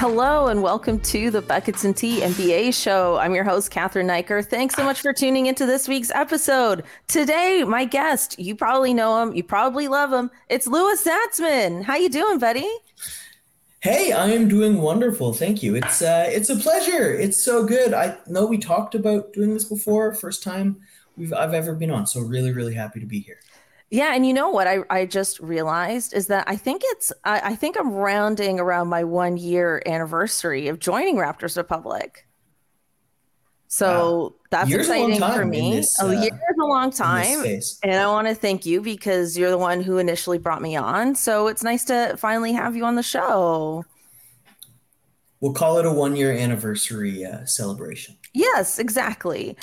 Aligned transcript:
Hello 0.00 0.46
and 0.46 0.62
welcome 0.62 0.98
to 1.00 1.30
the 1.30 1.42
Buckets 1.42 1.84
and 1.84 1.94
Tea 1.94 2.22
NBA 2.22 2.72
show. 2.72 3.18
I'm 3.18 3.34
your 3.34 3.44
host, 3.44 3.70
Katherine 3.70 4.06
Niker. 4.06 4.40
Thanks 4.40 4.74
so 4.74 4.82
much 4.82 5.02
for 5.02 5.12
tuning 5.12 5.44
into 5.44 5.66
this 5.66 5.88
week's 5.88 6.10
episode. 6.12 6.84
Today, 7.06 7.64
my 7.64 7.84
guest, 7.84 8.38
you 8.38 8.56
probably 8.56 8.94
know 8.94 9.22
him, 9.22 9.34
you 9.34 9.44
probably 9.44 9.88
love 9.88 10.10
him. 10.10 10.30
It's 10.48 10.66
Louis 10.66 11.04
Zatzman. 11.04 11.82
How 11.82 11.96
you 11.96 12.08
doing, 12.08 12.38
buddy? 12.38 12.66
Hey, 13.80 14.12
I 14.12 14.28
am 14.28 14.48
doing 14.48 14.80
wonderful. 14.80 15.34
Thank 15.34 15.62
you. 15.62 15.74
It's 15.74 16.00
uh, 16.00 16.24
it's 16.28 16.48
a 16.48 16.56
pleasure. 16.56 17.12
It's 17.12 17.44
so 17.44 17.66
good. 17.66 17.92
I 17.92 18.16
know 18.26 18.46
we 18.46 18.56
talked 18.56 18.94
about 18.94 19.34
doing 19.34 19.52
this 19.52 19.64
before. 19.64 20.14
First 20.14 20.42
time 20.42 20.80
we've 21.18 21.34
I've 21.34 21.52
ever 21.52 21.74
been 21.74 21.90
on. 21.90 22.06
So 22.06 22.22
really, 22.22 22.52
really 22.52 22.74
happy 22.74 23.00
to 23.00 23.06
be 23.06 23.20
here. 23.20 23.40
Yeah, 23.90 24.14
and 24.14 24.24
you 24.24 24.32
know 24.32 24.50
what 24.50 24.68
I, 24.68 24.78
I 24.88 25.04
just 25.04 25.40
realized 25.40 26.14
is 26.14 26.28
that 26.28 26.44
I 26.46 26.56
think 26.56 26.82
it's 26.84 27.12
I, 27.24 27.40
I 27.50 27.56
think 27.56 27.76
I'm 27.78 27.92
rounding 27.92 28.60
around 28.60 28.88
my 28.88 29.02
one 29.02 29.36
year 29.36 29.82
anniversary 29.84 30.68
of 30.68 30.78
joining 30.78 31.16
Raptors 31.16 31.56
Republic. 31.56 32.26
So 33.66 34.18
wow. 34.18 34.34
that's 34.50 34.70
Year's 34.70 34.88
exciting 34.88 35.20
for 35.20 35.44
me. 35.44 35.76
This, 35.76 36.00
uh, 36.00 36.06
a 36.06 36.14
year 36.14 36.34
is 36.34 36.56
a 36.60 36.64
long 36.64 36.90
time. 36.90 37.44
And 37.84 37.94
I 37.94 38.06
want 38.06 38.26
to 38.26 38.34
thank 38.34 38.66
you 38.66 38.80
because 38.80 39.38
you're 39.38 39.50
the 39.50 39.58
one 39.58 39.80
who 39.80 39.98
initially 39.98 40.38
brought 40.38 40.60
me 40.60 40.74
on. 40.74 41.14
So 41.14 41.46
it's 41.46 41.62
nice 41.62 41.84
to 41.84 42.16
finally 42.16 42.52
have 42.52 42.76
you 42.76 42.84
on 42.84 42.96
the 42.96 43.02
show. 43.02 43.84
We'll 45.40 45.52
call 45.52 45.78
it 45.78 45.86
a 45.86 45.92
one 45.92 46.16
year 46.16 46.32
anniversary 46.32 47.24
uh, 47.24 47.44
celebration. 47.44 48.16
Yes, 48.34 48.78
exactly. 48.78 49.56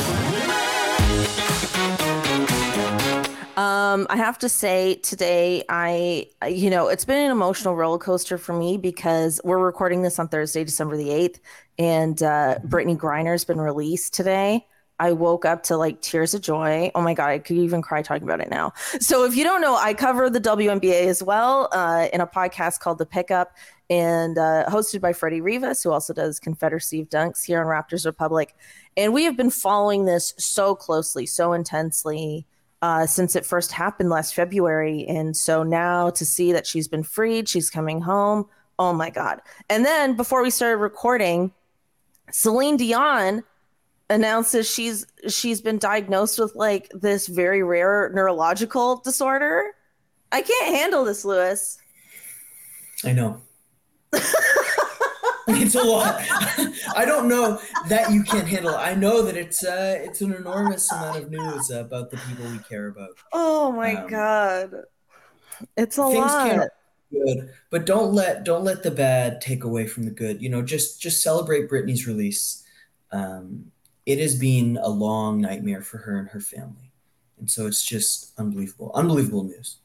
Um, 3.58 4.06
I 4.12 4.18
have 4.18 4.38
to 4.40 4.50
say 4.50 4.96
today, 4.98 5.64
I, 5.68 6.28
you 6.48 6.70
know, 6.70 6.90
it's 6.90 7.06
been 7.06 7.26
an 7.26 7.32
emotional 7.32 7.76
roller 7.76 7.98
coaster 7.98 8.38
for 8.38 8.54
me 8.54 8.78
because 8.78 9.42
we're 9.44 9.58
recording 9.58 10.04
this 10.04 10.20
on 10.20 10.28
Thursday, 10.28 10.64
December 10.64 10.96
the 10.96 11.08
8th, 11.08 11.40
and 11.80 12.22
uh, 12.22 12.60
Brittney 12.64 12.96
Griner's 12.96 13.46
been 13.46 13.60
released 13.60 14.14
today. 14.14 14.68
I 15.00 15.12
woke 15.14 15.44
up 15.44 15.64
to 15.64 15.78
like 15.78 16.02
tears 16.02 16.36
of 16.36 16.42
joy. 16.42 16.92
Oh 16.94 17.02
my 17.02 17.16
God, 17.16 17.30
I 17.30 17.40
could 17.40 17.58
even 17.58 17.82
cry 17.82 18.04
talking 18.04 18.24
about 18.24 18.42
it 18.42 18.50
now. 18.52 18.74
So, 19.00 19.26
if 19.26 19.36
you 19.36 19.44
don't 19.44 19.62
know, 19.62 19.76
I 19.76 19.96
cover 19.96 20.30
the 20.30 20.42
WNBA 20.42 21.08
as 21.08 21.24
well 21.24 21.70
uh, 21.72 22.10
in 22.14 22.22
a 22.22 22.28
podcast 22.28 22.80
called 22.80 23.00
The 23.00 23.06
Pickup 23.08 23.56
and 23.90 24.38
uh, 24.38 24.66
hosted 24.68 25.02
by 25.02 25.14
Freddie 25.14 25.42
Rivas, 25.42 25.82
who 25.82 25.92
also 25.92 26.14
does 26.14 26.40
Confederacy 26.40 27.02
of 27.02 27.10
Dunks 27.10 27.44
here 27.44 27.60
on 27.60 27.66
Raptors 27.66 28.06
Republic. 28.06 28.56
And 28.96 29.14
we 29.14 29.24
have 29.24 29.36
been 29.36 29.52
following 29.52 30.06
this 30.06 30.36
so 30.38 30.76
closely, 30.76 31.26
so 31.26 31.54
intensely 31.54 32.46
uh, 32.82 33.06
since 33.06 33.36
it 33.36 33.46
first 33.46 33.72
happened 33.72 34.10
last 34.10 34.36
February. 34.36 35.06
And 35.08 35.36
so 35.36 35.64
now 35.64 36.10
to 36.12 36.26
see 36.26 36.52
that 36.52 36.68
she's 36.68 36.88
been 36.88 37.04
freed, 37.04 37.50
she's 37.50 37.70
coming 37.70 38.02
home. 38.02 38.46
Oh 38.80 38.94
my 38.94 39.10
God. 39.10 39.42
And 39.70 39.86
then 39.86 40.16
before 40.16 40.44
we 40.44 40.50
started 40.50 40.78
recording, 40.78 41.52
Celine 42.32 42.78
Dion 42.78 43.44
announces 44.10 44.70
she's 44.70 45.06
she's 45.28 45.60
been 45.60 45.78
diagnosed 45.78 46.40
with 46.40 46.56
like 46.56 46.90
this 46.94 47.28
very 47.28 47.64
rare 47.64 48.12
neurological 48.14 48.98
disorder. 48.98 49.74
I 50.32 50.42
can't 50.42 50.76
handle 50.76 51.04
this, 51.06 51.26
Louis. 51.26 51.78
I 53.04 53.14
know. 53.14 53.42
it's 55.48 55.76
a 55.76 55.84
lot. 55.84 56.22
I 56.96 57.06
don't 57.06 57.28
know 57.28 57.60
that 57.88 58.12
you 58.12 58.24
can't 58.24 58.48
handle 58.48 58.74
it. 58.74 58.78
I 58.78 58.96
know 58.96 59.22
that 59.22 59.38
it's 59.38 59.64
uh, 59.64 60.00
it's 60.02 60.22
an 60.22 60.34
enormous 60.34 60.92
amount 60.92 61.18
of 61.18 61.32
news 61.32 61.70
about 61.70 62.12
the 62.12 62.18
people 62.18 62.46
we 62.50 62.58
care 62.60 62.88
about. 62.88 63.12
Oh 63.32 63.72
my 63.72 63.96
um, 63.96 64.08
god, 64.10 64.76
it's 65.76 65.98
a 65.98 66.04
things 66.04 66.18
lot. 66.18 66.50
Can 66.50 66.68
good, 67.12 67.50
but 67.70 67.86
don't 67.86 68.14
let 68.14 68.44
don't 68.44 68.64
let 68.64 68.84
the 68.84 68.92
bad 68.92 69.42
take 69.42 69.64
away 69.64 69.88
from 69.88 70.04
the 70.04 70.12
good. 70.12 70.42
You 70.42 70.50
know, 70.50 70.62
just 70.62 71.02
just 71.02 71.24
celebrate 71.24 71.70
Brittney's 71.70 72.08
release. 72.08 72.64
Um, 73.12 73.72
it 74.06 74.20
has 74.20 74.38
been 74.38 74.78
a 74.82 74.90
long 74.90 75.42
nightmare 75.42 75.82
for 75.82 75.98
her 76.00 76.18
and 76.18 76.28
her 76.30 76.42
family, 76.42 76.92
and 77.40 77.50
so 77.50 77.68
it's 77.68 77.86
just 77.86 78.38
unbelievable, 78.38 78.92
unbelievable 78.96 79.44
news. 79.44 79.78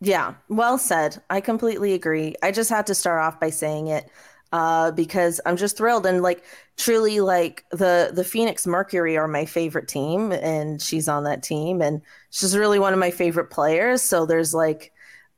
Yeah, 0.00 0.34
well 0.48 0.78
said. 0.78 1.22
I 1.28 1.40
completely 1.40 1.92
agree. 1.92 2.34
I 2.42 2.52
just 2.52 2.70
had 2.70 2.86
to 2.86 2.94
start 2.94 3.20
off 3.20 3.38
by 3.38 3.50
saying 3.50 3.88
it 3.88 4.10
uh, 4.52 4.90
because 4.92 5.40
I'm 5.46 5.56
just 5.56 5.76
thrilled 5.76 6.06
and 6.06 6.22
like 6.22 6.44
truly 6.76 7.20
like 7.20 7.64
the 7.70 8.10
the 8.12 8.24
Phoenix 8.24 8.66
Mercury 8.66 9.16
are 9.16 9.28
my 9.28 9.44
favorite 9.44 9.88
team 9.88 10.32
and 10.32 10.80
she's 10.82 11.08
on 11.08 11.24
that 11.24 11.42
team 11.42 11.80
and 11.80 12.02
she's 12.30 12.56
really 12.56 12.78
one 12.78 12.92
of 12.92 12.98
my 12.98 13.10
favorite 13.10 13.50
players. 13.50 14.02
So 14.02 14.26
there's 14.26 14.54
like 14.54 14.92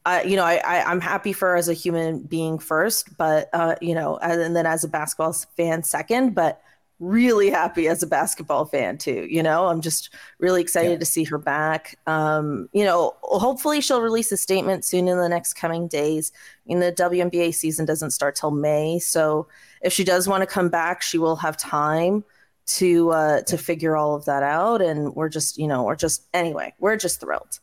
uh, 0.04 0.22
you 0.26 0.34
know, 0.36 0.44
I, 0.44 0.56
I 0.56 0.90
am 0.90 1.00
happy 1.00 1.32
for 1.32 1.50
her 1.50 1.56
as 1.56 1.68
a 1.68 1.74
human 1.74 2.20
being 2.20 2.58
first, 2.58 3.16
but 3.16 3.48
uh, 3.52 3.76
you 3.80 3.94
know, 3.94 4.18
and 4.18 4.56
then 4.56 4.66
as 4.66 4.82
a 4.82 4.88
basketball 4.88 5.32
fan 5.56 5.84
second. 5.84 6.34
But 6.34 6.60
really 7.02 7.50
happy 7.50 7.88
as 7.88 8.02
a 8.02 8.06
basketball 8.06 8.64
fan 8.64 8.96
too. 8.96 9.26
You 9.28 9.42
know, 9.42 9.66
I'm 9.66 9.80
just 9.80 10.14
really 10.38 10.62
excited 10.62 10.92
yeah. 10.92 10.98
to 10.98 11.04
see 11.04 11.24
her 11.24 11.36
back. 11.36 11.98
Um, 12.06 12.68
you 12.72 12.84
know, 12.84 13.16
hopefully 13.22 13.80
she'll 13.80 14.00
release 14.00 14.30
a 14.30 14.36
statement 14.36 14.84
soon 14.84 15.08
in 15.08 15.18
the 15.18 15.28
next 15.28 15.54
coming 15.54 15.88
days. 15.88 16.32
I 16.64 16.68
mean, 16.68 16.78
the 16.78 16.92
WNBA 16.92 17.54
season 17.54 17.84
doesn't 17.84 18.12
start 18.12 18.36
till 18.36 18.52
May, 18.52 19.00
so 19.00 19.48
if 19.82 19.92
she 19.92 20.04
does 20.04 20.28
want 20.28 20.42
to 20.42 20.46
come 20.46 20.68
back, 20.68 21.02
she 21.02 21.18
will 21.18 21.36
have 21.36 21.56
time 21.56 22.24
to 22.64 23.10
uh, 23.10 23.40
to 23.42 23.58
figure 23.58 23.96
all 23.96 24.14
of 24.14 24.24
that 24.26 24.44
out. 24.44 24.80
And 24.80 25.14
we're 25.16 25.28
just, 25.28 25.58
you 25.58 25.66
know, 25.66 25.82
we're 25.82 25.96
just 25.96 26.28
anyway, 26.32 26.72
we're 26.78 26.96
just 26.96 27.20
thrilled. 27.20 27.58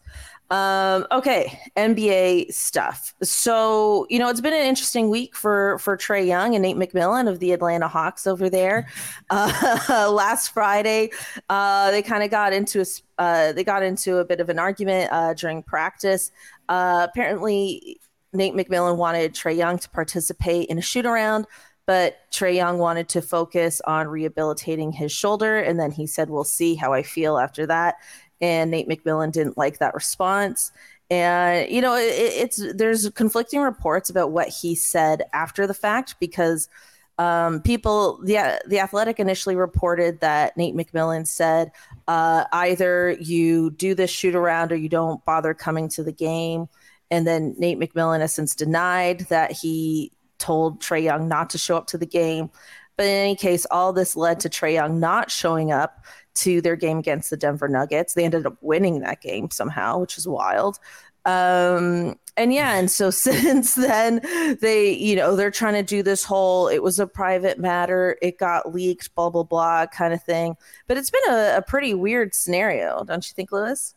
Um, 0.52 1.06
okay, 1.12 1.60
NBA 1.78 2.52
stuff. 2.52 3.14
So, 3.22 4.08
you 4.10 4.18
know, 4.18 4.30
it's 4.30 4.42
been 4.42 4.54
an 4.54 4.66
interesting 4.66 5.10
week 5.10 5.36
for 5.36 5.78
for 5.78 5.96
Trae 5.96 6.26
Young 6.26 6.56
and 6.56 6.64
Nate 6.64 6.76
McMillan 6.76 7.30
of 7.30 7.40
the 7.40 7.52
Atlanta 7.52 7.88
Hawks 7.88 8.26
over 8.26 8.50
there. 8.50 8.88
Uh, 9.32 10.10
last 10.12 10.50
Friday, 10.50 11.12
uh, 11.50 11.92
they 11.92 12.02
kind 12.02 12.24
of 12.24 12.32
got 12.32 12.52
into 12.52 12.82
a 12.82 12.86
uh, 13.22 13.52
they 13.52 13.64
got 13.64 13.84
into 13.84 14.18
a 14.18 14.26
bit 14.26 14.40
of 14.40 14.50
an 14.50 14.58
argument 14.58 15.12
uh, 15.12 15.34
during 15.34 15.62
practice. 15.62 16.32
Uh, 16.68 17.06
apparently, 17.10 18.00
Nate 18.34 18.54
McMillan 18.56 18.98
wanted 18.98 19.34
Trae 19.36 19.56
Young 19.56 19.78
to 19.78 19.90
participate 19.90 20.68
in 20.70 20.78
a 20.78 20.82
shoot 20.82 21.06
around, 21.06 21.46
but 21.86 22.18
Trae 22.32 22.56
Young 22.56 22.80
wanted 22.80 23.08
to 23.10 23.22
focus 23.22 23.82
on 23.86 24.08
rehabilitating 24.08 24.92
his 24.92 25.12
shoulder, 25.12 25.60
and 25.60 25.80
then 25.80 25.92
he 25.92 26.08
said, 26.08 26.30
"We'll 26.30 26.44
see 26.44 26.76
how 26.76 26.94
I 26.94 27.04
feel 27.04 27.38
after 27.38 27.68
that." 27.68 27.96
And 28.42 28.72
Nate 28.72 28.88
McMillan 28.88 29.32
didn't 29.32 29.58
like 29.58 29.80
that 29.80 29.94
response. 29.94 30.72
And 31.10 31.70
you 31.72 31.82
know, 31.82 31.96
it, 31.96 32.14
it's 32.14 32.64
there's 32.74 33.10
conflicting 33.12 33.62
reports 33.62 34.10
about 34.10 34.32
what 34.32 34.50
he 34.50 34.76
said 34.76 35.24
after 35.34 35.66
the 35.66 35.74
fact 35.74 36.16
because 36.20 36.70
um, 37.18 37.62
people 37.62 38.20
the 38.24 38.62
the 38.68 38.80
Athletic 38.80 39.20
initially 39.20 39.56
reported 39.56 40.22
that 40.22 40.56
Nate 40.56 40.76
McMillan 40.76 41.28
said 41.28 41.72
uh, 42.08 42.46
either 42.54 43.12
you 43.20 43.72
do 43.72 43.94
this 43.94 44.10
shoot 44.10 44.36
around 44.36 44.72
or 44.72 44.76
you 44.76 44.88
don't 44.88 45.24
bother 45.26 45.54
coming 45.54 45.90
to 45.90 46.04
the 46.04 46.14
game. 46.14 46.70
And 47.12 47.26
then 47.26 47.56
Nate 47.58 47.80
McMillan 47.80 48.22
has 48.22 48.34
since 48.34 48.56
denied 48.56 49.22
that 49.30 49.52
he 49.52 50.12
told 50.38 50.80
Trae 50.80 51.04
Young 51.04 51.28
not 51.28 51.50
to 51.50 51.58
show 51.58 51.76
up 51.76 51.88
to 51.88 51.98
the 51.98 52.06
game. 52.06 52.50
But 52.96 53.08
in 53.08 53.14
any 53.14 53.36
case, 53.36 53.66
all 53.72 53.94
this 53.94 54.16
led 54.16 54.40
to 54.42 54.50
Trae 54.50 54.74
Young 54.74 55.00
not 55.00 55.32
showing 55.32 55.72
up 55.72 56.06
to 56.40 56.62
their 56.62 56.76
game 56.76 57.00
against 57.00 57.30
the 57.30 57.38
Denver 57.38 57.68
Nuggets. 57.68 58.14
They 58.14 58.26
ended 58.26 58.46
up 58.46 58.58
winning 58.62 59.00
that 59.02 59.22
game 59.22 59.50
somehow, 59.52 60.00
which 60.00 60.18
is 60.18 60.28
wild. 60.28 60.80
Um, 61.26 62.18
and 62.38 62.54
yeah, 62.54 62.76
and 62.76 62.90
so 62.90 63.10
since 63.12 63.76
then, 63.76 64.22
they, 64.62 64.92
you 64.92 65.16
know, 65.16 65.36
they're 65.36 65.52
trying 65.52 65.74
to 65.76 65.84
do 65.84 66.02
this 66.02 66.24
whole 66.24 66.68
it 66.68 66.82
was 66.82 67.00
a 67.00 67.08
private 67.08 67.60
matter, 67.60 68.18
it 68.22 68.38
got 68.38 68.74
leaked, 68.74 69.14
blah, 69.16 69.30
blah, 69.30 69.44
blah 69.44 69.86
kind 69.88 70.14
of 70.14 70.24
thing. 70.24 70.56
But 70.88 70.98
it's 70.98 71.12
been 71.12 71.30
a, 71.30 71.58
a 71.58 71.62
pretty 71.62 71.94
weird 71.94 72.34
scenario, 72.34 73.04
don't 73.04 73.28
you 73.28 73.34
think, 73.34 73.52
Louis? 73.52 73.96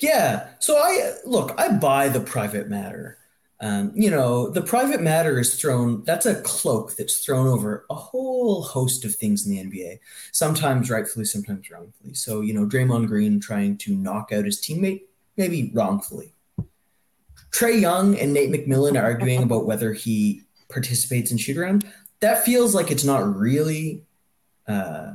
Yeah. 0.00 0.48
So 0.58 0.76
I 0.76 1.12
look, 1.24 1.54
I 1.58 1.72
buy 1.72 2.08
the 2.08 2.20
private 2.20 2.68
matter. 2.68 3.19
Um, 3.62 3.92
you 3.94 4.10
know, 4.10 4.48
the 4.48 4.62
private 4.62 5.02
matter 5.02 5.38
is 5.38 5.60
thrown, 5.60 6.02
that's 6.04 6.24
a 6.24 6.40
cloak 6.42 6.96
that's 6.96 7.22
thrown 7.22 7.46
over 7.46 7.84
a 7.90 7.94
whole 7.94 8.62
host 8.62 9.04
of 9.04 9.14
things 9.14 9.46
in 9.46 9.52
the 9.52 9.62
NBA, 9.62 9.98
sometimes 10.32 10.90
rightfully, 10.90 11.26
sometimes 11.26 11.70
wrongfully. 11.70 12.14
So, 12.14 12.40
you 12.40 12.54
know, 12.54 12.66
Draymond 12.66 13.08
Green 13.08 13.38
trying 13.38 13.76
to 13.78 13.94
knock 13.94 14.32
out 14.32 14.46
his 14.46 14.62
teammate, 14.62 15.02
maybe 15.36 15.70
wrongfully. 15.74 16.32
Trae 17.50 17.78
Young 17.78 18.18
and 18.18 18.32
Nate 18.32 18.50
McMillan 18.50 19.00
arguing 19.00 19.42
about 19.42 19.66
whether 19.66 19.92
he 19.92 20.44
participates 20.70 21.30
in 21.30 21.36
shoot 21.36 21.58
around, 21.58 21.84
that 22.20 22.44
feels 22.44 22.74
like 22.74 22.90
it's 22.90 23.04
not 23.04 23.36
really 23.36 24.04
uh, 24.66 25.12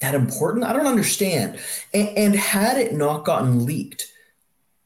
that 0.00 0.14
important. 0.14 0.64
I 0.64 0.72
don't 0.72 0.86
understand. 0.86 1.58
And, 1.94 2.08
and 2.18 2.36
had 2.36 2.76
it 2.76 2.92
not 2.92 3.24
gotten 3.24 3.64
leaked, 3.64 4.12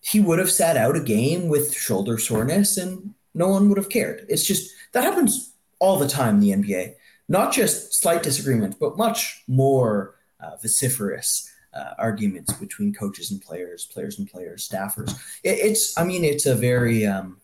he 0.09 0.21
would 0.21 0.39
have 0.39 0.51
sat 0.51 0.77
out 0.77 0.97
a 0.97 1.01
game 1.01 1.49
with 1.49 1.75
shoulder 1.75 2.17
soreness 2.17 2.79
and 2.79 3.15
no 3.35 3.49
one 3.49 3.69
would 3.69 3.77
have 3.77 3.91
cared. 3.91 4.25
It's 4.29 4.45
just 4.45 4.75
that 4.93 5.05
happens 5.05 5.53
all 5.81 5.99
the 5.99 6.09
time 6.09 6.37
in 6.37 6.41
the 6.41 6.51
NBA. 6.51 6.95
Not 7.29 7.53
just 7.53 7.95
slight 7.95 8.23
disagreements, 8.23 8.77
but 8.81 8.97
much 8.97 9.45
more 9.47 10.15
uh, 10.41 10.57
vociferous 10.63 11.53
uh, 11.75 11.93
arguments 11.99 12.55
between 12.55 12.95
coaches 12.95 13.31
and 13.31 13.43
players, 13.43 13.85
players 13.85 14.19
and 14.19 14.31
players, 14.31 14.67
staffers. 14.67 15.11
It, 15.45 15.59
it's, 15.59 15.99
I 15.99 16.05
mean, 16.05 16.25
it's 16.25 16.47
a 16.47 16.55
very 16.55 17.05
um, 17.05 17.39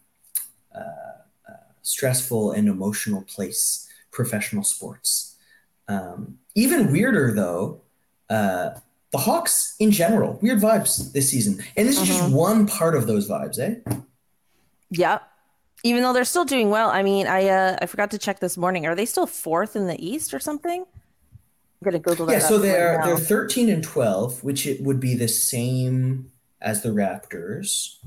uh, 0.74 0.78
uh 1.48 1.66
stressful 1.82 2.52
and 2.52 2.66
emotional 2.68 3.22
place, 3.22 3.86
professional 4.10 4.64
sports. 4.64 5.36
Um, 5.86 6.38
even 6.54 6.90
weirder, 6.90 7.34
though, 7.34 7.82
uh, 8.30 8.70
the 9.14 9.18
Hawks 9.18 9.76
in 9.78 9.92
general, 9.92 10.40
weird 10.42 10.58
vibes 10.58 11.12
this 11.12 11.30
season. 11.30 11.62
And 11.76 11.88
this 11.88 12.00
is 12.00 12.08
just 12.08 12.20
mm-hmm. 12.24 12.34
one 12.34 12.66
part 12.66 12.96
of 12.96 13.06
those 13.06 13.28
vibes, 13.28 13.60
eh? 13.60 13.76
Yep. 14.90 15.22
Even 15.84 16.02
though 16.02 16.12
they're 16.12 16.24
still 16.24 16.44
doing 16.44 16.68
well. 16.68 16.90
I 16.90 17.04
mean, 17.04 17.28
I 17.28 17.46
uh 17.48 17.78
I 17.80 17.86
forgot 17.86 18.10
to 18.10 18.18
check 18.18 18.40
this 18.40 18.56
morning. 18.56 18.86
Are 18.86 18.96
they 18.96 19.06
still 19.06 19.28
fourth 19.28 19.76
in 19.76 19.86
the 19.86 20.04
East 20.04 20.34
or 20.34 20.40
something? 20.40 20.80
I'm 20.82 21.84
gonna 21.84 22.00
Google 22.00 22.26
that. 22.26 22.32
Yeah, 22.32 22.38
so 22.40 22.58
they're 22.58 22.98
right 22.98 23.06
they're 23.06 23.16
13 23.16 23.68
and 23.68 23.84
12, 23.84 24.42
which 24.42 24.66
it 24.66 24.82
would 24.82 24.98
be 24.98 25.14
the 25.14 25.28
same 25.28 26.32
as 26.60 26.82
the 26.82 26.88
Raptors. 26.88 27.98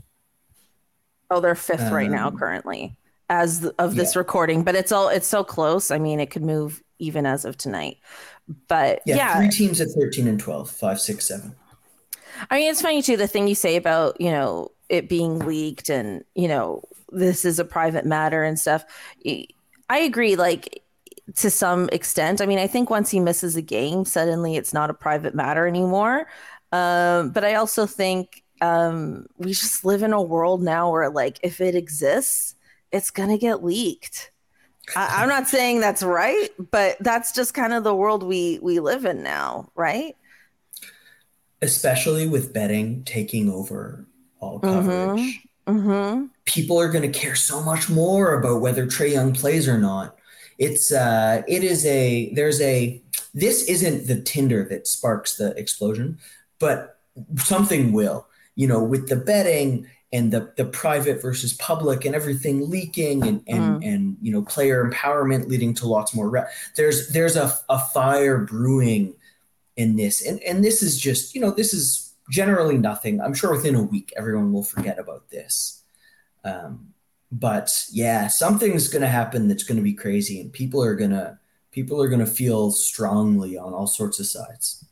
Oh, 1.32 1.40
they're 1.40 1.56
fifth 1.56 1.84
um, 1.84 1.94
right 1.94 2.12
now 2.12 2.28
um, 2.28 2.38
currently 2.38 2.98
as 3.30 3.66
of 3.80 3.96
this 3.96 4.14
yeah. 4.14 4.20
recording, 4.20 4.64
but 4.64 4.76
it's 4.76 4.92
all 4.92 5.08
it's 5.08 5.28
so 5.28 5.46
close. 5.46 5.90
I 5.90 6.00
mean, 6.00 6.20
it 6.20 6.32
could 6.32 6.44
move 6.44 6.84
even 7.00 7.26
as 7.26 7.46
of 7.46 7.56
tonight. 7.56 8.00
But 8.68 9.02
yeah, 9.06 9.16
yeah, 9.16 9.38
three 9.38 9.50
teams 9.50 9.82
at 9.82 9.90
13 9.90 10.28
and 10.28 10.40
12, 10.40 10.70
five, 10.70 11.02
six, 11.02 11.28
seven. 11.28 11.56
I 12.50 12.60
mean, 12.60 12.72
it's 12.72 12.82
funny 12.82 13.02
too, 13.02 13.18
the 13.18 13.28
thing 13.28 13.48
you 13.48 13.56
say 13.56 13.76
about, 13.76 14.20
you 14.22 14.30
know, 14.30 14.72
it 14.90 15.10
being 15.10 15.40
leaked 15.40 15.90
and, 15.90 16.24
you 16.36 16.48
know, 16.48 16.84
this 17.10 17.46
is 17.46 17.60
a 17.60 17.66
private 17.66 18.06
matter 18.06 18.44
and 18.44 18.60
stuff. 18.60 18.86
I 19.90 19.98
agree, 19.98 20.36
like, 20.36 20.84
to 21.36 21.50
some 21.50 21.90
extent. 21.92 22.42
I 22.42 22.46
mean, 22.46 22.60
I 22.60 22.68
think 22.68 22.90
once 22.90 23.10
he 23.10 23.20
misses 23.20 23.56
a 23.56 23.62
game, 23.62 24.06
suddenly 24.06 24.56
it's 24.56 24.74
not 24.74 24.90
a 24.90 24.94
private 24.94 25.36
matter 25.36 25.68
anymore. 25.68 26.28
Um, 26.72 27.32
but 27.32 27.44
I 27.44 27.56
also 27.56 27.86
think 27.86 28.44
um, 28.62 29.28
we 29.38 29.52
just 29.52 29.86
live 29.86 30.04
in 30.04 30.14
a 30.14 30.22
world 30.22 30.62
now 30.62 30.92
where, 30.92 31.10
like, 31.10 31.40
if 31.44 31.62
it 31.62 31.76
exists, 31.76 32.56
it's 32.92 33.12
going 33.12 33.30
to 33.30 33.38
get 33.38 33.64
leaked. 33.64 34.32
I, 34.96 35.24
am 35.24 35.30
not 35.30 35.48
saying 35.48 35.80
that's 35.80 36.04
right, 36.04 36.50
but 36.72 36.98
that's 37.00 37.34
just 37.34 37.54
kind 37.54 37.74
of 37.74 37.84
the 37.84 37.96
world 37.96 38.24
we 38.24 38.60
we 38.62 38.80
live 38.80 39.06
in 39.06 39.24
now, 39.24 39.70
right? 39.76 40.16
Especially 41.62 42.28
with 42.28 42.54
betting 42.54 43.04
taking 43.04 43.50
over 43.50 44.06
all 44.40 44.60
mm-hmm. 44.60 44.68
coverage. 44.68 45.20
Mm-hmm. 45.68 45.90
Mm-hmm. 45.90 46.26
People 46.46 46.80
are 46.80 46.90
going 46.90 47.12
to 47.12 47.20
care 47.20 47.36
so 47.36 47.62
much 47.62 47.90
more 47.90 48.40
about 48.40 48.62
whether 48.62 48.86
Trae 48.86 49.12
Young 49.12 49.34
plays 49.34 49.68
or 49.68 49.78
not. 49.78 50.18
It's 50.58 50.92
uh, 50.92 51.44
it 51.48 51.64
is 51.64 51.86
a 51.86 52.34
there's 52.34 52.62
a 52.62 53.02
this 53.34 53.64
isn't 53.68 54.08
the 54.08 54.22
Tinder 54.22 54.66
that 54.70 54.88
sparks 54.88 55.36
the 55.36 55.52
explosion, 55.58 56.20
but 56.60 57.00
something 57.36 57.92
will. 57.92 58.28
You 58.56 58.68
know, 58.68 58.84
with 58.84 59.10
the 59.10 59.18
betting 59.18 59.88
and 60.14 60.32
the 60.32 60.54
the 60.56 60.66
private 60.66 61.22
versus 61.22 61.54
public 61.54 62.06
and 62.06 62.16
everything 62.16 62.70
leaking 62.70 63.28
and 63.28 63.44
and 63.48 63.82
mm. 63.82 63.88
and 63.88 64.18
you 64.22 64.32
know 64.32 64.42
player 64.42 64.90
empowerment 64.90 65.48
leading 65.48 65.74
to 65.74 65.88
lots 65.88 66.16
more 66.16 66.30
re- 66.30 66.46
there's 66.76 67.10
there's 67.10 67.36
a, 67.36 67.54
a 67.70 67.80
fire 67.80 68.40
brewing 68.40 69.14
in 69.78 69.96
this. 69.96 70.26
And 70.26 70.42
and 70.44 70.64
this 70.64 70.84
is 70.84 71.00
just 71.00 71.34
you 71.34 71.40
know 71.42 71.52
this 71.52 71.74
is 71.74 72.14
generally 72.30 72.78
nothing. 72.78 73.22
I'm 73.22 73.34
sure 73.34 73.52
within 73.52 73.76
a 73.76 73.84
week 73.84 74.12
everyone 74.18 74.52
will 74.52 74.64
forget 74.64 75.00
about 75.00 75.30
this. 75.30 75.84
Um, 76.44 76.94
but 77.30 77.86
yeah 77.92 78.28
something's 78.28 78.88
going 78.88 79.02
to 79.02 79.08
happen 79.08 79.48
that's 79.48 79.64
going 79.64 79.76
to 79.78 79.84
be 79.84 79.94
crazy 79.94 80.40
and 80.40 80.54
people 80.54 80.82
are 80.82 80.96
going 80.96 81.12
to 81.12 81.38
people 81.72 82.02
are 82.02 82.08
going 82.08 82.22
to 82.22 82.26
feel 82.26 82.72
strongly 82.72 83.58
on 83.58 83.74
all 83.74 83.86
sorts 83.86 84.18
of 84.20 84.26
sides 84.26 84.86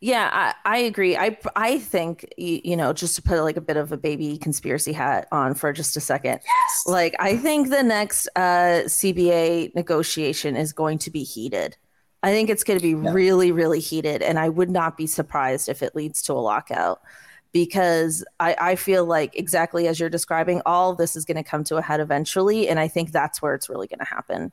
yeah, 0.00 0.30
I, 0.32 0.76
I 0.76 0.78
agree. 0.78 1.16
I 1.16 1.38
I 1.54 1.78
think 1.78 2.26
you 2.36 2.76
know 2.76 2.92
just 2.92 3.16
to 3.16 3.22
put 3.22 3.42
like 3.42 3.56
a 3.56 3.60
bit 3.60 3.76
of 3.76 3.92
a 3.92 3.96
baby 3.96 4.36
conspiracy 4.36 4.92
hat 4.92 5.26
on 5.32 5.54
for 5.54 5.72
just 5.72 5.96
a 5.96 6.00
second. 6.00 6.40
Yes. 6.44 6.84
Like 6.86 7.14
I 7.18 7.36
think 7.36 7.70
the 7.70 7.82
next 7.82 8.28
uh, 8.36 8.84
CBA 8.86 9.74
negotiation 9.74 10.56
is 10.56 10.72
going 10.72 10.98
to 10.98 11.10
be 11.10 11.22
heated. 11.22 11.76
I 12.22 12.30
think 12.30 12.50
it's 12.50 12.64
going 12.64 12.78
to 12.78 12.82
be 12.82 13.02
yeah. 13.02 13.12
really 13.12 13.52
really 13.52 13.80
heated, 13.80 14.22
and 14.22 14.38
I 14.38 14.48
would 14.48 14.70
not 14.70 14.96
be 14.96 15.06
surprised 15.06 15.68
if 15.68 15.82
it 15.82 15.96
leads 15.96 16.22
to 16.22 16.32
a 16.34 16.34
lockout 16.34 17.00
because 17.52 18.22
I, 18.38 18.54
I 18.60 18.76
feel 18.76 19.06
like 19.06 19.34
exactly 19.34 19.88
as 19.88 19.98
you're 19.98 20.10
describing, 20.10 20.60
all 20.66 20.94
this 20.94 21.16
is 21.16 21.24
going 21.24 21.38
to 21.38 21.42
come 21.42 21.64
to 21.64 21.76
a 21.76 21.82
head 21.82 22.00
eventually, 22.00 22.68
and 22.68 22.78
I 22.78 22.88
think 22.88 23.12
that's 23.12 23.40
where 23.40 23.54
it's 23.54 23.70
really 23.70 23.86
going 23.86 24.00
to 24.00 24.04
happen. 24.04 24.52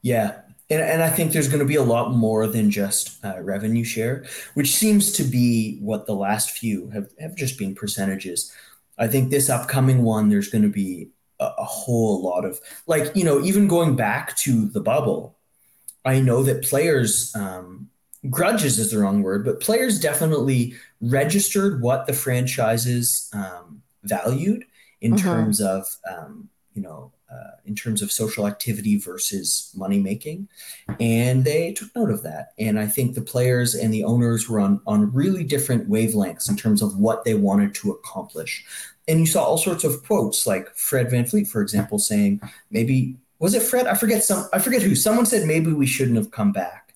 Yeah, 0.00 0.40
and, 0.70 0.80
and 0.80 1.02
I 1.02 1.10
think 1.10 1.32
there's 1.32 1.48
going 1.48 1.60
to 1.60 1.66
be 1.66 1.74
a 1.74 1.82
lot 1.82 2.12
more 2.12 2.46
than 2.46 2.70
just 2.70 3.22
uh, 3.24 3.40
revenue 3.40 3.84
share, 3.84 4.24
which 4.54 4.74
seems 4.74 5.12
to 5.12 5.24
be 5.24 5.78
what 5.80 6.06
the 6.06 6.14
last 6.14 6.50
few 6.50 6.88
have, 6.90 7.10
have 7.20 7.34
just 7.34 7.58
been 7.58 7.74
percentages. 7.74 8.52
I 8.98 9.08
think 9.08 9.30
this 9.30 9.50
upcoming 9.50 10.02
one, 10.02 10.28
there's 10.28 10.48
going 10.48 10.62
to 10.62 10.68
be 10.68 11.08
a, 11.40 11.50
a 11.58 11.64
whole 11.64 12.22
lot 12.22 12.44
of, 12.44 12.60
like, 12.86 13.14
you 13.16 13.24
know, 13.24 13.42
even 13.42 13.68
going 13.68 13.96
back 13.96 14.36
to 14.38 14.66
the 14.68 14.80
bubble, 14.80 15.36
I 16.04 16.20
know 16.20 16.42
that 16.42 16.62
players, 16.62 17.34
um, 17.34 17.88
grudges 18.28 18.78
is 18.78 18.90
the 18.90 18.98
wrong 18.98 19.22
word, 19.22 19.44
but 19.44 19.60
players 19.60 19.98
definitely 19.98 20.74
registered 21.00 21.80
what 21.80 22.06
the 22.06 22.12
franchises 22.12 23.30
um, 23.32 23.82
valued 24.02 24.64
in 25.00 25.12
mm-hmm. 25.12 25.26
terms 25.26 25.60
of, 25.60 25.86
um, 26.10 26.48
you 26.74 26.82
know, 26.82 27.12
uh, 27.32 27.56
in 27.64 27.74
terms 27.74 28.02
of 28.02 28.10
social 28.10 28.46
activity 28.46 28.98
versus 28.98 29.72
money 29.76 30.00
making. 30.00 30.48
And 30.98 31.44
they 31.44 31.72
took 31.72 31.94
note 31.94 32.10
of 32.10 32.22
that. 32.24 32.52
And 32.58 32.78
I 32.78 32.86
think 32.86 33.14
the 33.14 33.22
players 33.22 33.74
and 33.74 33.94
the 33.94 34.04
owners 34.04 34.48
were 34.48 34.60
on, 34.60 34.80
on 34.86 35.12
really 35.12 35.44
different 35.44 35.88
wavelengths 35.88 36.48
in 36.50 36.56
terms 36.56 36.82
of 36.82 36.98
what 36.98 37.24
they 37.24 37.34
wanted 37.34 37.74
to 37.76 37.92
accomplish. 37.92 38.64
And 39.06 39.20
you 39.20 39.26
saw 39.26 39.44
all 39.44 39.58
sorts 39.58 39.84
of 39.84 40.04
quotes 40.04 40.46
like 40.46 40.74
Fred 40.76 41.08
VanVleet, 41.08 41.48
for 41.48 41.62
example, 41.62 41.98
saying 41.98 42.40
maybe 42.70 43.16
was 43.38 43.54
it 43.54 43.62
Fred? 43.62 43.86
I 43.86 43.94
forget 43.94 44.22
some 44.22 44.46
I 44.52 44.58
forget 44.58 44.82
who. 44.82 44.94
Someone 44.94 45.26
said 45.26 45.46
maybe 45.46 45.72
we 45.72 45.86
shouldn't 45.86 46.18
have 46.18 46.30
come 46.30 46.52
back. 46.52 46.94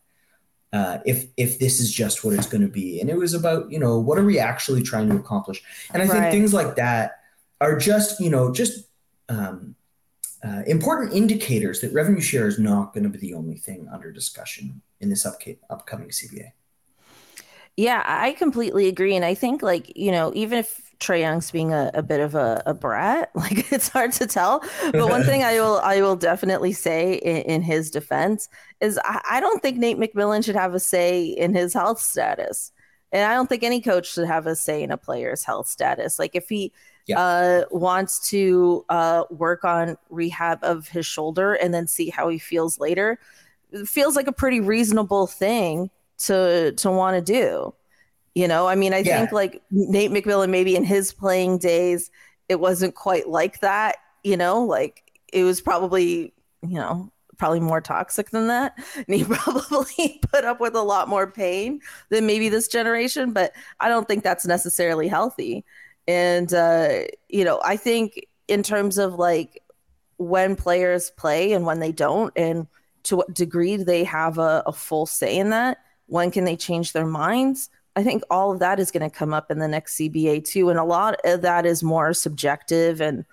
Uh, 0.73 0.99
if 1.07 1.27
if 1.37 1.59
this 1.59 1.81
is 1.81 1.91
just 1.91 2.23
what 2.23 2.35
it's 2.35 2.47
going 2.47 2.61
to 2.61 2.69
be, 2.69 3.01
and 3.01 3.09
it 3.09 3.17
was 3.17 3.33
about 3.33 3.71
you 3.71 3.79
know 3.79 3.99
what 3.99 4.19
are 4.19 4.25
we 4.25 4.39
actually 4.39 4.83
trying 4.83 5.09
to 5.09 5.17
accomplish, 5.17 5.63
and 5.93 6.03
I 6.03 6.07
right. 6.07 6.13
think 6.13 6.33
things 6.33 6.53
like 6.53 6.77
that 6.77 7.21
are 7.61 7.79
just 7.79 8.21
you 8.21 8.29
know 8.29 8.53
just 8.53 8.87
um, 9.29 9.75
uh, 10.45 10.63
important 10.67 11.13
indicators 11.15 11.81
that 11.81 11.93
revenue 11.93 12.21
share 12.21 12.47
is 12.47 12.59
not 12.59 12.93
going 12.93 13.05
to 13.05 13.09
be 13.09 13.19
the 13.19 13.35
only 13.35 13.57
thing 13.57 13.89
under 13.93 14.13
discussion 14.13 14.83
in 15.01 15.09
this 15.09 15.27
upcoming 15.27 16.09
CBA. 16.09 16.53
Yeah, 17.77 18.03
I 18.07 18.33
completely 18.33 18.87
agree. 18.87 19.17
And 19.17 19.25
I 19.25 19.35
think, 19.35 19.63
like, 19.63 19.97
you 19.97 20.13
know, 20.13 20.33
even 20.35 20.59
if 20.59 20.95
Trae 21.01 21.21
Young's 21.21 21.51
being 21.51 21.73
a, 21.73 21.91
a 21.95 22.03
bit 22.03 22.21
of 22.21 22.35
a, 22.35 22.63
a, 22.67 22.75
brat, 22.75 23.31
like 23.35 23.73
it's 23.73 23.89
hard 23.89 24.13
to 24.13 24.27
tell. 24.27 24.63
But 24.93 25.09
one 25.09 25.25
thing 25.25 25.43
I 25.43 25.55
will 25.55 25.79
I 25.79 26.01
will 26.01 26.17
definitely 26.17 26.73
say 26.73 27.15
in, 27.15 27.43
in 27.43 27.63
his 27.63 27.91
defense 27.91 28.49
is 28.81 28.99
I, 29.05 29.21
I 29.29 29.41
don't 29.41 29.61
think 29.61 29.79
Nate 29.79 29.99
McMillan 29.99 30.45
should 30.45 30.57
have 30.57 30.75
a 30.75 30.81
say 30.81 31.25
in 31.25 31.55
his 31.55 31.75
health 31.75 32.01
status. 32.01 32.71
And 33.13 33.31
I 33.31 33.35
don't 33.35 33.49
think 33.49 33.63
any 33.63 33.81
coach 33.81 34.13
should 34.13 34.27
have 34.27 34.47
a 34.47 34.57
say 34.57 34.83
in 34.83 34.91
a 34.91 34.97
player's 34.97 35.45
health 35.45 35.69
status. 35.69 36.19
Like 36.19 36.35
if 36.35 36.49
he 36.49 36.73
yeah. 37.07 37.21
uh, 37.21 37.65
wants 37.71 38.31
to 38.31 38.85
uh, 38.89 39.25
work 39.31 39.65
on 39.65 39.97
rehab 40.11 40.59
of 40.63 40.89
his 40.89 41.07
shoulder 41.07 41.55
and 41.55 41.73
then 41.75 41.87
see 41.87 42.11
how 42.11 42.29
he 42.29 42.39
feels 42.39 42.79
later. 42.79 43.19
It 43.73 43.89
feels 43.89 44.17
like 44.17 44.27
a 44.27 44.33
pretty 44.33 44.61
reasonable 44.61 45.27
thing 45.27 45.91
to 46.19 46.73
to 46.73 46.91
want 46.91 47.17
to 47.17 47.33
do. 47.33 47.75
You 48.35 48.49
know, 48.49 48.67
I 48.67 48.75
mean, 48.75 48.93
I 48.93 48.99
yeah. 48.99 49.19
think 49.19 49.33
like 49.33 49.63
Nate 49.71 50.11
McMillan, 50.11 50.51
maybe 50.51 50.75
in 50.75 50.85
his 50.85 51.13
playing 51.13 51.59
days, 51.59 52.11
it 52.49 52.59
wasn't 52.59 52.95
quite 52.95 53.29
like 53.29 53.61
that. 53.61 53.97
You 54.25 54.37
know, 54.37 54.65
like 54.65 55.03
it 55.33 55.45
was 55.45 55.61
probably, 55.61 56.33
you 56.63 56.75
know, 56.75 57.13
probably 57.37 57.61
more 57.61 57.81
toxic 57.81 58.31
than 58.31 58.49
that. 58.49 58.75
And 58.97 59.07
he 59.09 59.25
probably 59.25 60.21
put 60.33 60.45
up 60.45 60.61
with 60.61 60.75
a 60.75 60.83
lot 60.83 61.09
more 61.09 61.31
pain 61.31 61.81
than 62.09 62.27
maybe 62.27 62.49
this 62.49 62.69
generation, 62.69 63.33
but 63.33 63.53
I 63.81 63.89
don't 63.89 64.09
think 64.09 64.25
that's 64.25 64.47
necessarily 64.47 65.09
healthy. 65.09 65.65
And, 66.07 66.53
uh, 66.53 67.05
you 67.29 67.45
know, 67.45 67.61
I 67.65 67.77
think 67.77 68.27
in 68.49 68.63
terms 68.63 68.99
of 68.99 69.15
like 69.15 69.63
when 70.17 70.57
players 70.57 71.11
play 71.11 71.53
and 71.53 71.65
when 71.65 71.81
they 71.81 71.93
don't, 71.93 72.33
and 72.37 72.67
to 73.05 73.17
what 73.17 73.35
degree 73.35 73.77
do 73.77 73.85
they 73.85 74.05
have 74.05 74.39
a, 74.39 74.63
a 74.67 74.73
full 74.73 75.07
say 75.07 75.37
in 75.37 75.51
that? 75.51 75.79
When 76.07 76.31
can 76.31 76.45
they 76.45 76.57
change 76.57 76.93
their 76.93 77.07
minds? 77.07 77.71
I 77.97 78.03
think 78.03 78.23
all 78.31 78.53
of 78.53 78.59
that 78.59 78.81
is 78.81 78.91
going 78.91 79.09
to 79.09 79.17
come 79.17 79.33
up 79.33 79.51
in 79.51 79.59
the 79.59 79.69
next 79.69 79.97
CBA 79.97 80.45
too. 80.45 80.69
And 80.71 80.79
a 80.79 80.85
lot 80.85 81.17
of 81.25 81.43
that 81.43 81.65
is 81.65 81.83
more 81.83 82.13
subjective 82.13 83.01
and 83.01 83.25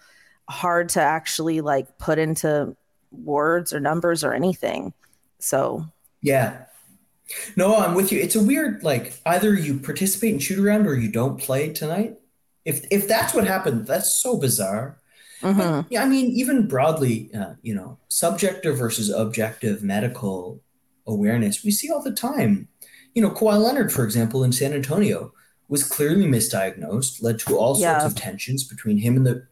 hard 0.50 0.90
to 0.90 1.02
actually 1.02 1.62
like 1.62 1.98
put 1.98 2.20
into 2.20 2.76
words 3.12 3.74
or 3.74 3.80
numbers 3.80 4.24
or 4.24 4.34
anything. 4.34 4.94
So, 5.40 5.86
yeah. 6.22 6.66
No, 7.56 7.78
I'm 7.78 7.96
with 7.96 8.12
you. 8.12 8.20
It's 8.20 8.36
a 8.36 8.44
weird, 8.44 8.84
like, 8.84 9.14
either 9.26 9.54
you 9.54 9.80
participate 9.80 10.34
in 10.34 10.40
shoot 10.40 10.60
around 10.60 10.86
or 10.86 10.96
you 10.96 11.10
don't 11.10 11.40
play 11.40 11.72
tonight. 11.72 12.18
If 12.66 12.86
if 12.92 13.08
that's 13.08 13.34
what 13.34 13.48
happened, 13.48 13.88
that's 13.88 14.22
so 14.22 14.38
bizarre. 14.38 14.98
Mm-hmm. 15.42 15.60
But, 15.60 15.86
yeah, 15.90 16.04
I 16.04 16.06
mean, 16.08 16.28
even 16.28 16.68
broadly, 16.68 17.32
uh, 17.34 17.56
you 17.64 17.74
know, 17.74 17.98
subjective 18.10 18.78
versus 18.78 19.10
objective 19.10 19.82
medical 19.82 20.62
awareness, 21.08 21.64
we 21.64 21.72
see 21.72 21.92
all 21.92 22.04
the 22.04 22.12
time 22.12 22.68
you 23.14 23.22
know, 23.22 23.30
Kawhi 23.30 23.62
Leonard, 23.62 23.92
for 23.92 24.04
example, 24.04 24.44
in 24.44 24.52
San 24.52 24.74
Antonio, 24.74 25.34
was 25.68 25.84
clearly 25.84 26.26
misdiagnosed, 26.26 27.22
led 27.22 27.40
to 27.40 27.58
all 27.58 27.78
yeah. 27.78 28.00
sorts 28.00 28.14
of 28.14 28.20
tensions 28.20 28.64
between 28.64 28.98
him 28.98 29.16
and 29.16 29.26
the 29.26 29.48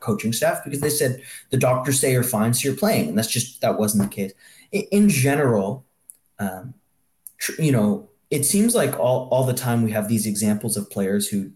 coaching 0.00 0.32
staff 0.32 0.64
because 0.64 0.80
they 0.80 0.90
said 0.90 1.22
the 1.50 1.56
doctors 1.56 2.00
say 2.00 2.12
you're 2.12 2.22
fine, 2.22 2.52
so 2.52 2.68
you're 2.68 2.76
playing, 2.76 3.08
and 3.08 3.18
that's 3.18 3.30
just 3.30 3.60
that 3.60 3.78
wasn't 3.78 4.02
the 4.02 4.14
case. 4.14 4.32
In, 4.72 4.82
in 4.90 5.08
general, 5.08 5.84
um, 6.38 6.74
tr- 7.38 7.60
you 7.60 7.72
know, 7.72 8.08
it 8.30 8.44
seems 8.44 8.74
like 8.74 8.98
all 8.98 9.28
all 9.30 9.44
the 9.44 9.52
time 9.52 9.82
we 9.82 9.92
have 9.92 10.08
these 10.08 10.26
examples 10.26 10.76
of 10.76 10.90
players 10.90 11.28
who. 11.28 11.50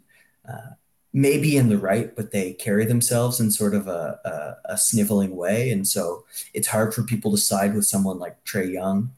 Uh, 0.49 0.75
may 1.17 1.39
be 1.39 1.57
in 1.57 1.71
the 1.71 1.79
right, 1.79 2.15
but 2.15 2.31
they 2.31 2.53
carry 2.53 2.85
themselves 2.85 3.41
in 3.41 3.51
sort 3.51 3.75
of 3.75 3.89
a, 3.89 4.21
a, 4.67 4.73
a, 4.75 4.77
sniveling 4.77 5.35
way. 5.35 5.71
And 5.71 5.89
so 5.89 6.27
it's 6.53 6.69
hard 6.69 6.93
for 6.93 7.03
people 7.03 7.31
to 7.31 7.39
side 7.39 7.75
with 7.75 7.87
someone 7.87 8.19
like 8.19 8.45
Trae 8.45 8.71
Young. 8.71 9.13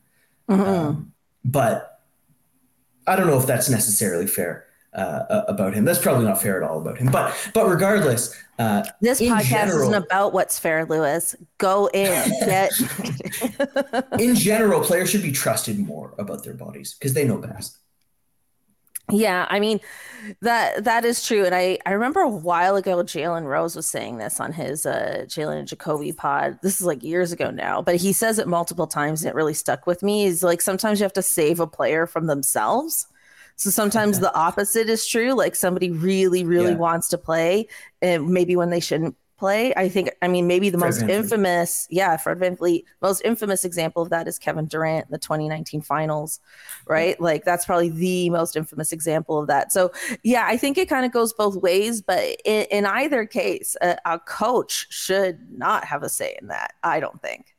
Mm-hmm. 0.49 0.62
Um, 0.62 1.12
but 1.45 2.00
I 3.09 3.17
don't 3.17 3.26
know 3.26 3.37
if 3.37 3.47
that's 3.47 3.69
necessarily 3.69 4.28
fair 4.28 4.64
uh, 4.95 5.43
about 5.49 5.75
him. 5.75 5.85
That's 5.85 5.99
probably 5.99 6.25
not 6.25 6.40
fair 6.40 6.62
at 6.62 6.69
all 6.71 6.81
about 6.81 6.99
him. 6.99 7.09
But 7.11 7.35
but 7.52 7.69
regardless, 7.69 8.33
uh, 8.61 8.85
this 9.00 9.21
podcast 9.21 9.43
general, 9.49 9.90
isn't 9.90 10.05
about 10.05 10.33
what's 10.33 10.57
fair, 10.57 10.85
Louis. 10.85 11.35
Go 11.59 11.88
in. 11.93 12.31
Get. 12.40 12.71
in 14.21 14.37
general, 14.37 14.83
players 14.83 15.11
should 15.11 15.23
be 15.23 15.33
trusted 15.33 15.81
more 15.81 16.14
about 16.17 16.45
their 16.45 16.55
bodies 16.55 16.95
because 16.95 17.14
they 17.14 17.26
know 17.26 17.38
best. 17.38 17.78
Yeah, 19.11 19.47
I 19.49 19.59
mean 19.59 19.81
that 20.43 20.85
that 20.85 21.07
is 21.07 21.27
true, 21.27 21.47
and 21.47 21.55
I 21.55 21.79
I 21.87 21.93
remember 21.93 22.21
a 22.21 22.29
while 22.29 22.77
ago 22.77 22.97
Jalen 22.99 23.45
Rose 23.45 23.75
was 23.75 23.87
saying 23.87 24.19
this 24.19 24.38
on 24.38 24.53
his 24.53 24.85
uh, 24.85 25.25
Jalen 25.27 25.61
and 25.61 25.69
Jacoby 25.69 26.12
pod. 26.12 26.59
This 26.62 26.79
is 26.79 26.87
like 26.87 27.03
years 27.03 27.33
ago 27.33 27.50
now, 27.50 27.81
but 27.81 27.97
he 27.97 28.12
says 28.12 28.38
it 28.38 28.47
multiple 28.47 28.87
times, 28.87 29.23
and 29.23 29.31
it 29.31 29.35
really 29.35 29.55
stuck 29.55 29.87
with 29.87 30.03
me. 30.03 30.27
Is 30.27 30.43
like 30.43 30.61
sometimes 30.61 31.00
you 31.00 31.05
have 31.05 31.12
to 31.15 31.23
save 31.23 31.59
a 31.59 31.67
player 31.67 32.07
from 32.07 32.27
themselves. 32.27 33.07
So 33.57 33.71
sometimes 33.71 34.19
the 34.21 34.35
opposite 34.35 34.91
is 34.91 35.07
true. 35.07 35.33
Like 35.33 35.55
somebody 35.55 35.91
really, 35.91 36.45
really 36.45 36.73
yeah. 36.73 36.77
wants 36.77 37.09
to 37.09 37.19
play, 37.19 37.69
and 38.03 38.29
maybe 38.29 38.57
when 38.57 38.69
they 38.69 38.81
shouldn't 38.81 39.17
play. 39.38 39.73
I 39.75 39.88
think, 39.88 40.11
I 40.21 40.28
mean, 40.28 40.47
maybe 40.47 40.71
the 40.71 40.78
Fred 40.78 40.88
most 40.88 41.02
infamous, 41.02 41.87
yeah, 41.90 42.16
Fred 42.16 42.38
VanVleet, 42.38 42.85
most 43.00 43.23
infamous 43.25 43.64
example 43.64 44.02
of 44.02 44.11
that 44.11 44.28
is 44.28 44.38
Kevin 44.38 44.66
Durant 44.66 45.07
in 45.07 45.12
the 45.12 45.18
2019 45.18 45.80
finals, 45.80 46.40
right? 46.87 47.18
Like 47.21 47.45
that's 47.45 47.64
probably 47.64 47.88
the 47.90 48.30
most 48.30 48.57
infamous 48.57 48.92
example 48.92 49.38
of 49.38 49.47
that. 49.47 49.73
So, 49.73 49.92
yeah, 50.23 50.45
I 50.47 50.57
think 50.57 50.76
it 50.76 50.88
kind 50.88 51.07
of 51.07 51.12
goes 51.12 51.33
both 51.33 51.57
ways, 51.57 52.02
but 52.02 52.23
in, 52.45 52.66
in 52.71 52.87
either 52.87 53.25
case, 53.25 53.76
a, 53.80 53.97
a 54.04 54.18
coach 54.18 54.87
should 54.90 55.38
not 55.50 55.85
have 55.85 56.02
a 56.02 56.09
say 56.09 56.37
in 56.40 56.49
that. 56.49 56.75
I 56.83 57.00
don't 57.00 57.21
think. 57.23 57.54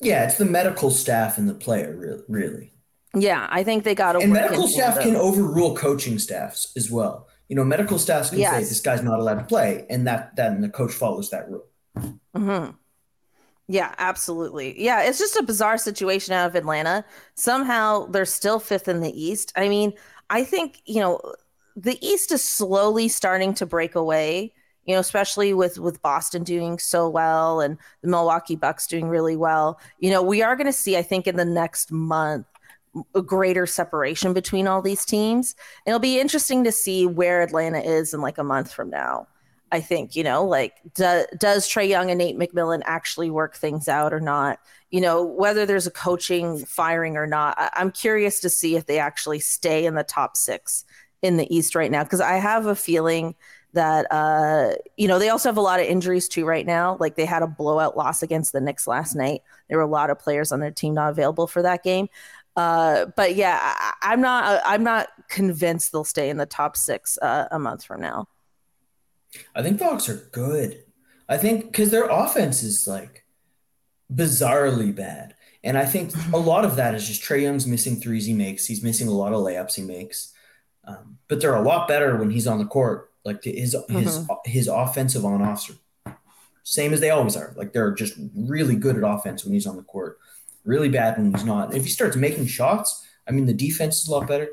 Yeah, 0.00 0.24
it's 0.24 0.36
the 0.36 0.44
medical 0.44 0.90
staff 0.90 1.38
and 1.38 1.48
the 1.48 1.54
player, 1.54 1.96
really. 1.96 2.22
really. 2.28 2.70
Yeah, 3.16 3.46
I 3.48 3.62
think 3.62 3.84
they 3.84 3.94
got 3.94 4.12
to. 4.14 4.18
And 4.18 4.32
medical 4.32 4.66
staff 4.66 5.00
can 5.00 5.14
overrule 5.14 5.76
coaching 5.76 6.18
staffs 6.18 6.72
as 6.76 6.90
well 6.90 7.28
you 7.48 7.56
know, 7.56 7.64
medical 7.64 7.98
staff 7.98 8.30
can 8.30 8.38
yes. 8.38 8.52
say 8.52 8.60
this 8.60 8.80
guy's 8.80 9.02
not 9.02 9.20
allowed 9.20 9.38
to 9.38 9.44
play, 9.44 9.86
and 9.90 10.06
that 10.06 10.34
then 10.36 10.60
the 10.60 10.68
coach 10.68 10.92
follows 10.92 11.30
that 11.30 11.48
rule. 11.50 11.66
Mm-hmm. 11.96 12.70
Yeah, 13.68 13.94
absolutely. 13.98 14.80
Yeah, 14.82 15.02
it's 15.02 15.18
just 15.18 15.36
a 15.36 15.42
bizarre 15.42 15.78
situation 15.78 16.34
out 16.34 16.48
of 16.48 16.54
Atlanta. 16.54 17.04
Somehow 17.34 18.06
they're 18.06 18.26
still 18.26 18.58
fifth 18.60 18.88
in 18.88 19.00
the 19.00 19.22
East. 19.22 19.52
I 19.56 19.68
mean, 19.68 19.92
I 20.30 20.44
think 20.44 20.82
you 20.86 21.00
know 21.00 21.20
the 21.76 21.98
East 22.06 22.32
is 22.32 22.42
slowly 22.42 23.08
starting 23.08 23.54
to 23.54 23.66
break 23.66 23.94
away. 23.94 24.52
You 24.84 24.94
know, 24.94 25.00
especially 25.00 25.54
with 25.54 25.78
with 25.78 26.02
Boston 26.02 26.44
doing 26.44 26.78
so 26.78 27.08
well 27.08 27.60
and 27.60 27.78
the 28.02 28.08
Milwaukee 28.08 28.56
Bucks 28.56 28.86
doing 28.86 29.08
really 29.08 29.36
well. 29.36 29.80
You 29.98 30.10
know, 30.10 30.22
we 30.22 30.42
are 30.42 30.56
going 30.56 30.66
to 30.66 30.74
see, 30.74 30.98
I 30.98 31.02
think, 31.02 31.26
in 31.26 31.36
the 31.36 31.44
next 31.44 31.90
month 31.90 32.46
a 33.14 33.22
greater 33.22 33.66
separation 33.66 34.32
between 34.32 34.66
all 34.66 34.82
these 34.82 35.04
teams. 35.04 35.54
It'll 35.86 35.98
be 35.98 36.20
interesting 36.20 36.64
to 36.64 36.72
see 36.72 37.06
where 37.06 37.42
Atlanta 37.42 37.80
is 37.80 38.14
in 38.14 38.20
like 38.20 38.38
a 38.38 38.44
month 38.44 38.72
from 38.72 38.90
now. 38.90 39.26
I 39.72 39.80
think, 39.80 40.14
you 40.14 40.22
know, 40.22 40.44
like 40.44 40.74
do, 40.94 41.24
does 41.36 41.68
Trae 41.68 41.88
Young 41.88 42.10
and 42.10 42.18
Nate 42.18 42.38
McMillan 42.38 42.82
actually 42.84 43.30
work 43.30 43.56
things 43.56 43.88
out 43.88 44.12
or 44.12 44.20
not? 44.20 44.60
You 44.90 45.00
know, 45.00 45.24
whether 45.24 45.66
there's 45.66 45.86
a 45.86 45.90
coaching 45.90 46.64
firing 46.64 47.16
or 47.16 47.26
not. 47.26 47.56
I, 47.58 47.70
I'm 47.74 47.90
curious 47.90 48.38
to 48.40 48.50
see 48.50 48.76
if 48.76 48.86
they 48.86 48.98
actually 49.00 49.40
stay 49.40 49.84
in 49.84 49.96
the 49.96 50.04
top 50.04 50.36
six 50.36 50.84
in 51.22 51.38
the 51.38 51.52
East 51.54 51.74
right 51.74 51.90
now 51.90 52.04
because 52.04 52.20
I 52.20 52.34
have 52.34 52.66
a 52.66 52.76
feeling 52.76 53.34
that 53.74 54.06
uh, 54.12 54.74
you 54.96 55.08
know 55.08 55.18
they 55.18 55.28
also 55.28 55.48
have 55.48 55.56
a 55.56 55.62
lot 55.62 55.80
of 55.80 55.86
injuries 55.86 56.28
too 56.28 56.44
right 56.44 56.64
now. 56.64 56.96
Like 57.00 57.16
they 57.16 57.26
had 57.26 57.42
a 57.42 57.46
blowout 57.46 57.96
loss 57.96 58.22
against 58.22 58.52
the 58.52 58.60
Knicks 58.60 58.86
last 58.86 59.14
night. 59.14 59.42
There 59.68 59.78
were 59.78 59.84
a 59.84 59.88
lot 59.88 60.10
of 60.10 60.18
players 60.18 60.52
on 60.52 60.60
their 60.60 60.70
team 60.70 60.94
not 60.94 61.10
available 61.10 61.46
for 61.46 61.62
that 61.62 61.82
game. 61.82 62.08
Uh, 62.56 63.06
but 63.16 63.34
yeah, 63.34 63.58
I, 64.02 64.12
am 64.12 64.20
not. 64.20 64.62
I'm 64.64 64.84
not 64.84 65.08
convinced 65.28 65.90
they'll 65.90 66.04
stay 66.04 66.30
in 66.30 66.36
the 66.36 66.46
top 66.46 66.76
six 66.76 67.18
uh, 67.20 67.46
a 67.50 67.58
month 67.58 67.84
from 67.84 68.00
now. 68.00 68.28
I 69.54 69.62
think 69.62 69.78
the 69.78 69.86
Hawks 69.86 70.08
are 70.08 70.28
good. 70.32 70.84
I 71.28 71.36
think 71.36 71.66
because 71.66 71.90
their 71.90 72.08
offense 72.08 72.62
is 72.62 72.86
like 72.86 73.24
bizarrely 74.12 74.94
bad, 74.94 75.34
and 75.64 75.76
I 75.76 75.84
think 75.84 76.12
a 76.32 76.38
lot 76.38 76.64
of 76.64 76.76
that 76.76 76.94
is 76.94 77.08
just 77.08 77.22
Trae 77.22 77.42
Young's 77.42 77.66
missing 77.66 77.96
threes 77.96 78.26
he 78.26 78.34
makes. 78.34 78.66
He's 78.66 78.82
missing 78.82 79.08
a 79.08 79.12
lot 79.12 79.32
of 79.32 79.40
layups 79.40 79.74
he 79.74 79.82
makes, 79.82 80.32
um, 80.84 81.18
but 81.26 81.40
they're 81.40 81.56
a 81.56 81.62
lot 81.62 81.88
better 81.88 82.16
when 82.16 82.30
he's 82.30 82.46
on 82.46 82.58
the 82.58 82.66
court. 82.66 83.10
Like 83.24 83.42
his 83.42 83.74
his 83.88 84.18
mm-hmm. 84.18 84.32
his 84.44 84.68
offensive 84.68 85.24
on 85.24 85.42
offs 85.42 85.70
are 85.70 86.14
same 86.62 86.92
as 86.92 87.00
they 87.00 87.10
always 87.10 87.36
are. 87.36 87.52
Like 87.56 87.72
they're 87.72 87.92
just 87.92 88.14
really 88.36 88.76
good 88.76 88.96
at 88.96 89.02
offense 89.02 89.44
when 89.44 89.54
he's 89.54 89.66
on 89.66 89.76
the 89.76 89.82
court 89.82 90.18
really 90.64 90.88
bad 90.88 91.16
when 91.16 91.32
he's 91.32 91.44
not. 91.44 91.74
If 91.74 91.84
he 91.84 91.90
starts 91.90 92.16
making 92.16 92.46
shots, 92.46 93.06
I 93.26 93.32
mean, 93.32 93.46
the 93.46 93.54
defense 93.54 94.02
is 94.02 94.08
a 94.08 94.12
lot 94.12 94.26
better. 94.26 94.48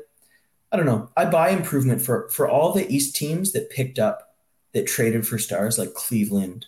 I 0.70 0.76
don't 0.76 0.86
know. 0.86 1.10
I 1.16 1.26
buy 1.26 1.50
improvement 1.50 2.00
for 2.00 2.28
for 2.30 2.48
all 2.48 2.72
the 2.72 2.90
East 2.92 3.14
teams 3.14 3.52
that 3.52 3.70
picked 3.70 3.98
up 3.98 4.34
that 4.72 4.86
traded 4.86 5.26
for 5.26 5.38
stars 5.38 5.78
like 5.78 5.92
Cleveland, 5.94 6.66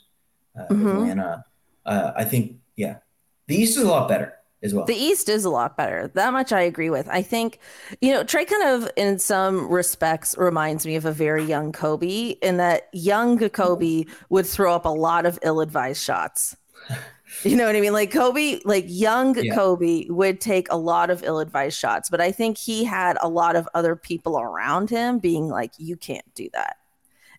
uh, 0.59 0.67
mm-hmm. 0.67 0.89
Atlanta. 0.89 1.45
Uh, 1.87 2.13
I 2.15 2.25
think 2.25 2.57
yeah, 2.77 2.99
the 3.47 3.57
East 3.57 3.77
is 3.79 3.85
a 3.85 3.89
lot 3.89 4.09
better 4.09 4.35
as 4.63 4.75
well. 4.75 4.85
The 4.87 4.95
East 4.95 5.29
is 5.29 5.45
a 5.45 5.51
lot 5.51 5.77
better. 5.77 6.11
That 6.15 6.33
much 6.33 6.53
I 6.53 6.63
agree 6.63 6.91
with. 6.91 7.09
I 7.09 7.23
think, 7.23 7.59
you 8.01 8.13
know, 8.13 8.25
Trae 8.25 8.47
kind 8.47 8.83
of 8.83 8.91
in 8.97 9.19
some 9.19 9.69
respects 9.69 10.37
reminds 10.37 10.87
me 10.87 10.97
of 10.97 11.05
a 11.05 11.13
very 11.13 11.45
young 11.45 11.71
Kobe 11.71 12.31
in 12.43 12.57
that 12.57 12.89
young 12.93 13.39
Kobe 13.51 14.05
would 14.31 14.47
throw 14.47 14.75
up 14.75 14.87
a 14.87 14.91
lot 14.91 15.27
of 15.27 15.39
ill-advised 15.43 16.03
shots. 16.03 16.57
You 17.45 17.57
know 17.57 17.67
what 17.67 17.77
I 17.77 17.81
mean? 17.81 17.93
Like 17.93 18.11
Kobe, 18.11 18.61
like 18.65 18.85
young 18.89 19.37
yeah. 19.37 19.55
Kobe 19.55 20.07
would 20.09 20.41
take 20.41 20.71
a 20.71 20.77
lot 20.77 21.11
of 21.11 21.23
ill 21.25 21.41
advised 21.41 21.79
shots, 21.79 22.09
but 22.09 22.21
I 22.21 22.33
think 22.33 22.57
he 22.57 22.85
had 22.85 23.19
a 23.21 23.29
lot 23.29 23.57
of 23.57 23.69
other 23.75 23.97
people 23.97 24.39
around 24.39 24.89
him 24.89 25.19
being 25.19 25.49
like, 25.49 25.73
you 25.79 25.97
can't 25.97 26.35
do 26.35 26.49
that. 26.53 26.77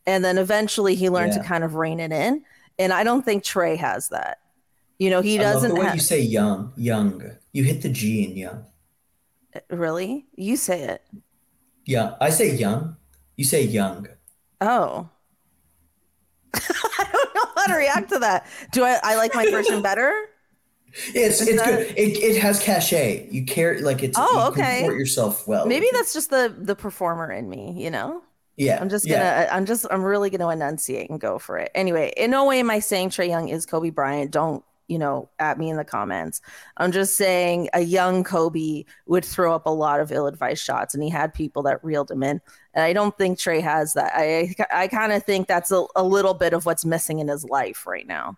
And 0.05 0.23
then 0.23 0.37
eventually 0.37 0.95
he 0.95 1.09
learned 1.09 1.33
yeah. 1.33 1.41
to 1.41 1.47
kind 1.47 1.63
of 1.63 1.75
rein 1.75 1.99
it 1.99 2.11
in. 2.11 2.43
And 2.77 2.93
I 2.93 3.03
don't 3.03 3.23
think 3.23 3.43
Trae 3.43 3.77
has 3.77 4.09
that. 4.09 4.39
You 4.97 5.09
know, 5.09 5.21
he 5.21 5.37
doesn't. 5.37 5.71
I 5.71 5.73
love 5.73 5.83
the 5.83 5.87
way 5.87 5.93
you 5.93 5.99
say 5.99 6.21
young, 6.21 6.71
young. 6.77 7.21
You 7.51 7.63
hit 7.63 7.81
the 7.81 7.89
G 7.89 8.23
in 8.23 8.37
young. 8.37 8.65
Uh, 9.53 9.59
really? 9.75 10.25
You 10.35 10.55
say 10.55 10.83
it. 10.83 11.01
Yeah, 11.85 12.15
I 12.21 12.29
say 12.29 12.55
young. 12.55 12.95
You 13.35 13.43
say 13.43 13.63
young. 13.63 14.07
Oh. 14.61 15.09
how 17.65 17.73
to 17.73 17.79
react 17.79 18.09
to 18.09 18.19
that. 18.19 18.45
Do 18.71 18.83
I, 18.83 18.99
I 19.03 19.15
like 19.15 19.33
my 19.35 19.49
version 19.49 19.81
better? 19.81 20.29
It's 21.13 21.41
Is 21.41 21.49
it's 21.49 21.61
that... 21.61 21.65
good. 21.65 21.97
It, 21.97 22.17
it 22.17 22.41
has 22.41 22.61
cachet. 22.61 23.27
You 23.29 23.45
care 23.45 23.79
like 23.81 24.01
it's 24.01 24.17
oh 24.19 24.47
okay. 24.49 24.79
Support 24.79 24.97
yourself 24.97 25.47
well. 25.47 25.65
Maybe 25.65 25.87
that's 25.91 26.13
just 26.13 26.29
the 26.29 26.55
the 26.57 26.75
performer 26.75 27.31
in 27.31 27.49
me. 27.49 27.73
You 27.77 27.91
know. 27.91 28.21
Yeah. 28.55 28.79
I'm 28.79 28.87
just 28.87 29.05
gonna. 29.05 29.19
Yeah. 29.19 29.49
I'm 29.51 29.65
just. 29.65 29.85
I'm 29.91 30.03
really 30.03 30.29
gonna 30.29 30.47
enunciate 30.47 31.09
and 31.09 31.19
go 31.19 31.37
for 31.37 31.57
it. 31.57 31.71
Anyway, 31.75 32.13
in 32.15 32.31
no 32.31 32.45
way 32.45 32.59
am 32.59 32.69
I 32.69 32.79
saying 32.79 33.09
Trae 33.09 33.27
Young 33.27 33.49
is 33.49 33.65
Kobe 33.65 33.89
Bryant. 33.89 34.31
Don't 34.31 34.63
you 34.87 34.99
know, 34.99 35.29
at 35.39 35.57
me 35.57 35.69
in 35.69 35.77
the 35.77 35.83
comments. 35.83 36.41
I'm 36.77 36.91
just 36.91 37.17
saying 37.17 37.69
a 37.73 37.81
young 37.81 38.23
Kobe 38.23 38.83
would 39.07 39.25
throw 39.25 39.53
up 39.53 39.65
a 39.65 39.71
lot 39.71 39.99
of 39.99 40.11
ill-advised 40.11 40.63
shots, 40.63 40.93
and 40.93 41.03
he 41.03 41.09
had 41.09 41.33
people 41.33 41.63
that 41.63 41.83
reeled 41.83 42.11
him 42.11 42.23
in. 42.23 42.41
And 42.73 42.83
I 42.83 42.93
don't 42.93 43.17
think 43.17 43.37
Trae 43.37 43.61
has 43.61 43.93
that. 43.93 44.11
I 44.15 44.55
I 44.71 44.87
kind 44.87 45.11
of 45.11 45.23
think 45.23 45.47
that's 45.47 45.71
a, 45.71 45.85
a 45.95 46.03
little 46.03 46.33
bit 46.33 46.53
of 46.53 46.65
what's 46.65 46.85
missing 46.85 47.19
in 47.19 47.27
his 47.27 47.45
life 47.45 47.85
right 47.87 48.07
now. 48.07 48.37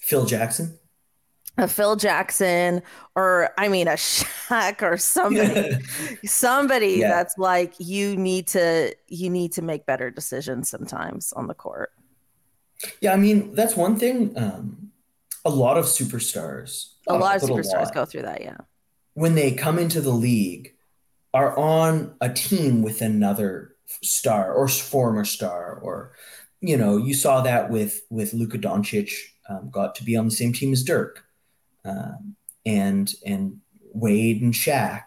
Phil 0.00 0.26
Jackson 0.26 0.78
a 1.58 1.68
Phil 1.68 1.96
Jackson 1.96 2.82
or 3.14 3.50
I 3.58 3.68
mean 3.68 3.88
a 3.88 3.92
Shaq 3.92 4.82
or 4.82 4.96
somebody 4.96 5.76
somebody 6.24 6.94
yeah. 6.94 7.08
that's 7.08 7.36
like 7.38 7.74
you 7.78 8.16
need 8.16 8.48
to 8.48 8.94
you 9.08 9.30
need 9.30 9.52
to 9.52 9.62
make 9.62 9.86
better 9.86 10.10
decisions 10.10 10.70
sometimes 10.70 11.32
on 11.34 11.46
the 11.46 11.54
court. 11.54 11.90
Yeah, 13.00 13.12
I 13.12 13.16
mean 13.16 13.54
that's 13.54 13.76
one 13.76 13.98
thing 13.98 14.32
um 14.36 14.81
a 15.44 15.50
lot 15.50 15.76
of 15.76 15.86
superstars 15.86 16.92
a 17.08 17.16
lot 17.16 17.36
of 17.36 17.42
superstars 17.42 17.84
lot, 17.86 17.94
go 17.94 18.04
through 18.04 18.22
that, 18.22 18.42
yeah. 18.42 18.58
When 19.14 19.34
they 19.34 19.52
come 19.52 19.78
into 19.78 20.00
the 20.00 20.12
league 20.12 20.74
are 21.34 21.56
on 21.58 22.14
a 22.20 22.32
team 22.32 22.82
with 22.82 23.00
another 23.00 23.74
star 24.02 24.52
or 24.52 24.68
former 24.68 25.24
star 25.24 25.74
or 25.82 26.12
you 26.62 26.76
know, 26.76 26.96
you 26.96 27.12
saw 27.12 27.40
that 27.40 27.70
with 27.70 28.02
with 28.08 28.32
Luka 28.32 28.56
Doncic 28.56 29.12
um, 29.48 29.68
got 29.70 29.96
to 29.96 30.04
be 30.04 30.16
on 30.16 30.26
the 30.26 30.30
same 30.30 30.52
team 30.52 30.72
as 30.72 30.84
Dirk 30.84 31.24
um, 31.84 32.36
and 32.64 33.12
and 33.26 33.58
Wade 33.92 34.40
and 34.40 34.54
Shaq, 34.54 35.02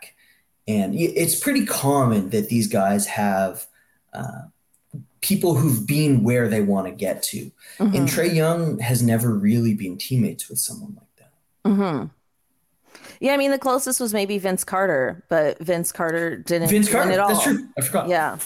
and 0.68 0.94
it's 0.94 1.40
pretty 1.40 1.66
common 1.66 2.30
that 2.32 2.50
these 2.50 2.68
guys 2.68 3.08
have 3.08 3.66
uh, 4.14 4.42
people 5.26 5.56
who've 5.56 5.88
been 5.88 6.24
where 6.24 6.48
they 6.48 6.62
want 6.62 6.86
to 6.86 6.92
get 6.92 7.24
to. 7.24 7.52
Mm-hmm. 7.80 7.96
And 7.96 8.08
Trae 8.08 8.34
Young 8.34 8.78
has 8.78 9.02
never 9.02 9.34
really 9.34 9.74
been 9.74 9.98
teammates 9.98 10.48
with 10.48 10.60
someone 10.60 10.96
like 10.96 11.16
that. 11.18 11.70
Mm-hmm. 11.70 12.06
Yeah, 13.20 13.34
I 13.34 13.38
mean 13.38 13.50
the 13.50 13.58
closest 13.58 14.00
was 14.00 14.14
maybe 14.14 14.38
Vince 14.38 14.64
Carter, 14.64 15.24
but 15.30 15.58
Vince 15.60 15.92
Carter 15.92 16.38
didn't 16.38 16.70
Vince 16.70 16.92
Carter, 16.92 17.12
at 17.12 17.20
all. 17.20 17.30
That's 17.30 17.44
true. 17.44 17.68
I 17.78 17.82
forgot. 17.82 18.08
Yeah, 18.08 18.38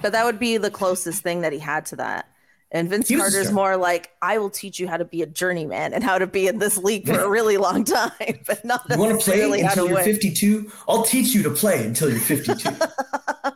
but 0.00 0.12
that 0.12 0.24
would 0.24 0.38
be 0.38 0.58
the 0.58 0.70
closest 0.70 1.22
thing 1.22 1.40
that 1.40 1.52
he 1.52 1.58
had 1.58 1.86
to 1.86 1.96
that. 1.96 2.28
And 2.70 2.88
Vince 2.88 3.10
Carter's 3.10 3.52
more 3.52 3.76
like, 3.76 4.12
I 4.22 4.38
will 4.38 4.48
teach 4.48 4.80
you 4.80 4.88
how 4.88 4.96
to 4.96 5.04
be 5.04 5.20
a 5.20 5.26
journeyman 5.26 5.92
and 5.92 6.02
how 6.02 6.18
to 6.18 6.26
be 6.26 6.46
in 6.46 6.58
this 6.58 6.78
league 6.78 7.06
for 7.06 7.20
a 7.20 7.28
really 7.28 7.58
long 7.58 7.84
time, 7.84 8.10
but 8.46 8.64
not 8.64 8.86
you 8.88 8.98
want 8.98 9.20
to 9.20 9.30
play 9.30 9.60
until 9.60 9.86
you're 9.86 9.96
win. 9.96 10.04
52. 10.04 10.72
I'll 10.88 11.02
teach 11.02 11.34
you 11.34 11.42
to 11.42 11.50
play 11.50 11.84
until 11.84 12.08
you're 12.10 12.18
52. 12.18 12.70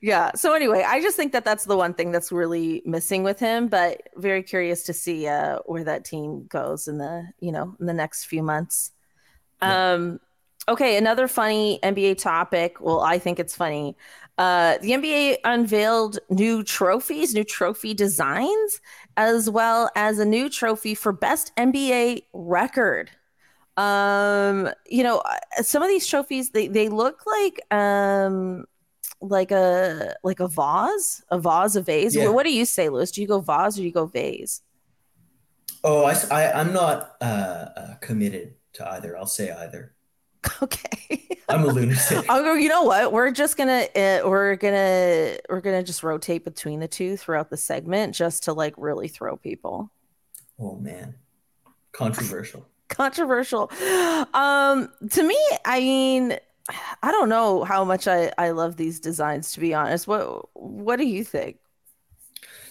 yeah. 0.00 0.32
So 0.34 0.54
anyway, 0.54 0.84
I 0.86 1.00
just 1.00 1.16
think 1.16 1.32
that 1.32 1.44
that's 1.44 1.64
the 1.64 1.76
one 1.76 1.94
thing 1.94 2.12
that's 2.12 2.32
really 2.32 2.82
missing 2.84 3.22
with 3.22 3.38
him. 3.38 3.68
But 3.68 4.08
very 4.16 4.42
curious 4.42 4.84
to 4.84 4.92
see 4.92 5.26
uh, 5.26 5.58
where 5.66 5.84
that 5.84 6.04
team 6.04 6.46
goes 6.48 6.88
in 6.88 6.98
the 6.98 7.28
you 7.40 7.52
know 7.52 7.74
in 7.80 7.86
the 7.86 7.94
next 7.94 8.24
few 8.24 8.42
months. 8.42 8.92
Yeah. 9.62 9.92
Um, 9.92 10.20
okay, 10.68 10.96
another 10.96 11.28
funny 11.28 11.78
NBA 11.82 12.18
topic. 12.18 12.80
Well, 12.80 13.00
I 13.00 13.18
think 13.18 13.38
it's 13.38 13.54
funny. 13.54 13.96
Uh, 14.38 14.76
the 14.78 14.90
NBA 14.90 15.38
unveiled 15.44 16.18
new 16.28 16.62
trophies, 16.62 17.34
new 17.34 17.44
trophy 17.44 17.94
designs, 17.94 18.80
as 19.16 19.48
well 19.48 19.90
as 19.96 20.18
a 20.18 20.26
new 20.26 20.50
trophy 20.50 20.94
for 20.94 21.12
best 21.12 21.52
NBA 21.56 22.24
record. 22.34 23.10
Um, 23.76 24.70
you 24.86 25.02
know, 25.02 25.18
uh, 25.18 25.62
some 25.62 25.82
of 25.82 25.88
these 25.88 26.06
trophies 26.06 26.50
they 26.50 26.68
they 26.68 26.88
look 26.88 27.24
like 27.26 27.60
um 27.70 28.64
like 29.20 29.50
a 29.50 30.14
like 30.22 30.40
a 30.40 30.48
vase, 30.48 31.22
a 31.30 31.38
vase, 31.38 31.76
a 31.76 31.82
vase. 31.82 32.14
Yeah. 32.14 32.28
What 32.28 32.44
do 32.44 32.52
you 32.52 32.64
say, 32.64 32.88
Louis? 32.88 33.10
Do 33.10 33.20
you 33.20 33.26
go 33.26 33.40
vase 33.40 33.76
or 33.76 33.80
do 33.80 33.84
you 33.84 33.92
go 33.92 34.06
vase? 34.06 34.62
Oh, 35.84 36.04
I, 36.04 36.16
I 36.30 36.60
am 36.60 36.72
not 36.72 37.16
uh, 37.20 37.24
uh, 37.24 37.94
committed 38.00 38.54
to 38.74 38.90
either. 38.92 39.16
I'll 39.16 39.26
say 39.26 39.50
either. 39.50 39.94
Okay. 40.62 41.28
I'm 41.48 41.62
a 41.62 41.66
lunatic. 41.66 42.24
I'll 42.28 42.42
go, 42.42 42.54
you 42.54 42.68
know 42.68 42.82
what? 42.82 43.12
We're 43.12 43.30
just 43.30 43.56
gonna 43.56 43.86
uh, 43.94 44.20
we're 44.24 44.56
gonna 44.56 45.36
we're 45.48 45.60
gonna 45.60 45.82
just 45.82 46.02
rotate 46.02 46.44
between 46.44 46.80
the 46.80 46.88
two 46.88 47.16
throughout 47.16 47.50
the 47.50 47.56
segment 47.56 48.14
just 48.14 48.44
to 48.44 48.52
like 48.52 48.74
really 48.76 49.08
throw 49.08 49.36
people. 49.36 49.90
Oh 50.58 50.76
man. 50.76 51.14
Controversial. 51.92 52.66
Controversial. 52.88 53.70
Um 54.34 54.88
to 55.10 55.22
me, 55.22 55.38
I 55.64 55.80
mean, 55.80 56.38
I 57.02 57.12
don't 57.12 57.28
know 57.28 57.64
how 57.64 57.84
much 57.84 58.08
I, 58.08 58.32
I 58.38 58.50
love 58.50 58.76
these 58.76 58.98
designs 58.98 59.52
to 59.52 59.60
be 59.60 59.72
honest. 59.72 60.08
What 60.08 60.48
what 60.54 60.96
do 60.96 61.06
you 61.06 61.22
think? 61.24 61.58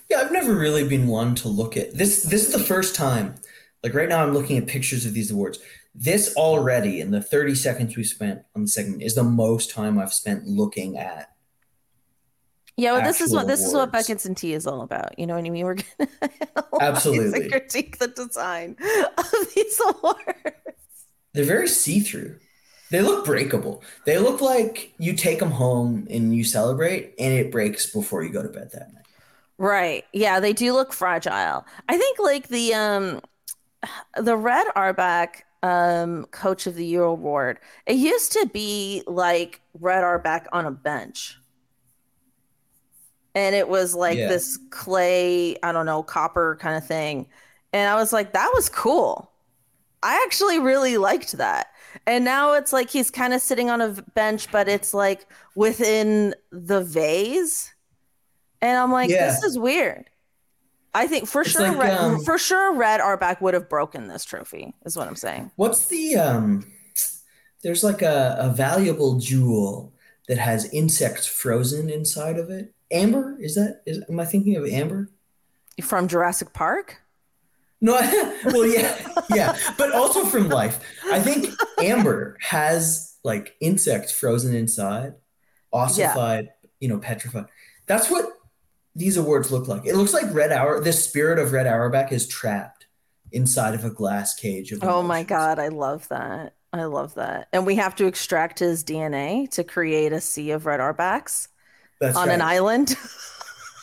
Yeah, 0.10 0.22
I've 0.22 0.32
never 0.32 0.54
really 0.54 0.88
been 0.88 1.08
one 1.08 1.34
to 1.36 1.48
look 1.48 1.78
at 1.78 1.94
this. 1.96 2.24
This 2.24 2.48
is 2.48 2.52
the 2.52 2.60
first 2.60 2.96
time. 2.96 3.36
Like 3.84 3.94
right 3.94 4.10
now, 4.10 4.24
I'm 4.24 4.34
looking 4.34 4.58
at 4.58 4.68
pictures 4.68 5.06
of 5.06 5.14
these 5.14 5.32
awards 5.32 5.60
this 5.96 6.36
already 6.36 7.00
in 7.00 7.12
the 7.12 7.22
30 7.22 7.56
seconds 7.56 7.96
we 7.96 8.04
spent 8.04 8.42
on 8.54 8.64
the 8.64 8.68
segment 8.68 9.02
is 9.02 9.16
the 9.16 9.24
most 9.24 9.72
time 9.72 9.98
I've 9.98 10.14
spent 10.14 10.46
looking 10.46 10.98
at. 10.98 11.32
Yeah, 12.76 12.92
well, 12.92 13.04
this 13.04 13.22
is 13.22 13.32
what 13.32 13.48
this 13.48 13.62
awards. 13.62 13.72
is 13.72 13.74
what 13.74 13.92
buckets 13.94 14.26
and 14.26 14.36
tea 14.36 14.54
is 14.54 14.68
all 14.68 14.82
about. 14.82 15.18
You 15.18 15.26
know 15.26 15.36
what 15.36 15.46
I 15.46 15.50
mean? 15.50 15.66
We're 15.66 15.76
gonna 15.76 16.10
absolutely 16.82 17.48
critique 17.48 18.00
the 18.00 18.10
design 18.10 18.76
of 19.18 19.54
these 19.56 19.80
awards. 19.88 20.26
They're 21.34 21.46
very 21.46 21.70
see-through. 21.70 22.38
They 22.92 23.02
look 23.02 23.26
breakable. 23.26 23.84
They 24.06 24.20
look 24.20 24.42
like 24.42 24.94
you 24.98 25.14
take 25.14 25.40
them 25.40 25.52
home 25.52 26.08
and 26.10 26.36
you 26.36 26.44
celebrate, 26.44 27.14
and 27.20 27.34
it 27.34 27.52
breaks 27.52 27.92
before 27.92 28.24
you 28.24 28.30
go 28.30 28.44
to 28.44 28.50
bed 28.50 28.70
that 28.74 28.94
night. 28.94 29.06
Right. 29.58 30.06
Yeah, 30.14 30.40
they 30.40 30.54
do 30.54 30.74
look 30.74 30.94
fragile. 30.94 31.66
I 31.90 31.98
think 31.98 32.20
like 32.20 32.48
the 32.50 32.74
um 32.74 33.22
the 34.16 34.36
red 34.36 34.68
Auerbach 34.76 35.44
um, 35.66 36.26
Coach 36.26 36.68
of 36.68 36.76
the 36.76 36.86
Year 36.86 37.04
award. 37.04 37.60
It 37.86 37.96
used 37.96 38.32
to 38.34 38.48
be 38.54 39.04
like 39.08 39.62
Red 39.80 40.04
Auerbach 40.04 40.48
on 40.52 40.66
a 40.66 40.72
bench. 40.72 41.40
And 43.34 43.56
it 43.56 43.68
was 43.68 43.96
like 43.96 44.18
yeah. 44.18 44.28
this 44.28 44.58
clay, 44.70 45.58
I 45.62 45.72
don't 45.72 45.86
know, 45.86 46.04
copper 46.04 46.58
kind 46.62 46.78
of 46.78 46.86
thing. 46.86 47.28
And 47.74 47.90
I 47.90 47.96
was 47.96 48.14
like, 48.14 48.34
that 48.34 48.52
was 48.54 48.70
cool. 48.70 49.32
I 50.04 50.24
actually 50.26 50.60
really 50.60 50.98
liked 50.98 51.34
that. 51.34 51.68
And 52.06 52.26
now 52.26 52.54
it's 52.54 52.74
like 52.74 52.90
he's 52.90 53.12
kind 53.12 53.34
of 53.34 53.42
sitting 53.42 53.70
on 53.70 53.82
a 53.82 53.90
bench, 54.14 54.52
but 54.52 54.68
it's 54.68 54.94
like 54.94 55.28
within 55.56 56.36
the 56.52 56.84
vase. 56.84 57.74
And 58.62 58.78
I'm 58.78 58.92
like, 58.92 59.10
yeah. 59.10 59.28
this 59.28 59.44
is 59.44 59.58
weird. 59.58 60.10
I 60.94 61.08
think 61.08 61.28
for 61.28 61.42
it's 61.42 61.52
sure, 61.52 61.68
like, 61.68 61.78
Red, 61.78 61.98
um, 61.98 62.22
for 62.22 62.38
sure, 62.38 62.74
Red 62.74 63.02
Auerbach 63.02 63.42
would 63.42 63.54
have 63.54 63.68
broken 63.68 64.08
this 64.08 64.24
trophy. 64.24 64.74
Is 64.86 64.96
what 64.96 65.08
I'm 65.08 65.18
saying. 65.18 65.52
What's 65.58 65.88
the 65.88 66.16
um? 66.16 66.72
There's 67.64 67.84
like 67.84 68.02
a, 68.02 68.38
a 68.40 68.50
valuable 68.50 69.20
jewel 69.20 69.94
that 70.28 70.38
has 70.38 70.72
insects 70.72 71.28
frozen 71.28 71.90
inside 71.90 72.38
of 72.38 72.50
it. 72.50 72.74
Amber 72.92 73.36
is 73.40 73.56
that? 73.56 73.82
Is 73.86 74.04
am 74.10 74.20
I 74.20 74.26
thinking 74.26 74.56
of 74.56 74.66
amber? 74.66 75.10
From 75.82 76.08
Jurassic 76.08 76.54
Park? 76.54 77.02
No, 77.86 77.94
well, 78.46 78.66
yeah, 78.66 78.98
yeah, 79.32 79.56
but 79.78 79.92
also 79.92 80.26
from 80.26 80.50
life. 80.50 80.80
I 81.06 81.20
think 81.20 81.54
amber 81.80 82.36
has 82.42 83.16
like 83.24 83.56
insects 83.62 84.12
frozen 84.12 84.56
inside, 84.56 85.14
ossified, 85.72 86.46
yeah. 86.46 86.70
you 86.80 86.88
know, 86.88 86.98
petrified. 86.98 87.46
That's 87.86 88.10
what 88.10 88.26
these 88.96 89.18
awards 89.18 89.52
look 89.52 89.68
like. 89.68 89.86
It 89.86 89.96
looks 89.96 90.14
like 90.14 90.34
Red 90.34 90.52
Hour, 90.52 90.82
the 90.82 90.92
spirit 90.92 91.38
of 91.38 91.52
Red 91.52 91.68
Auerbach 91.68 92.12
is 92.12 92.28
trapped 92.28 92.88
inside 93.32 93.76
of 93.76 93.86
a 93.86 93.92
glass 93.92 94.34
cage 94.34 94.72
of 94.72 94.84
Oh 94.84 95.04
my 95.04 95.22
god, 95.22 95.60
I 95.60 95.68
love 95.68 96.08
that. 96.08 96.56
I 96.74 96.86
love 96.86 97.14
that. 97.14 97.50
And 97.54 97.68
we 97.68 97.76
have 97.76 97.94
to 97.98 98.08
extract 98.08 98.58
his 98.58 98.84
DNA 98.84 99.48
to 99.52 99.64
create 99.64 100.12
a 100.12 100.22
sea 100.22 100.50
of 100.52 100.66
Red 100.66 100.80
Auerbachs 100.80 101.50
That's 102.02 102.18
on 102.18 102.30
right. 102.30 102.34
an 102.34 102.42
island. 102.42 102.96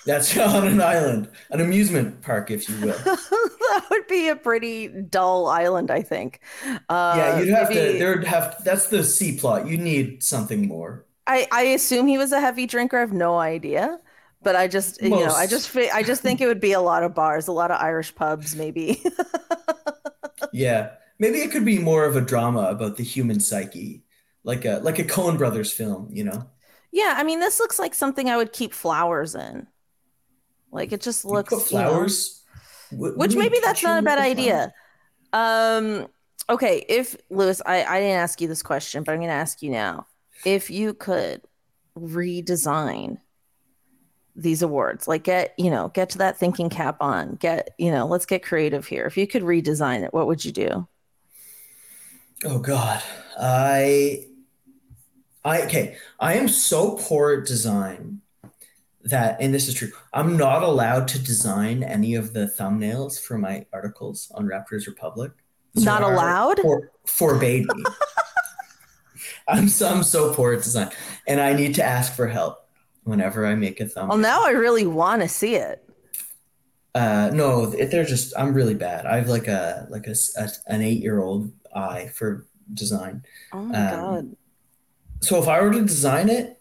That's 0.04 0.36
on 0.38 0.66
an 0.66 0.80
island, 0.80 1.28
an 1.50 1.60
amusement 1.60 2.22
park, 2.22 2.50
if 2.50 2.68
you 2.68 2.76
will. 2.76 2.98
that 3.04 3.86
would 3.90 4.06
be 4.06 4.28
a 4.28 4.36
pretty 4.36 4.88
dull 4.88 5.46
island, 5.46 5.90
I 5.90 6.02
think. 6.02 6.40
Uh, 6.88 7.14
yeah, 7.16 7.38
you'd 7.38 7.48
have 7.48 7.68
maybe... 7.68 7.92
to. 7.92 7.98
There'd 7.98 8.24
have. 8.24 8.62
That's 8.64 8.88
the 8.88 9.04
C 9.04 9.36
plot. 9.36 9.66
You 9.66 9.76
need 9.76 10.22
something 10.22 10.66
more. 10.66 11.06
I 11.26 11.46
I 11.52 11.62
assume 11.62 12.06
he 12.06 12.18
was 12.18 12.32
a 12.32 12.40
heavy 12.40 12.66
drinker. 12.66 12.96
I 12.96 13.00
have 13.00 13.12
no 13.12 13.38
idea 13.38 13.98
but 14.42 14.56
I 14.56 14.68
just 14.68 15.00
Most. 15.00 15.10
you 15.10 15.26
know 15.26 15.32
I 15.32 15.46
just 15.46 15.74
I 15.76 16.02
just 16.02 16.22
think 16.22 16.40
it 16.40 16.46
would 16.46 16.60
be 16.60 16.72
a 16.72 16.80
lot 16.80 17.02
of 17.02 17.14
bars, 17.14 17.48
a 17.48 17.52
lot 17.52 17.70
of 17.70 17.80
Irish 17.80 18.14
pubs, 18.14 18.56
maybe. 18.56 19.02
yeah, 20.52 20.90
maybe 21.18 21.38
it 21.38 21.50
could 21.50 21.64
be 21.64 21.78
more 21.78 22.04
of 22.04 22.16
a 22.16 22.20
drama 22.20 22.62
about 22.62 22.96
the 22.96 23.04
human 23.04 23.40
psyche, 23.40 24.04
like 24.44 24.64
a 24.64 24.80
like 24.82 24.98
a 24.98 25.04
Coen 25.04 25.38
Brothers 25.38 25.72
film, 25.72 26.08
you 26.12 26.24
know? 26.24 26.48
Yeah, 26.90 27.14
I 27.16 27.22
mean, 27.22 27.40
this 27.40 27.58
looks 27.58 27.78
like 27.78 27.94
something 27.94 28.28
I 28.28 28.36
would 28.36 28.52
keep 28.52 28.74
flowers 28.74 29.34
in. 29.34 29.66
Like 30.72 30.92
it 30.92 31.00
just 31.00 31.24
looks 31.24 31.68
flowers, 31.68 32.42
you 32.90 32.98
know, 32.98 33.12
which 33.12 33.36
maybe 33.36 33.58
that's 33.62 33.82
not 33.82 33.98
a 33.98 34.02
bad 34.02 34.18
idea. 34.18 34.72
Um, 35.32 36.08
okay, 36.50 36.84
if 36.88 37.16
Louis, 37.30 37.60
I 37.64 37.84
I 37.84 38.00
didn't 38.00 38.16
ask 38.16 38.40
you 38.40 38.48
this 38.48 38.62
question, 38.62 39.04
but 39.04 39.12
I'm 39.12 39.18
going 39.18 39.28
to 39.28 39.34
ask 39.34 39.62
you 39.62 39.70
now. 39.70 40.06
If 40.44 40.70
you 40.70 40.92
could 40.94 41.42
redesign 41.96 43.18
these 44.34 44.62
awards? 44.62 45.06
Like 45.06 45.24
get, 45.24 45.54
you 45.58 45.70
know, 45.70 45.88
get 45.88 46.10
to 46.10 46.18
that 46.18 46.38
thinking 46.38 46.70
cap 46.70 46.96
on. 47.00 47.36
Get, 47.36 47.70
you 47.78 47.90
know, 47.90 48.06
let's 48.06 48.26
get 48.26 48.42
creative 48.42 48.86
here. 48.86 49.04
If 49.04 49.16
you 49.16 49.26
could 49.26 49.42
redesign 49.42 50.04
it, 50.04 50.14
what 50.14 50.26
would 50.26 50.44
you 50.44 50.52
do? 50.52 50.88
Oh 52.44 52.58
God. 52.58 53.02
I 53.38 54.26
I 55.44 55.62
okay. 55.62 55.96
I 56.18 56.34
am 56.34 56.48
so 56.48 56.96
poor 56.96 57.32
at 57.40 57.46
design 57.46 58.21
that 59.04 59.36
and 59.40 59.52
this 59.52 59.68
is 59.68 59.74
true. 59.74 59.90
I'm 60.12 60.36
not 60.36 60.62
allowed 60.62 61.08
to 61.08 61.18
design 61.18 61.82
any 61.82 62.14
of 62.14 62.32
the 62.32 62.46
thumbnails 62.46 63.20
for 63.20 63.38
my 63.38 63.66
articles 63.72 64.30
on 64.34 64.46
Raptors 64.46 64.86
Republic. 64.86 65.32
not 65.74 66.02
allowed? 66.02 66.60
For, 66.60 66.90
forbade 67.06 67.66
me. 67.74 67.84
I'm 69.48 69.68
so, 69.68 69.88
I'm 69.88 70.02
so 70.02 70.32
poor 70.34 70.52
at 70.52 70.62
design, 70.62 70.90
and 71.26 71.40
I 71.40 71.52
need 71.52 71.74
to 71.76 71.84
ask 71.84 72.14
for 72.14 72.28
help 72.28 72.68
whenever 73.04 73.46
I 73.46 73.54
make 73.54 73.80
a 73.80 73.86
thumbnail. 73.86 74.16
Well, 74.16 74.18
now 74.18 74.44
I 74.44 74.50
really 74.50 74.86
want 74.86 75.22
to 75.22 75.28
see 75.28 75.56
it. 75.56 75.84
Uh, 76.94 77.30
no, 77.32 77.66
they're 77.66 78.04
just. 78.04 78.34
I'm 78.36 78.52
really 78.52 78.74
bad. 78.74 79.06
I 79.06 79.16
have 79.16 79.28
like 79.28 79.48
a 79.48 79.86
like 79.90 80.06
a, 80.06 80.14
a 80.36 80.48
an 80.66 80.82
eight 80.82 81.00
year 81.00 81.20
old 81.20 81.50
eye 81.74 82.10
for 82.14 82.46
design. 82.72 83.24
Oh 83.52 83.62
my 83.62 83.78
um, 83.78 84.00
god! 84.00 84.36
So 85.20 85.40
if 85.40 85.48
I 85.48 85.60
were 85.62 85.72
to 85.72 85.80
design 85.80 86.28
it, 86.28 86.60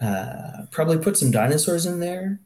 uh, 0.00 0.66
probably 0.70 0.98
put 0.98 1.16
some 1.16 1.30
dinosaurs 1.30 1.86
in 1.86 2.00
there. 2.00 2.40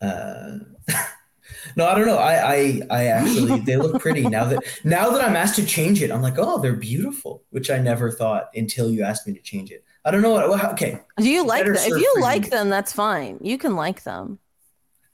Uh, 0.00 0.58
no, 1.76 1.86
I 1.86 1.94
don't 1.94 2.06
know. 2.06 2.18
I, 2.18 2.54
I, 2.54 2.82
I 2.90 3.04
actually 3.06 3.60
they 3.60 3.76
look 3.76 4.00
pretty 4.00 4.22
now 4.22 4.44
that 4.44 4.62
now 4.84 5.10
that 5.10 5.22
I'm 5.22 5.36
asked 5.36 5.56
to 5.56 5.66
change 5.66 6.02
it. 6.02 6.10
I'm 6.10 6.22
like, 6.22 6.38
oh, 6.38 6.60
they're 6.60 6.74
beautiful, 6.74 7.42
which 7.50 7.70
I 7.70 7.78
never 7.78 8.10
thought 8.10 8.50
until 8.54 8.90
you 8.90 9.02
asked 9.02 9.26
me 9.26 9.34
to 9.34 9.40
change 9.40 9.70
it. 9.70 9.84
I 10.04 10.10
don't 10.10 10.22
know 10.22 10.30
what. 10.30 10.64
okay. 10.72 11.00
Do 11.18 11.28
you 11.28 11.44
like 11.44 11.64
them? 11.64 11.74
If 11.76 12.00
you 12.00 12.14
like 12.20 12.50
them, 12.50 12.70
that's 12.70 12.92
fine. 12.92 13.38
You 13.42 13.58
can 13.58 13.76
like 13.76 14.04
them. 14.04 14.38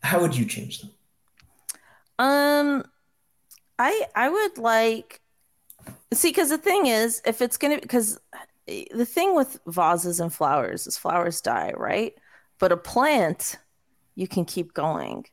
How 0.02 0.20
would 0.20 0.36
you 0.36 0.44
change 0.44 0.80
them? 0.80 0.90
Um, 2.18 2.84
I 3.78 4.04
I 4.14 4.28
would 4.28 4.58
like 4.58 5.20
see 6.12 6.28
because 6.28 6.50
the 6.50 6.58
thing 6.58 6.86
is, 6.86 7.22
if 7.24 7.42
it's 7.42 7.56
gonna 7.56 7.80
because 7.80 8.20
the 8.66 9.06
thing 9.06 9.34
with 9.34 9.58
vases 9.66 10.20
and 10.20 10.32
flowers 10.32 10.86
is 10.86 10.96
flowers 10.96 11.40
die, 11.40 11.72
right? 11.76 12.14
But 12.58 12.72
a 12.72 12.76
plant, 12.76 13.56
you 14.14 14.28
can 14.28 14.44
keep 14.44 14.72
going. 14.72 15.26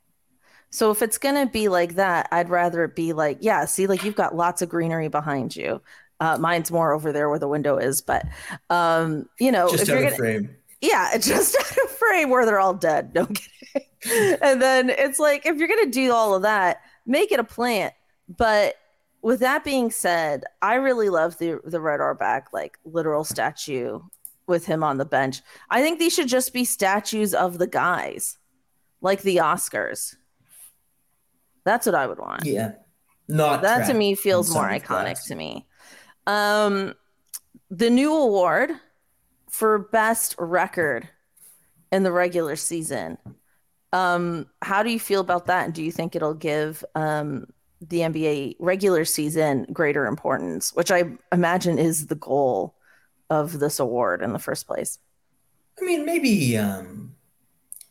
So 0.70 0.90
if 0.92 1.02
it's 1.02 1.18
gonna 1.18 1.46
be 1.46 1.68
like 1.68 1.96
that, 1.96 2.28
I'd 2.32 2.50
rather 2.50 2.86
it 2.86 2.96
be 2.96 3.14
like, 3.14 3.40
yeah, 3.42 3.66
see, 3.66 3.88
like 3.88 4.04
you've 4.04 4.16
got 4.16 4.36
lots 4.36 4.62
of 4.62 4.70
greenery 4.70 5.10
behind 5.10 5.56
you. 5.56 5.82
Uh, 6.20 6.38
mine's 6.38 6.72
more 6.72 6.94
over 6.94 7.12
there 7.12 7.30
where 7.30 7.40
the 7.40 7.48
window 7.48 7.78
is, 7.78 8.02
but 8.02 8.26
um, 8.70 9.28
you 9.40 9.52
know, 9.52 9.70
just 9.70 9.84
if 9.84 9.90
out 9.90 10.00
you're 10.00 10.08
of 10.10 10.16
frame. 10.16 10.56
Yeah, 10.80 11.18
just 11.20 11.56
out 11.56 11.78
of 11.84 11.92
frame 11.92 12.30
where 12.30 12.46
they're 12.46 12.60
all 12.60 12.74
dead. 12.74 13.14
No 13.14 13.26
kidding. 13.26 14.38
and 14.42 14.62
then 14.62 14.90
it's 14.90 15.20
like 15.20 15.46
if 15.46 15.58
you're 15.58 15.68
gonna 15.68 15.88
do 15.88 16.12
all 16.12 16.36
of 16.36 16.44
that, 16.44 16.82
make 17.06 17.32
it 17.32 17.40
a 17.40 17.44
plant. 17.44 17.94
But 18.30 18.76
with 19.22 19.40
that 19.42 19.64
being 19.64 19.92
said, 19.92 20.44
I 20.62 20.76
really 20.76 21.10
love 21.10 21.38
the 21.38 21.60
the 21.64 21.80
Red 21.82 22.00
Auerbach 22.00 22.54
like 22.54 22.78
literal 22.86 23.24
statue 23.24 24.00
with 24.48 24.66
him 24.66 24.84
on 24.84 24.98
the 24.98 25.06
bench. 25.06 25.42
I 25.70 25.82
think 25.82 26.00
these 26.00 26.14
should 26.14 26.28
just 26.28 26.54
be 26.54 26.66
statues 26.66 27.34
of 27.34 27.58
the 27.58 27.68
guys, 27.68 28.38
like 29.02 29.22
the 29.22 29.38
Oscars. 29.38 30.16
That's 31.64 31.86
what 31.86 31.96
I 31.96 32.08
would 32.08 32.20
want. 32.20 32.46
Yeah. 32.46 32.74
Not 33.28 33.62
that 33.62 33.88
to 33.88 33.94
me 33.94 34.16
feels 34.16 34.54
more 34.54 34.68
iconic 34.68 34.84
class. 34.84 35.28
to 35.28 35.36
me. 35.36 35.68
Um 36.28 36.94
the 37.70 37.90
new 37.90 38.14
award 38.14 38.72
for 39.50 39.78
best 39.80 40.36
record 40.38 41.08
in 41.92 42.04
the 42.04 42.12
regular 42.12 42.56
season. 42.56 43.18
Um 43.94 44.48
how 44.62 44.84
do 44.84 44.90
you 44.90 45.00
feel 45.00 45.22
about 45.22 45.46
that? 45.46 45.66
And 45.66 45.74
do 45.74 45.84
you 45.84 45.92
think 45.92 46.16
it'll 46.16 46.34
give 46.34 46.84
um 46.96 47.46
the 47.82 48.00
NBA 48.00 48.56
regular 48.60 49.06
season 49.06 49.66
greater 49.74 50.06
importance, 50.06 50.74
which 50.74 50.92
I 50.92 51.06
imagine 51.32 51.80
is 51.80 52.08
the 52.08 52.16
goal 52.16 52.76
of 53.30 53.60
this 53.60 53.80
award 53.80 54.22
in 54.22 54.34
the 54.34 54.40
first 54.40 54.68
place? 54.68 55.00
I 55.82 55.86
mean, 55.86 56.06
maybe 56.06 56.58
um, 56.58 57.16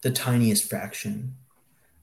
the 0.03 0.11
tiniest 0.11 0.69
fraction 0.69 1.35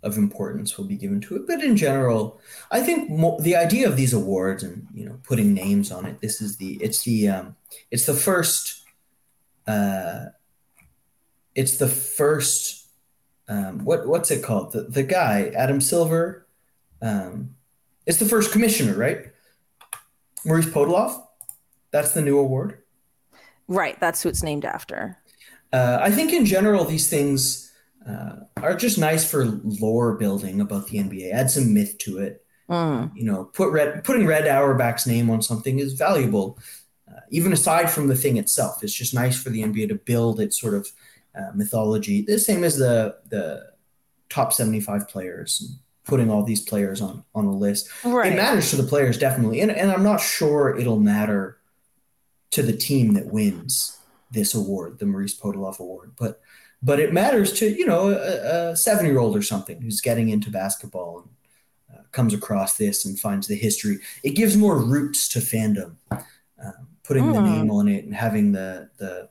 of 0.04 0.18
importance 0.18 0.78
will 0.78 0.86
be 0.86 0.96
given 0.96 1.22
to 1.22 1.36
it, 1.36 1.48
but 1.48 1.64
in 1.64 1.76
general, 1.76 2.40
I 2.72 2.82
think 2.82 3.10
mo- 3.10 3.40
the 3.40 3.56
idea 3.56 3.88
of 3.88 3.96
these 3.96 4.14
awards 4.14 4.64
and 4.64 4.88
you 4.94 5.06
know 5.06 5.20
putting 5.24 5.54
names 5.54 5.92
on 5.92 6.06
it. 6.06 6.20
This 6.22 6.42
is 6.42 6.58
the 6.58 6.78
it's 6.82 7.04
the 7.04 7.30
um, 7.30 7.56
it's 7.90 8.06
the 8.06 8.14
first 8.14 8.84
uh, 9.66 10.26
it's 11.56 11.78
the 11.78 11.88
first 11.88 12.88
um, 13.48 13.86
what 13.86 14.08
what's 14.08 14.30
it 14.30 14.44
called 14.44 14.74
the 14.74 14.84
the 14.84 15.04
guy 15.04 15.52
Adam 15.56 15.82
Silver 15.82 16.48
um, 17.02 17.56
it's 18.08 18.18
the 18.18 18.26
first 18.26 18.52
commissioner, 18.52 18.98
right? 18.98 19.28
Maurice 20.46 20.66
Podoloff. 20.66 21.22
That's 21.92 22.14
the 22.14 22.22
new 22.22 22.40
award. 22.40 22.80
Right. 23.68 24.00
That's 24.00 24.24
who 24.24 24.30
it's 24.30 24.42
named 24.42 24.66
after. 24.66 25.18
Uh, 25.74 26.00
I 26.02 26.10
think 26.10 26.32
in 26.32 26.46
general, 26.46 26.86
these 26.86 27.10
things 27.10 27.70
uh, 28.10 28.38
are 28.56 28.76
just 28.76 28.98
nice 28.98 29.30
for 29.30 29.46
lore 29.46 30.16
building 30.16 30.62
about 30.62 30.88
the 30.88 31.00
NBA. 31.00 31.34
Add 31.34 31.52
some 31.52 31.74
myth 31.74 31.98
to 32.00 32.20
it. 32.20 32.46
Mm. 32.70 33.12
You 33.16 33.26
know, 33.26 33.46
put 33.46 33.72
red, 33.72 34.04
putting 34.06 34.26
Red 34.26 34.48
Auerbach's 34.48 35.06
name 35.06 35.30
on 35.30 35.42
something 35.42 35.80
is 35.80 35.94
valuable, 35.94 36.58
uh, 37.10 37.22
even 37.30 37.52
aside 37.52 37.90
from 37.90 38.08
the 38.08 38.16
thing 38.16 38.38
itself. 38.38 38.84
It's 38.84 38.94
just 38.94 39.14
nice 39.14 39.42
for 39.42 39.50
the 39.50 39.64
NBA 39.64 39.90
to 39.90 39.96
build 39.96 40.40
its 40.40 40.60
sort 40.60 40.74
of 40.74 40.90
uh, 41.38 41.52
mythology. 41.54 42.22
The 42.22 42.40
same 42.40 42.64
as 42.64 42.78
the 42.78 43.18
the 43.30 43.72
top 44.30 44.52
seventy 44.52 44.82
five 44.82 45.08
players 45.08 45.78
putting 46.08 46.32
all 46.32 46.44
these 46.44 46.62
players 46.62 47.02
on 47.02 47.24
on 47.36 47.46
a 47.46 47.56
list. 47.56 47.90
Right. 48.04 48.32
It 48.32 48.36
matters 48.36 48.70
to 48.72 48.78
the 48.78 48.88
players 48.88 49.18
definitely, 49.18 49.62
and 49.62 49.72
and 49.72 49.92
I'm 49.92 50.04
not 50.04 50.22
sure 50.22 50.78
it'll 50.78 51.00
matter 51.00 51.58
to 52.52 52.64
the 52.64 52.76
team 52.76 53.14
that 53.14 53.28
wins 53.28 54.00
this 54.32 54.56
award, 54.56 55.00
the 55.00 55.06
Maurice 55.06 55.38
Podoloff 55.40 55.80
Award, 55.80 56.14
but 56.18 56.42
but 56.82 57.00
it 57.00 57.14
matters 57.14 57.54
to 57.60 57.70
you 57.70 57.86
know 57.86 58.10
a, 58.10 58.72
a 58.72 58.76
seven 58.76 59.06
year 59.06 59.20
old 59.20 59.36
or 59.36 59.42
something 59.42 59.82
who's 59.82 60.02
getting 60.02 60.30
into 60.30 60.50
basketball 60.50 61.20
and 61.20 62.00
uh, 62.00 62.04
comes 62.12 62.34
across 62.34 62.78
this 62.78 63.06
and 63.06 63.20
finds 63.20 63.48
the 63.48 63.56
history. 63.56 64.00
It 64.24 64.32
gives 64.32 64.58
more 64.58 64.80
roots 64.80 65.28
to 65.30 65.40
fandom, 65.40 65.96
um, 66.12 66.88
putting 67.04 67.26
mm. 67.26 67.34
the 67.34 67.40
hmm. 67.40 67.46
name 67.46 67.72
on 67.72 67.88
it 67.88 68.06
and 68.06 68.16
having 68.16 68.54
the 68.54 68.90
the 68.98 69.30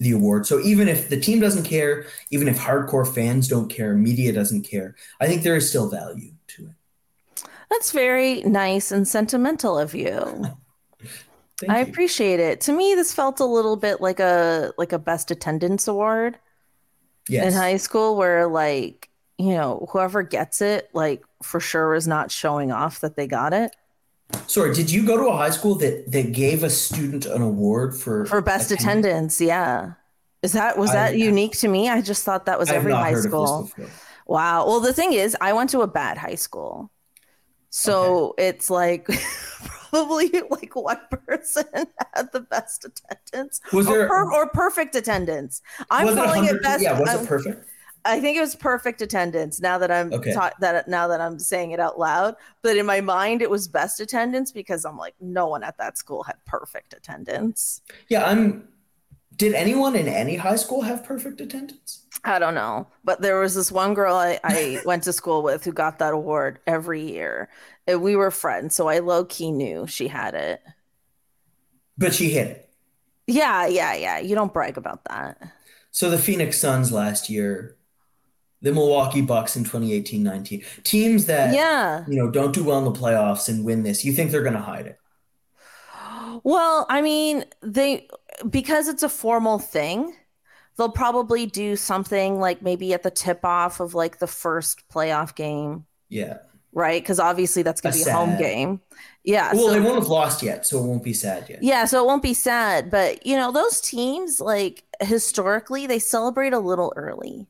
the 0.00 0.12
award. 0.12 0.46
So 0.46 0.60
even 0.60 0.88
if 0.88 1.08
the 1.08 1.18
team 1.18 1.40
doesn't 1.40 1.64
care, 1.64 2.06
even 2.30 2.48
if 2.48 2.58
hardcore 2.58 3.06
fans 3.06 3.48
don't 3.48 3.68
care, 3.68 3.94
media 3.94 4.32
doesn't 4.32 4.62
care, 4.62 4.94
I 5.20 5.26
think 5.26 5.42
there 5.42 5.56
is 5.56 5.68
still 5.68 5.88
value 5.90 6.32
to 6.48 6.66
it. 6.66 7.48
That's 7.70 7.92
very 7.92 8.42
nice 8.42 8.92
and 8.92 9.06
sentimental 9.06 9.78
of 9.78 9.94
you. 9.94 10.44
I 11.68 11.80
you. 11.80 11.86
appreciate 11.86 12.40
it. 12.40 12.60
To 12.62 12.72
me, 12.72 12.94
this 12.94 13.12
felt 13.12 13.40
a 13.40 13.44
little 13.44 13.76
bit 13.76 14.00
like 14.00 14.20
a 14.20 14.72
like 14.78 14.92
a 14.92 14.98
best 14.98 15.30
attendance 15.30 15.88
award 15.88 16.38
yes. 17.28 17.46
in 17.46 17.52
high 17.52 17.78
school, 17.78 18.16
where 18.16 18.46
like 18.46 19.08
you 19.38 19.50
know 19.50 19.88
whoever 19.90 20.22
gets 20.22 20.62
it, 20.62 20.88
like 20.92 21.24
for 21.42 21.58
sure 21.58 21.94
is 21.94 22.06
not 22.06 22.30
showing 22.30 22.70
off 22.70 23.00
that 23.00 23.16
they 23.16 23.26
got 23.26 23.52
it. 23.52 23.74
Sorry, 24.46 24.74
did 24.74 24.90
you 24.90 25.06
go 25.06 25.16
to 25.16 25.24
a 25.24 25.36
high 25.36 25.50
school 25.50 25.74
that 25.76 26.10
that 26.10 26.32
gave 26.32 26.62
a 26.62 26.70
student 26.70 27.26
an 27.26 27.42
award 27.42 27.96
for 27.96 28.26
for 28.26 28.40
best 28.40 28.70
attendance? 28.70 29.40
attendance 29.40 29.40
yeah, 29.40 29.92
is 30.42 30.52
that 30.52 30.78
was 30.78 30.92
that 30.92 31.12
I, 31.12 31.16
unique 31.16 31.56
to 31.58 31.68
me? 31.68 31.88
I 31.88 32.00
just 32.00 32.24
thought 32.24 32.46
that 32.46 32.58
was 32.58 32.70
every 32.70 32.92
high 32.92 33.14
school. 33.14 33.70
Wow. 34.26 34.66
Well, 34.66 34.80
the 34.80 34.92
thing 34.92 35.14
is, 35.14 35.36
I 35.40 35.54
went 35.54 35.70
to 35.70 35.80
a 35.80 35.86
bad 35.86 36.18
high 36.18 36.34
school, 36.34 36.90
so 37.70 38.30
okay. 38.30 38.48
it's 38.48 38.68
like 38.68 39.06
probably 39.90 40.30
like 40.50 40.76
one 40.76 41.00
person 41.26 41.64
had 42.14 42.30
the 42.32 42.40
best 42.40 42.84
attendance, 42.84 43.60
was 43.72 43.86
there 43.86 44.04
or, 44.04 44.08
per, 44.08 44.32
or 44.32 44.50
perfect 44.50 44.94
attendance? 44.94 45.62
I'm 45.90 46.14
calling 46.14 46.44
it 46.44 46.62
best. 46.62 46.82
Yeah, 46.82 47.00
was 47.00 47.14
it 47.14 47.26
perfect? 47.26 47.66
I 48.08 48.20
think 48.20 48.38
it 48.38 48.40
was 48.40 48.56
perfect 48.56 49.02
attendance. 49.02 49.60
Now 49.60 49.76
that 49.78 49.90
I'm 49.90 50.12
okay. 50.12 50.34
that 50.60 50.88
now 50.88 51.08
that 51.08 51.20
I'm 51.20 51.38
saying 51.38 51.72
it 51.72 51.80
out 51.80 51.98
loud, 51.98 52.36
but 52.62 52.76
in 52.76 52.86
my 52.86 53.02
mind 53.02 53.42
it 53.42 53.50
was 53.50 53.68
best 53.68 54.00
attendance 54.00 54.50
because 54.50 54.84
I'm 54.84 54.96
like, 54.96 55.14
no 55.20 55.46
one 55.46 55.62
at 55.62 55.76
that 55.76 55.98
school 55.98 56.22
had 56.22 56.36
perfect 56.46 56.94
attendance. 56.94 57.82
Yeah, 58.08 58.24
I'm. 58.24 58.68
Did 59.36 59.54
anyone 59.54 59.94
in 59.94 60.08
any 60.08 60.34
high 60.34 60.56
school 60.56 60.82
have 60.82 61.04
perfect 61.04 61.40
attendance? 61.40 62.06
I 62.24 62.40
don't 62.40 62.54
know, 62.54 62.88
but 63.04 63.20
there 63.20 63.38
was 63.38 63.54
this 63.54 63.70
one 63.70 63.94
girl 63.94 64.16
I, 64.16 64.40
I 64.42 64.80
went 64.86 65.04
to 65.04 65.12
school 65.12 65.42
with 65.42 65.64
who 65.64 65.72
got 65.72 66.00
that 66.00 66.12
award 66.12 66.58
every 66.66 67.02
year. 67.02 67.48
And 67.86 68.02
we 68.02 68.16
were 68.16 68.32
friends, 68.32 68.74
so 68.74 68.88
I 68.88 68.98
low 68.98 69.24
key 69.24 69.52
knew 69.52 69.86
she 69.86 70.08
had 70.08 70.34
it. 70.34 70.60
But 71.96 72.14
she 72.14 72.30
hit 72.30 72.48
it. 72.48 72.70
Yeah, 73.28 73.66
yeah, 73.66 73.94
yeah. 73.94 74.18
You 74.18 74.34
don't 74.34 74.52
brag 74.52 74.76
about 74.76 75.04
that. 75.04 75.40
So 75.90 76.10
the 76.10 76.18
Phoenix 76.18 76.60
Suns 76.60 76.90
last 76.90 77.30
year 77.30 77.77
the 78.62 78.72
Milwaukee 78.72 79.20
Bucks 79.20 79.56
in 79.56 79.64
2018-19. 79.64 80.64
Teams 80.82 81.26
that 81.26 81.54
yeah. 81.54 82.04
you 82.08 82.16
know 82.16 82.30
don't 82.30 82.52
do 82.54 82.64
well 82.64 82.78
in 82.78 82.84
the 82.84 82.98
playoffs 82.98 83.48
and 83.48 83.64
win 83.64 83.82
this. 83.82 84.04
You 84.04 84.12
think 84.12 84.30
they're 84.30 84.42
going 84.42 84.54
to 84.54 84.60
hide 84.60 84.86
it? 84.86 84.98
Well, 86.44 86.86
I 86.88 87.02
mean, 87.02 87.44
they 87.62 88.08
because 88.48 88.88
it's 88.88 89.02
a 89.02 89.08
formal 89.08 89.58
thing. 89.58 90.14
they'll 90.78 90.88
probably 90.88 91.44
do 91.44 91.76
something 91.76 92.40
like 92.40 92.62
maybe 92.62 92.94
at 92.94 93.02
the 93.02 93.10
tip 93.10 93.44
off 93.44 93.80
of 93.80 93.94
like 93.94 94.20
the 94.20 94.26
first 94.26 94.88
playoff 94.88 95.34
game. 95.34 95.84
Yeah. 96.08 96.38
Right. 96.72 97.04
Cause 97.04 97.18
obviously 97.18 97.62
that's 97.62 97.80
going 97.80 97.92
to 97.94 98.04
be 98.04 98.08
a 98.08 98.12
home 98.12 98.38
game. 98.38 98.80
Yeah. 99.24 99.52
Well, 99.52 99.68
so, 99.68 99.72
they 99.72 99.80
won't 99.80 99.96
have 99.96 100.08
lost 100.08 100.42
yet. 100.42 100.64
So 100.64 100.78
it 100.78 100.86
won't 100.86 101.02
be 101.02 101.12
sad 101.12 101.48
yet. 101.48 101.62
Yeah. 101.62 101.84
So 101.84 102.02
it 102.02 102.06
won't 102.06 102.22
be 102.22 102.34
sad. 102.34 102.90
But, 102.90 103.26
you 103.26 103.36
know, 103.36 103.50
those 103.50 103.80
teams, 103.80 104.40
like 104.40 104.84
historically, 105.00 105.86
they 105.86 105.98
celebrate 105.98 106.52
a 106.52 106.60
little 106.60 106.92
early. 106.94 107.48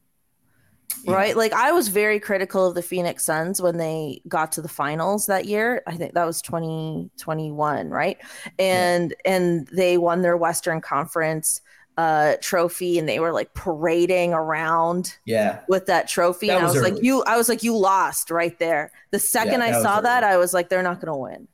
Right. 1.07 1.37
Like 1.37 1.53
I 1.53 1.72
was 1.72 1.88
very 1.88 2.18
critical 2.18 2.66
of 2.66 2.74
the 2.74 2.83
Phoenix 2.83 3.24
Suns 3.24 3.62
when 3.62 3.79
they 3.79 4.20
got 4.27 4.53
to 4.53 4.62
the 4.62 4.68
finals 4.68 5.27
that 5.27 5.46
year. 5.46 5.83
I 5.87 5.96
think 5.96 6.14
that 6.14 6.27
was 6.27 6.42
2021. 6.42 7.88
Right. 7.88 8.18
And, 8.59 9.14
yeah. 9.24 9.33
and 9.33 9.66
they 9.68 9.96
won 9.98 10.22
their 10.22 10.37
Western 10.37 10.81
Conference 10.81 11.61
uh 11.98 12.37
trophy 12.40 12.96
and 12.96 13.09
they 13.09 13.18
were 13.18 13.33
like 13.33 13.53
parading 13.55 14.33
around 14.33 15.18
yeah 15.24 15.59
with 15.68 15.87
that 15.87 16.07
trophy 16.07 16.46
that 16.46 16.59
and 16.59 16.64
was 16.64 16.77
i 16.77 16.79
was 16.79 16.87
early. 16.87 16.94
like 16.94 17.03
you 17.03 17.24
i 17.24 17.37
was 17.37 17.48
like 17.48 17.64
you 17.64 17.77
lost 17.77 18.31
right 18.31 18.57
there 18.61 18.92
the 19.11 19.18
second 19.18 19.61
yeah, 19.61 19.66
i 19.79 19.83
saw 19.83 20.01
that 20.01 20.22
i 20.22 20.37
was 20.37 20.55
like 20.55 20.68
they're 20.68 20.81
not 20.81 21.01
gonna 21.01 21.18
win 21.18 21.48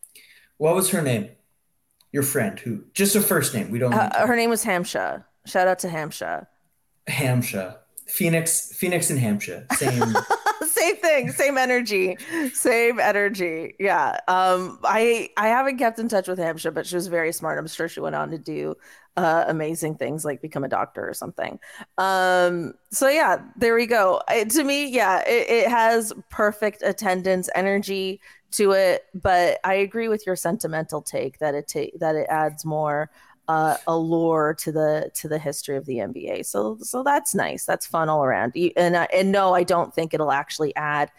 what 0.58 0.74
was 0.74 0.90
her 0.90 1.00
name 1.00 1.30
your 2.12 2.22
friend 2.22 2.60
who 2.60 2.84
just 2.92 3.16
a 3.16 3.22
first 3.22 3.54
name 3.54 3.70
we 3.70 3.78
don't 3.78 3.94
uh, 3.94 4.26
her 4.26 4.36
name 4.36 4.50
was 4.50 4.62
Hamsha 4.62 5.24
shout 5.46 5.66
out 5.66 5.78
to 5.78 5.88
Hamsha 5.88 6.46
Hamsha 7.08 7.78
phoenix 8.06 8.72
phoenix 8.74 9.10
and 9.10 9.18
Hampshire. 9.18 9.66
same 9.76 10.14
same 10.66 10.96
thing 10.96 11.30
same 11.30 11.56
energy 11.56 12.16
same 12.52 13.00
energy 13.00 13.74
yeah 13.78 14.18
um 14.28 14.78
i 14.84 15.28
i 15.36 15.48
haven't 15.48 15.78
kept 15.78 15.98
in 15.98 16.08
touch 16.08 16.28
with 16.28 16.38
Hampshire, 16.38 16.70
but 16.70 16.86
she 16.86 16.96
was 16.96 17.06
very 17.06 17.32
smart 17.32 17.58
i'm 17.58 17.66
sure 17.66 17.88
she 17.88 18.00
went 18.00 18.14
on 18.14 18.30
to 18.30 18.38
do 18.38 18.76
uh, 19.16 19.44
amazing 19.46 19.96
things 19.96 20.24
like 20.24 20.42
become 20.42 20.64
a 20.64 20.68
doctor 20.68 21.08
or 21.08 21.14
something. 21.14 21.58
Um, 21.98 22.74
so 22.90 23.08
yeah, 23.08 23.42
there 23.56 23.74
we 23.74 23.86
go. 23.86 24.20
It, 24.28 24.50
to 24.50 24.64
me, 24.64 24.88
yeah, 24.88 25.22
it, 25.26 25.48
it, 25.50 25.68
has 25.68 26.12
perfect 26.30 26.82
attendance 26.82 27.48
energy 27.54 28.20
to 28.52 28.72
it, 28.72 29.04
but 29.14 29.60
I 29.64 29.74
agree 29.74 30.08
with 30.08 30.26
your 30.26 30.36
sentimental 30.36 31.00
take 31.00 31.38
that 31.38 31.54
it 31.54 31.68
ta- 31.68 31.96
that 31.98 32.16
it 32.16 32.26
adds 32.28 32.64
more 32.64 33.10
uh, 33.48 33.76
allure 33.86 34.54
to 34.54 34.72
the 34.72 35.10
to 35.14 35.28
the 35.28 35.38
history 35.38 35.76
of 35.76 35.84
the 35.86 35.96
NBA. 35.96 36.46
So 36.46 36.78
so 36.80 37.02
that's 37.02 37.34
nice. 37.34 37.64
That's 37.64 37.86
fun 37.86 38.08
all 38.08 38.24
around. 38.24 38.54
And 38.76 38.96
and 38.96 39.32
no, 39.32 39.54
I 39.54 39.62
don't 39.62 39.94
think 39.94 40.14
it'll 40.14 40.32
actually 40.32 40.74
add 40.76 41.10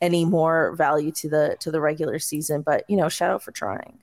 any 0.00 0.24
more 0.24 0.74
value 0.76 1.12
to 1.12 1.28
the 1.28 1.56
to 1.60 1.70
the 1.70 1.80
regular 1.80 2.18
season. 2.18 2.62
But 2.62 2.84
you 2.88 2.96
know, 2.96 3.08
shout 3.08 3.30
out 3.30 3.42
for 3.42 3.52
trying. 3.52 4.00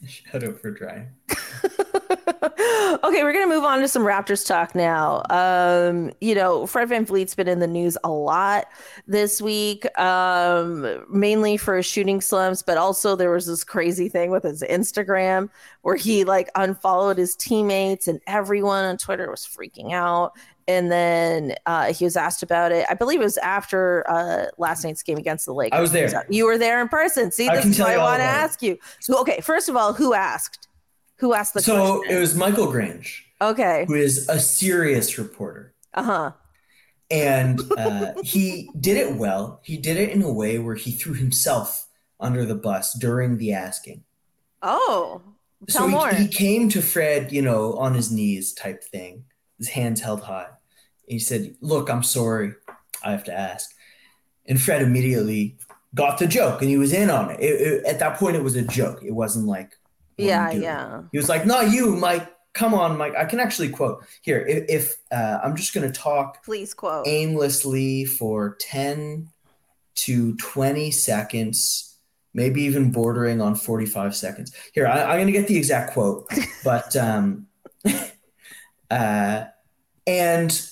Shout 0.06 0.42
out 0.42 0.60
for 0.60 0.72
trying. 0.72 1.08
okay, 3.04 3.22
we're 3.22 3.32
gonna 3.32 3.46
move 3.46 3.64
on 3.64 3.80
to 3.80 3.88
some 3.88 4.02
Raptors 4.02 4.46
talk 4.46 4.74
now. 4.74 5.22
Um, 5.30 6.12
you 6.20 6.34
know, 6.34 6.66
Fred 6.66 6.90
VanVleet's 6.90 7.34
been 7.34 7.48
in 7.48 7.60
the 7.60 7.66
news 7.66 7.96
a 8.04 8.10
lot 8.10 8.66
this 9.06 9.40
week, 9.40 9.86
um, 9.98 11.04
mainly 11.08 11.56
for 11.56 11.76
his 11.76 11.86
shooting 11.86 12.20
slumps, 12.20 12.60
but 12.62 12.76
also 12.76 13.16
there 13.16 13.30
was 13.30 13.46
this 13.46 13.64
crazy 13.64 14.10
thing 14.10 14.30
with 14.30 14.42
his 14.42 14.62
Instagram 14.62 15.48
where 15.82 15.96
he 15.96 16.24
like 16.24 16.50
unfollowed 16.54 17.16
his 17.16 17.34
teammates 17.34 18.08
and 18.08 18.20
everyone 18.26 18.84
on 18.84 18.98
Twitter 18.98 19.30
was 19.30 19.46
freaking 19.46 19.92
out. 19.92 20.32
And 20.66 20.90
then 20.90 21.54
uh, 21.66 21.92
he 21.92 22.04
was 22.04 22.16
asked 22.16 22.42
about 22.42 22.72
it. 22.72 22.86
I 22.90 22.94
believe 22.94 23.20
it 23.20 23.24
was 23.24 23.38
after 23.38 24.04
uh, 24.08 24.46
last 24.58 24.84
night's 24.84 25.02
game 25.02 25.18
against 25.18 25.46
the 25.46 25.52
Lakers. 25.52 25.78
I 25.78 25.80
was 25.80 25.92
there. 25.92 26.26
You 26.30 26.46
were 26.46 26.58
there 26.58 26.80
in 26.80 26.88
person. 26.88 27.30
See, 27.30 27.48
this 27.48 27.66
is 27.66 27.78
what 27.78 27.90
I 27.90 27.98
want 27.98 28.20
to 28.20 28.24
ask 28.24 28.62
you. 28.62 28.78
So, 29.00 29.18
okay, 29.20 29.40
first 29.40 29.68
of 29.68 29.76
all, 29.76 29.92
who 29.92 30.14
asked? 30.14 30.68
Who 31.18 31.34
asked 31.34 31.54
the 31.54 31.60
question? 31.60 31.74
so 31.74 31.98
question? 31.98 32.16
it 32.16 32.20
was 32.20 32.34
Michael 32.34 32.70
Grange. 32.70 33.26
Okay. 33.40 33.84
Who 33.86 33.94
is 33.94 34.28
a 34.28 34.38
serious 34.38 35.18
reporter. 35.18 35.74
Uh 35.92 36.02
huh. 36.02 36.32
And 37.10 37.60
uh, 37.76 38.14
he 38.24 38.70
did 38.78 38.96
it 38.96 39.16
well. 39.16 39.60
He 39.64 39.76
did 39.76 39.96
it 39.96 40.10
in 40.10 40.22
a 40.22 40.32
way 40.32 40.58
where 40.58 40.74
he 40.74 40.92
threw 40.92 41.14
himself 41.14 41.86
under 42.20 42.44
the 42.44 42.54
bus 42.54 42.94
during 42.94 43.38
the 43.38 43.52
asking. 43.52 44.02
Oh, 44.62 45.20
tell 45.68 45.82
so 45.82 45.88
more. 45.88 46.08
He, 46.08 46.24
he 46.24 46.28
came 46.28 46.68
to 46.70 46.80
Fred, 46.80 47.32
you 47.32 47.42
know, 47.42 47.74
on 47.74 47.94
his 47.94 48.10
knees 48.10 48.52
type 48.54 48.82
thing, 48.82 49.24
his 49.58 49.68
hands 49.68 50.00
held 50.00 50.22
high. 50.22 50.48
He 51.06 51.18
said, 51.18 51.54
Look, 51.60 51.90
I'm 51.90 52.02
sorry. 52.02 52.54
I 53.02 53.10
have 53.10 53.24
to 53.24 53.38
ask. 53.38 53.70
And 54.46 54.60
Fred 54.60 54.82
immediately 54.82 55.58
got 55.94 56.18
the 56.18 56.26
joke 56.26 56.60
and 56.60 56.70
he 56.70 56.78
was 56.78 56.92
in 56.92 57.10
on 57.10 57.30
it. 57.30 57.40
It, 57.40 57.60
it. 57.60 57.84
At 57.84 57.98
that 57.98 58.18
point, 58.18 58.36
it 58.36 58.42
was 58.42 58.56
a 58.56 58.62
joke. 58.62 59.02
It 59.02 59.12
wasn't 59.12 59.46
like, 59.46 59.76
yeah, 60.16 60.50
yeah. 60.50 61.02
He 61.12 61.18
was 61.18 61.28
like, 61.28 61.46
"Not 61.46 61.70
you, 61.70 61.96
Mike. 61.96 62.30
Come 62.52 62.74
on, 62.74 62.96
Mike. 62.96 63.14
I 63.16 63.24
can 63.24 63.40
actually 63.40 63.70
quote 63.70 64.04
here. 64.22 64.44
If, 64.46 64.64
if 64.68 64.96
uh, 65.10 65.40
I'm 65.42 65.56
just 65.56 65.74
going 65.74 65.90
to 65.90 65.98
talk, 65.98 66.44
please 66.44 66.72
quote 66.74 67.06
aimlessly 67.06 68.04
for 68.04 68.56
ten 68.60 69.28
to 69.96 70.36
twenty 70.36 70.90
seconds, 70.90 71.98
maybe 72.32 72.62
even 72.62 72.92
bordering 72.92 73.40
on 73.40 73.54
forty-five 73.54 74.14
seconds. 74.14 74.54
Here, 74.72 74.86
I, 74.86 75.16
going 75.16 75.26
to 75.26 75.32
get 75.32 75.48
the 75.48 75.56
exact 75.56 75.92
quote, 75.92 76.30
but 76.64 76.94
um, 76.96 77.46
uh, 78.90 79.44
and 80.06 80.68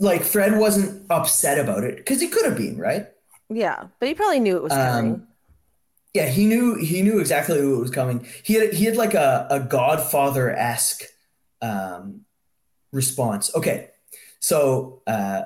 like 0.00 0.22
Fred 0.22 0.58
wasn't 0.58 1.06
upset 1.10 1.58
about 1.58 1.84
it 1.84 1.96
because 1.96 2.20
he 2.20 2.28
could 2.28 2.44
have 2.44 2.56
been, 2.56 2.78
right? 2.78 3.06
Yeah, 3.48 3.84
but 3.98 4.08
he 4.08 4.14
probably 4.14 4.40
knew 4.40 4.56
it 4.56 4.62
was 4.62 4.72
coming. 4.72 5.14
Um, 5.14 5.28
yeah, 6.18 6.26
he 6.26 6.46
knew 6.46 6.74
he 6.74 7.00
knew 7.02 7.20
exactly 7.20 7.64
what 7.64 7.80
was 7.80 7.92
coming. 7.92 8.26
He 8.42 8.54
had 8.54 8.72
he 8.74 8.86
had 8.86 8.96
like 8.96 9.14
a, 9.14 9.46
a 9.48 9.60
Godfather 9.60 10.50
esque 10.50 11.04
um, 11.62 12.22
response. 12.90 13.54
Okay, 13.54 13.90
so 14.40 15.02
uh, 15.06 15.42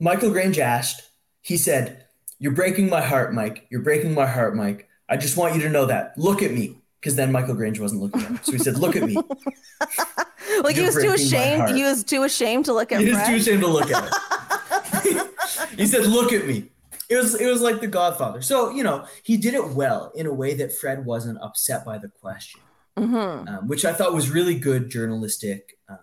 Michael 0.00 0.30
Grange 0.30 0.58
asked. 0.58 1.02
He 1.42 1.58
said, 1.58 2.06
"You're 2.38 2.52
breaking 2.52 2.88
my 2.88 3.02
heart, 3.02 3.34
Mike. 3.34 3.66
You're 3.68 3.82
breaking 3.82 4.14
my 4.14 4.26
heart, 4.26 4.56
Mike. 4.56 4.88
I 5.10 5.18
just 5.18 5.36
want 5.36 5.54
you 5.54 5.60
to 5.62 5.68
know 5.68 5.84
that. 5.84 6.16
Look 6.16 6.42
at 6.42 6.52
me." 6.52 6.76
Because 6.98 7.14
then 7.14 7.30
Michael 7.30 7.54
Grange 7.54 7.78
wasn't 7.78 8.00
looking 8.00 8.22
at 8.22 8.28
him, 8.28 8.40
so 8.42 8.52
he 8.52 8.58
said, 8.58 8.78
"Look 8.78 8.96
at 8.96 9.02
me." 9.02 9.14
like 10.62 10.74
You're 10.74 10.90
he 10.90 10.96
was 10.96 10.96
too 10.96 11.12
ashamed. 11.12 11.68
He 11.76 11.82
was 11.82 12.02
too 12.02 12.22
ashamed 12.22 12.64
to 12.64 12.72
look 12.72 12.92
at. 12.92 13.02
He 13.02 13.10
was 13.12 13.22
too 13.28 13.34
ashamed 13.34 13.60
to 13.60 13.68
look 13.68 13.90
at 13.90 14.04
him. 14.04 15.28
he 15.76 15.86
said, 15.86 16.06
"Look 16.06 16.32
at 16.32 16.46
me." 16.46 16.70
It 17.08 17.16
was 17.16 17.34
it 17.34 17.46
was 17.46 17.60
like 17.60 17.80
the 17.80 17.86
Godfather. 17.86 18.42
So 18.42 18.70
you 18.70 18.82
know 18.82 19.06
he 19.22 19.36
did 19.36 19.54
it 19.54 19.68
well 19.70 20.12
in 20.14 20.26
a 20.26 20.32
way 20.32 20.54
that 20.54 20.72
Fred 20.72 21.04
wasn't 21.04 21.38
upset 21.42 21.84
by 21.84 21.98
the 21.98 22.08
question, 22.08 22.60
mm-hmm. 22.96 23.48
um, 23.48 23.68
which 23.68 23.84
I 23.84 23.92
thought 23.92 24.14
was 24.14 24.30
really 24.30 24.54
good 24.54 24.90
journalistic 24.90 25.78
um, 25.88 25.98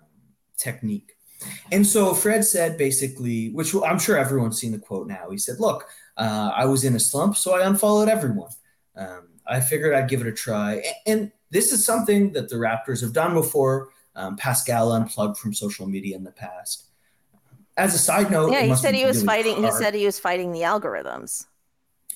technique. 0.57 1.13
And 1.71 1.85
so 1.85 2.13
Fred 2.13 2.43
said 2.43 2.77
basically, 2.77 3.49
which 3.49 3.75
I'm 3.75 3.99
sure 3.99 4.17
everyone's 4.17 4.59
seen 4.59 4.71
the 4.71 4.79
quote 4.79 5.07
now. 5.07 5.29
He 5.29 5.37
said, 5.37 5.59
"Look, 5.59 5.85
uh, 6.17 6.51
I 6.55 6.65
was 6.65 6.83
in 6.83 6.95
a 6.95 6.99
slump, 6.99 7.37
so 7.37 7.55
I 7.55 7.67
unfollowed 7.67 8.09
everyone. 8.09 8.51
Um, 8.95 9.27
I 9.45 9.59
figured 9.59 9.93
I'd 9.93 10.09
give 10.09 10.21
it 10.21 10.27
a 10.27 10.31
try." 10.31 10.83
And 11.05 11.31
this 11.51 11.71
is 11.71 11.85
something 11.85 12.33
that 12.33 12.49
the 12.49 12.55
Raptors 12.55 13.01
have 13.01 13.13
done 13.13 13.33
before. 13.33 13.89
Um, 14.15 14.37
Pascal 14.37 14.93
unplugged 14.93 15.37
from 15.37 15.53
social 15.53 15.85
media 15.85 16.15
in 16.15 16.23
the 16.23 16.31
past 16.31 16.85
as 17.77 17.93
a 17.93 17.97
side 17.97 18.31
note, 18.31 18.51
yeah, 18.51 18.61
he 18.61 18.75
said 18.75 18.95
he 18.95 19.05
was 19.05 19.17
really 19.17 19.27
fighting. 19.27 19.53
Hard. 19.55 19.65
He 19.65 19.71
said 19.71 19.93
he 19.93 20.05
was 20.05 20.19
fighting 20.19 20.51
the 20.51 20.61
algorithms. 20.61 21.45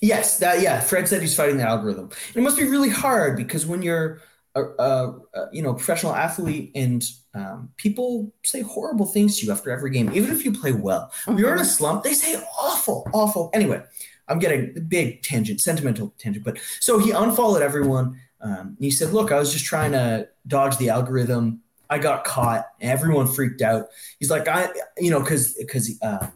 Yes, 0.00 0.38
that 0.38 0.62
yeah. 0.62 0.80
Fred 0.80 1.08
said 1.08 1.20
he's 1.20 1.36
fighting 1.36 1.58
the 1.58 1.64
algorithm. 1.64 2.10
It 2.34 2.42
must 2.42 2.56
be 2.56 2.64
really 2.64 2.88
hard 2.88 3.36
because 3.36 3.66
when 3.66 3.82
you're 3.82 4.20
a, 4.54 4.62
a, 4.62 5.18
a 5.34 5.48
you 5.52 5.62
know 5.62 5.74
professional 5.74 6.14
athlete 6.14 6.72
and 6.74 7.04
um, 7.34 7.70
people 7.76 8.32
say 8.44 8.62
horrible 8.62 9.06
things 9.06 9.38
to 9.38 9.46
you 9.46 9.52
after 9.52 9.70
every 9.70 9.90
game, 9.90 10.10
even 10.12 10.32
if 10.32 10.44
you 10.44 10.52
play 10.52 10.72
well. 10.72 11.12
Mm-hmm. 11.24 11.38
You're 11.38 11.54
in 11.54 11.60
a 11.60 11.64
slump. 11.64 12.02
They 12.02 12.14
say 12.14 12.42
awful, 12.58 13.08
awful. 13.12 13.50
Anyway, 13.52 13.82
I'm 14.28 14.38
getting 14.38 14.72
a 14.76 14.80
big 14.80 15.22
tangent, 15.22 15.60
sentimental 15.60 16.14
tangent. 16.18 16.44
But 16.44 16.58
so 16.80 16.98
he 16.98 17.10
unfollowed 17.10 17.62
everyone. 17.62 18.18
Um, 18.40 18.76
he 18.80 18.90
said, 18.90 19.12
"Look, 19.12 19.30
I 19.32 19.38
was 19.38 19.52
just 19.52 19.66
trying 19.66 19.92
to 19.92 20.28
dodge 20.46 20.78
the 20.78 20.88
algorithm. 20.88 21.60
I 21.90 21.98
got 21.98 22.24
caught. 22.24 22.66
Everyone 22.80 23.26
freaked 23.26 23.62
out. 23.62 23.86
He's 24.18 24.30
like, 24.30 24.46
I, 24.46 24.68
you 24.96 25.10
know, 25.10 25.20
because 25.20 25.54
because 25.54 25.90
uh, 26.00 26.28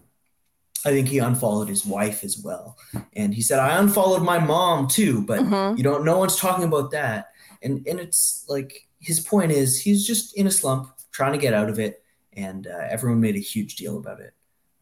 I 0.85 0.91
think 0.91 1.09
he 1.09 1.19
unfollowed 1.19 1.69
his 1.69 1.87
wife 1.87 2.25
as 2.25 2.39
well, 2.39 2.77
and 3.15 3.33
he 3.33 3.41
said 3.41 3.61
I 3.61 3.79
unfollowed 3.79 4.23
my 4.23 4.39
mom 4.39 4.89
too. 4.89 5.23
But 5.23 5.41
mm-hmm. 5.41 5.77
you 5.77 5.85
don't. 5.85 6.05
No 6.05 6.19
one's 6.19 6.37
talking 6.37 6.65
about 6.65 6.91
that. 6.91 7.29
And 7.63 7.87
and 7.87 8.01
it's 8.01 8.45
like 8.49 8.89
his 8.99 9.21
point 9.21 9.53
is 9.53 9.81
he's 9.81 10.07
just 10.07 10.37
in 10.37 10.47
a 10.47 10.51
slump, 10.51 10.89
trying 11.13 11.33
to 11.33 11.39
get 11.39 11.55
out 11.55 11.71
of 11.71 11.79
it, 11.79 12.03
and 12.33 12.67
uh, 12.67 12.87
everyone 12.91 13.21
made 13.21 13.37
a 13.37 13.41
huge 13.41 13.77
deal 13.77 13.97
about 13.97 14.21
it. 14.21 14.35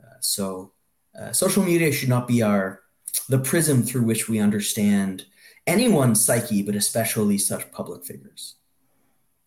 Uh, 0.02 0.16
so 0.20 0.72
uh, 1.20 1.32
social 1.32 1.62
media 1.62 1.92
should 1.92 2.08
not 2.08 2.26
be 2.26 2.42
our 2.42 2.80
the 3.28 3.38
prism 3.38 3.82
through 3.82 4.02
which 4.02 4.28
we 4.28 4.38
understand 4.38 5.26
anyone's 5.66 6.24
psyche, 6.24 6.62
but 6.62 6.74
especially 6.74 7.38
such 7.38 7.70
public 7.70 8.04
figures. 8.04 8.56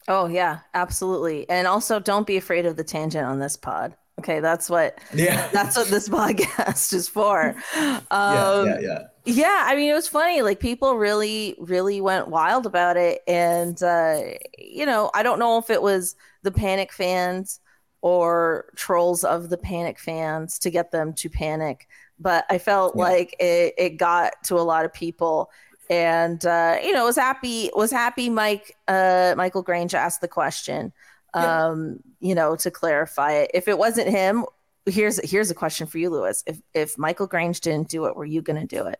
Oh 0.07 0.27
yeah, 0.27 0.59
absolutely. 0.73 1.49
And 1.49 1.67
also 1.67 1.99
don't 1.99 2.27
be 2.27 2.37
afraid 2.37 2.65
of 2.65 2.75
the 2.75 2.83
tangent 2.83 3.25
on 3.25 3.39
this 3.39 3.57
pod. 3.57 3.95
Okay, 4.19 4.39
that's 4.39 4.69
what 4.69 4.99
yeah 5.13 5.47
that's 5.51 5.75
what 5.75 5.87
this 5.87 6.07
podcast 6.19 6.93
is 6.93 7.09
for. 7.09 7.55
Um, 7.75 8.05
yeah, 8.11 8.63
yeah, 8.65 8.77
yeah. 8.81 8.99
Yeah, 9.27 9.63
I 9.65 9.75
mean 9.75 9.89
it 9.89 9.95
was 9.95 10.07
funny. 10.07 10.41
Like 10.43 10.59
people 10.59 10.97
really, 10.97 11.55
really 11.59 11.99
went 12.01 12.27
wild 12.27 12.67
about 12.67 12.95
it, 12.97 13.21
and 13.27 13.81
uh, 13.81 14.19
you 14.59 14.85
know, 14.85 15.09
I 15.15 15.23
don't 15.23 15.39
know 15.39 15.57
if 15.57 15.69
it 15.71 15.81
was 15.81 16.15
the 16.43 16.51
Panic 16.51 16.93
fans 16.93 17.59
or 18.01 18.65
trolls 18.75 19.23
of 19.23 19.49
the 19.49 19.57
panic 19.57 19.97
fans 19.99 20.59
to 20.59 20.69
get 20.69 20.91
them 20.91 21.11
to 21.13 21.27
panic. 21.29 21.87
But 22.19 22.45
I 22.51 22.59
felt 22.59 22.95
Yeah. 22.95 23.01
like 23.03 23.35
it, 23.39 23.73
it 23.79 23.89
got 23.97 24.33
to 24.43 24.59
a 24.59 24.61
lot 24.61 24.85
of 24.85 24.93
people. 24.93 25.49
And 25.89 26.43
uh, 26.45 26.77
you 26.83 26.91
know, 26.93 27.05
was 27.05 27.15
happy 27.15 27.69
was 27.75 27.91
happy 27.91 28.29
Mike 28.29 28.75
uh, 28.87 29.33
Michael 29.37 29.61
Grange 29.61 29.93
asked 29.93 30.21
the 30.21 30.27
question, 30.27 30.91
Yeah. 31.35 31.67
um, 31.67 31.99
you 32.19 32.33
know, 32.35 32.55
to 32.57 32.71
clarify 32.71 33.33
it. 33.33 33.51
If 33.53 33.67
it 33.67 33.77
wasn't 33.77 34.07
him, 34.09 34.45
here's 34.87 35.23
here's 35.29 35.51
a 35.51 35.55
question 35.55 35.85
for 35.87 35.97
you, 35.99 36.09
Louis. 36.09 36.43
If 36.47 36.59
if 36.73 36.97
Michael 36.97 37.27
Grange 37.27 37.59
didn't 37.61 37.89
do 37.89 38.05
it, 38.05 38.15
were 38.15 38.25
you 38.25 38.41
gonna 38.41 38.65
do 38.65 38.87
it? 38.87 38.99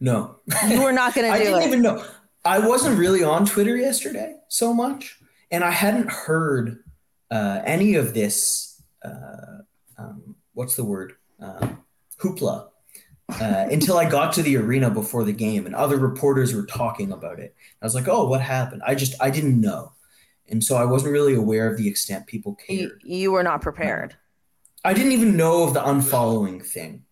No. 0.00 0.36
You 0.68 0.82
were 0.82 0.92
not 0.92 1.14
gonna 1.14 1.28
do 1.28 1.34
it. 1.34 1.36
I 1.36 1.38
do 1.38 1.44
didn't 1.44 1.62
it. 1.62 1.66
even 1.66 1.82
know. 1.82 2.04
I 2.44 2.58
wasn't 2.58 2.98
really 2.98 3.22
on 3.22 3.44
Twitter 3.44 3.76
yesterday 3.76 4.34
so 4.48 4.72
much, 4.72 5.18
and 5.50 5.62
I 5.62 5.70
hadn't 5.70 6.10
heard 6.10 6.82
uh, 7.30 7.60
any 7.66 7.96
of 7.96 8.14
this. 8.14 8.82
Uh, 9.04 9.58
um, 9.98 10.36
what's 10.54 10.76
the 10.76 10.84
word? 10.84 11.12
Um, 11.38 11.84
hoopla. 12.18 12.69
Uh, 13.40 13.68
until 13.70 13.96
I 13.98 14.08
got 14.08 14.32
to 14.34 14.42
the 14.42 14.56
arena 14.56 14.90
before 14.90 15.24
the 15.24 15.32
game, 15.32 15.66
and 15.66 15.74
other 15.74 15.96
reporters 15.96 16.54
were 16.54 16.66
talking 16.66 17.12
about 17.12 17.38
it. 17.38 17.54
I 17.82 17.86
was 17.86 17.94
like, 17.94 18.08
"Oh, 18.08 18.26
what 18.28 18.40
happened?" 18.40 18.82
I 18.86 18.94
just 18.94 19.14
I 19.20 19.30
didn't 19.30 19.60
know, 19.60 19.92
and 20.48 20.62
so 20.64 20.76
I 20.76 20.84
wasn't 20.84 21.12
really 21.12 21.34
aware 21.34 21.70
of 21.70 21.76
the 21.78 21.88
extent 21.88 22.26
people 22.26 22.56
you, 22.68 22.88
cared. 22.88 23.02
you 23.04 23.32
were 23.32 23.42
not 23.42 23.62
prepared. 23.62 24.16
I 24.84 24.94
didn't 24.94 25.12
even 25.12 25.36
know 25.36 25.64
of 25.64 25.74
the 25.74 25.80
unfollowing 25.80 26.64
thing. 26.64 27.04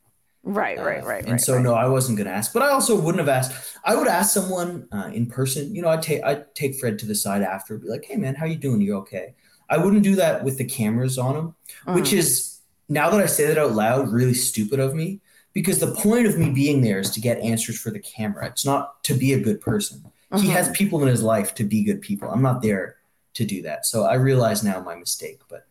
Right, 0.42 0.78
Uh, 0.78 0.84
right, 0.84 1.04
right, 1.04 1.22
And 1.24 1.32
right. 1.32 1.40
so 1.40 1.54
right. 1.54 1.62
no, 1.62 1.74
I 1.74 1.88
wasn't 1.88 2.16
going 2.16 2.26
to 2.28 2.32
ask, 2.32 2.52
but 2.54 2.62
I 2.62 2.68
also 2.68 2.98
wouldn't 2.98 3.18
have 3.18 3.28
asked. 3.28 3.76
I 3.84 3.94
would 3.96 4.08
ask 4.08 4.32
someone 4.32 4.88
uh, 4.92 5.10
in 5.12 5.26
person. 5.26 5.74
You 5.74 5.82
know, 5.82 5.88
I'd 5.88 6.00
take 6.02 6.22
I'd 6.24 6.54
take 6.54 6.76
Fred 6.76 6.98
to 7.00 7.06
the 7.06 7.14
side 7.14 7.42
after, 7.42 7.76
be 7.78 7.88
like, 7.88 8.04
"Hey, 8.04 8.16
man, 8.16 8.34
how 8.34 8.46
you 8.46 8.56
doing? 8.56 8.80
You 8.80 8.96
okay?" 8.98 9.34
I 9.68 9.76
wouldn't 9.76 10.02
do 10.02 10.16
that 10.16 10.44
with 10.44 10.56
the 10.56 10.64
cameras 10.64 11.18
on 11.18 11.36
him, 11.36 11.54
which 11.94 12.10
Mm. 12.10 12.18
is 12.18 12.58
now 12.88 13.10
that 13.10 13.20
I 13.20 13.26
say 13.26 13.46
that 13.46 13.58
out 13.58 13.72
loud, 13.72 14.08
really 14.10 14.32
stupid 14.32 14.80
of 14.80 14.94
me. 14.94 15.20
Because 15.58 15.80
the 15.80 15.92
point 15.92 16.26
of 16.28 16.38
me 16.38 16.50
being 16.50 16.82
there 16.82 17.00
is 17.00 17.10
to 17.10 17.20
get 17.20 17.40
answers 17.40 17.76
for 17.80 17.90
the 17.90 17.98
camera. 17.98 18.46
It's 18.46 18.64
not 18.64 19.02
to 19.02 19.14
be 19.14 19.32
a 19.32 19.40
good 19.40 19.60
person. 19.60 20.04
He 20.36 20.48
has 20.50 20.68
people 20.70 21.02
in 21.02 21.08
his 21.08 21.20
life 21.22 21.52
to 21.56 21.64
be 21.64 21.82
good 21.82 22.00
people. 22.00 22.30
I'm 22.30 22.42
not 22.42 22.62
there 22.62 22.96
to 23.34 23.44
do 23.44 23.62
that. 23.62 23.84
So 23.84 24.04
I 24.04 24.14
realize 24.14 24.62
now 24.62 24.78
my 24.80 24.94
mistake. 24.94 25.40
But 25.48 25.66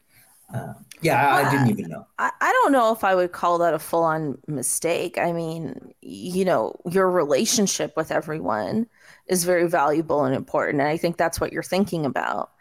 uh, 0.53 0.73
yeah, 1.01 1.25
I, 1.25 1.47
I 1.47 1.51
didn't 1.51 1.69
even 1.69 1.89
know. 1.89 2.05
I, 2.19 2.31
I 2.41 2.51
don't 2.51 2.73
know 2.73 2.91
if 2.91 3.05
I 3.05 3.15
would 3.15 3.31
call 3.31 3.59
that 3.59 3.73
a 3.73 3.79
full 3.79 4.03
on 4.03 4.37
mistake. 4.47 5.17
I 5.17 5.31
mean, 5.31 5.93
you 6.01 6.43
know, 6.43 6.75
your 6.91 7.09
relationship 7.09 7.93
with 7.95 8.11
everyone 8.11 8.87
is 9.27 9.45
very 9.45 9.69
valuable 9.69 10.25
and 10.25 10.35
important. 10.35 10.81
And 10.81 10.89
I 10.89 10.97
think 10.97 11.15
that's 11.15 11.39
what 11.39 11.53
you're 11.53 11.63
thinking 11.63 12.05
about 12.05 12.51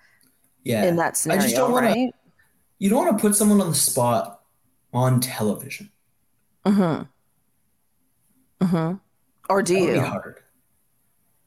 Yeah, 0.63 0.85
in 0.85 0.97
that 0.97 1.17
scenario, 1.17 1.43
I 1.43 1.47
just 1.47 1.57
don't 1.57 1.73
want 1.73 1.87
to. 1.87 1.93
right? 1.93 2.13
You 2.79 2.91
don't 2.91 3.07
want 3.07 3.19
to 3.19 3.23
put 3.23 3.35
someone 3.35 3.61
on 3.61 3.71
the 3.71 3.75
spot 3.75 4.43
on 4.93 5.19
television. 5.21 5.91
Mm-hmm. 6.67 7.05
Mm-hmm. 8.67 8.97
Or 9.49 9.63
do 9.63 9.75
would 9.81 9.87
be 9.87 9.93
you? 9.95 10.01
hard. 10.01 10.41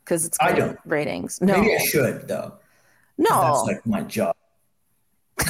Because 0.03 0.25
it's 0.25 0.37
I 0.41 0.53
don't. 0.53 0.77
ratings. 0.85 1.39
No. 1.41 1.57
Maybe 1.61 1.75
I 1.75 1.79
should 1.85 2.27
though. 2.27 2.55
no. 3.17 3.29
that's 3.41 3.63
like 3.63 3.85
my 3.85 4.01
job. 4.01 4.35
no, 5.39 5.45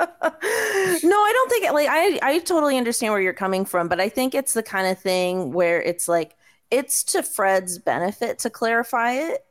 I 0.00 1.30
don't 1.32 1.50
think 1.50 1.64
it 1.64 1.72
like 1.72 1.88
I 1.90 2.18
I 2.22 2.38
totally 2.40 2.76
understand 2.76 3.12
where 3.12 3.20
you're 3.22 3.32
coming 3.32 3.64
from, 3.64 3.88
but 3.88 4.00
I 4.00 4.08
think 4.08 4.34
it's 4.34 4.54
the 4.54 4.62
kind 4.62 4.86
of 4.86 4.98
thing 4.98 5.52
where 5.52 5.80
it's 5.80 6.08
like 6.08 6.34
it's 6.70 7.04
to 7.04 7.22
Fred's 7.22 7.78
benefit 7.78 8.38
to 8.40 8.50
clarify 8.50 9.12
it. 9.12 9.44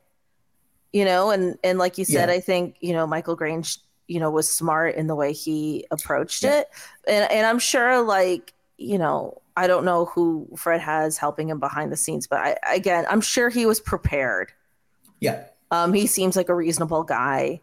You 0.92 1.06
know, 1.06 1.30
and 1.32 1.58
and 1.64 1.78
like 1.78 1.98
you 1.98 2.06
said, 2.06 2.30
Yeah. 2.30 2.36
I 2.36 2.40
think, 2.40 2.76
you 2.80 2.94
know, 2.94 3.06
Michael 3.06 3.36
Grange, 3.36 3.78
you 4.08 4.20
know, 4.20 4.32
was 4.32 4.50
smart 4.50 4.96
in 4.96 5.08
the 5.08 5.16
way 5.16 5.34
he 5.34 5.86
approached 5.92 6.44
Yeah. 6.44 6.62
it. 6.62 6.68
And 7.08 7.30
and 7.32 7.46
I'm 7.46 7.60
sure 7.60 8.02
like, 8.02 8.54
you 8.78 8.98
know, 8.98 9.42
I 9.58 9.68
don't 9.68 9.86
know 9.86 10.06
who 10.06 10.48
Fred 10.58 10.82
has 10.82 11.18
helping 11.18 11.50
him 11.50 11.60
behind 11.60 11.92
the 11.92 11.98
scenes, 11.98 12.28
but 12.28 12.40
I 12.40 12.58
again, 12.76 13.06
I'm 13.10 13.22
sure 13.22 13.50
he 13.50 13.66
was 13.66 13.80
prepared. 13.80 14.52
Yeah, 15.20 15.46
Um, 15.72 15.94
he 15.94 16.08
seems 16.08 16.36
like 16.36 16.50
a 16.50 16.56
reasonable 16.56 17.04
guy. 17.04 17.62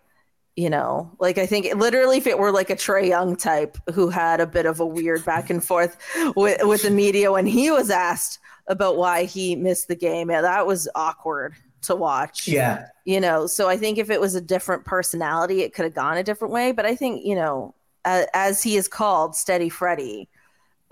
You 0.56 0.70
know, 0.70 1.12
like 1.20 1.38
I 1.38 1.46
think 1.46 1.74
literally, 1.76 2.18
if 2.18 2.26
it 2.26 2.38
were 2.38 2.52
like 2.52 2.70
a 2.70 2.76
Trae 2.76 3.08
Young 3.08 3.36
type 3.36 3.78
who 3.94 4.08
had 4.10 4.40
a 4.40 4.46
bit 4.46 4.66
of 4.66 4.80
a 4.80 4.86
weird 4.86 5.24
back 5.24 5.50
and 5.50 5.64
forth 5.64 5.98
with 6.36 6.60
with 6.64 6.82
the 6.82 6.90
media 6.90 7.32
when 7.32 7.46
he 7.46 7.70
was 7.70 7.90
asked 7.90 8.38
about 8.68 8.96
why 8.96 9.24
he 9.24 9.56
missed 9.56 9.88
the 9.88 9.96
game, 9.96 10.30
yeah, 10.30 10.42
that 10.42 10.66
was 10.66 10.88
awkward 10.94 11.54
to 11.82 11.96
watch. 11.96 12.46
yeah, 12.46 12.86
You 13.04 13.20
know, 13.20 13.46
so 13.48 13.68
I 13.68 13.76
think 13.78 13.98
if 13.98 14.10
it 14.10 14.20
was 14.20 14.34
a 14.36 14.40
different 14.42 14.84
personality, 14.86 15.62
it 15.62 15.74
could 15.74 15.84
have 15.86 15.94
gone 15.94 16.18
a 16.18 16.24
different 16.24 16.54
way. 16.54 16.72
But 16.72 16.86
I 16.86 16.96
think 16.96 17.24
you 17.26 17.34
know, 17.36 17.74
as, 18.04 18.26
as 18.34 18.62
he 18.62 18.76
is 18.76 18.88
called, 18.88 19.36
Steady 19.36 19.68
Freddy, 19.70 20.28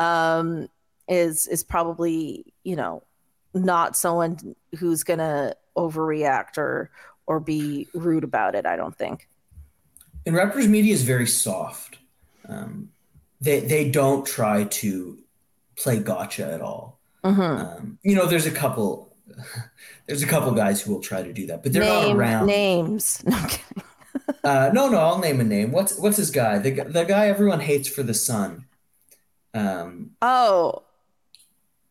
um, 0.00 0.68
is 1.08 1.46
is 1.46 1.62
probably 1.62 2.52
you 2.64 2.74
know 2.74 3.02
not 3.54 3.96
someone 3.96 4.56
who's 4.78 5.04
gonna 5.04 5.54
overreact 5.76 6.58
or 6.58 6.90
or 7.26 7.38
be 7.38 7.86
rude 7.94 8.24
about 8.24 8.54
it. 8.56 8.66
I 8.66 8.74
don't 8.76 8.96
think. 8.96 9.28
and 10.26 10.34
Raptors 10.34 10.66
media 10.68 10.92
is 10.94 11.02
very 11.04 11.26
soft. 11.26 11.98
Um, 12.48 12.90
they 13.40 13.60
they 13.60 13.88
don't 13.90 14.26
try 14.26 14.64
to 14.64 15.18
play 15.76 15.98
gotcha 16.00 16.50
at 16.52 16.60
all. 16.60 16.98
Mhm. 17.24 17.76
Um, 17.78 17.98
you 18.02 18.14
know, 18.16 18.26
there's 18.26 18.46
a 18.46 18.50
couple. 18.50 19.06
There's 20.06 20.24
a 20.24 20.26
couple 20.26 20.50
guys 20.52 20.80
who 20.82 20.92
will 20.92 21.00
try 21.00 21.22
to 21.22 21.32
do 21.32 21.46
that, 21.46 21.62
but 21.62 21.72
they're 21.72 21.84
not 21.84 22.16
around. 22.16 22.46
names. 22.46 23.22
No, 23.32 23.46
Uh, 24.42 24.70
no, 24.74 24.88
no, 24.88 24.98
I'll 24.98 25.18
name 25.20 25.38
a 25.40 25.44
name. 25.44 25.70
What's 25.70 25.96
what's 25.98 26.16
this 26.16 26.30
guy? 26.30 26.58
The 26.58 26.70
the 26.82 27.04
guy 27.04 27.28
everyone 27.28 27.60
hates 27.60 27.88
for 27.88 28.02
the 28.02 28.12
Sun. 28.14 28.64
Um, 29.54 30.10
Oh, 30.22 30.82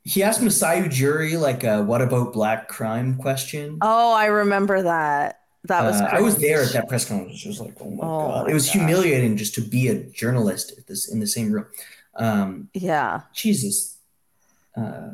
he 0.04 0.24
asked 0.24 0.42
Masai 0.42 0.82
Ujiri 0.82 1.40
like 1.40 1.64
a 1.64 1.84
"What 1.84 2.02
about 2.02 2.34
black 2.34 2.68
crime?" 2.68 3.16
question. 3.16 3.78
oh, 3.82 4.14
I 4.14 4.26
remember 4.28 4.82
that. 4.84 5.42
That 5.66 5.84
was. 5.84 6.00
Uh, 6.02 6.10
I 6.12 6.22
was 6.22 6.40
there 6.40 6.64
at 6.64 6.72
that 6.74 6.88
press 6.88 7.06
conference. 7.06 7.44
It 7.44 7.48
was 7.50 7.60
like, 7.60 7.76
oh 7.82 7.90
my 7.92 8.04
Oh 8.06 8.28
god, 8.30 8.44
my 8.46 8.52
it 8.52 8.54
was 8.54 8.72
humiliating 8.72 9.36
just 9.38 9.54
to 9.56 9.62
be 9.62 9.90
a 9.90 9.96
journalist 10.04 10.74
at 10.78 10.88
this 10.88 11.12
in 11.12 11.20
the 11.20 11.28
same 11.28 11.52
room. 11.52 11.66
Um, 12.16 12.70
Yeah, 12.74 13.22
Jesus, 13.34 13.98
uh, 14.78 15.12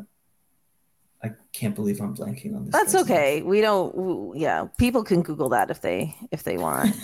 I 1.23 1.31
can't 1.51 1.73
believe 1.73 1.99
I'm 1.99 2.15
blanking 2.15 2.55
on 2.55 2.65
this. 2.65 2.73
that's 2.73 2.93
okay. 2.95 3.41
We 3.41 3.61
don't. 3.61 3.95
w- 3.95 4.33
Yeah, 4.35 4.67
people 4.77 5.03
can 5.03 5.23
Google 5.23 5.49
that 5.49 5.71
if 5.71 5.81
they 5.81 6.15
if 6.31 6.43
they 6.43 6.57
want. 6.57 6.95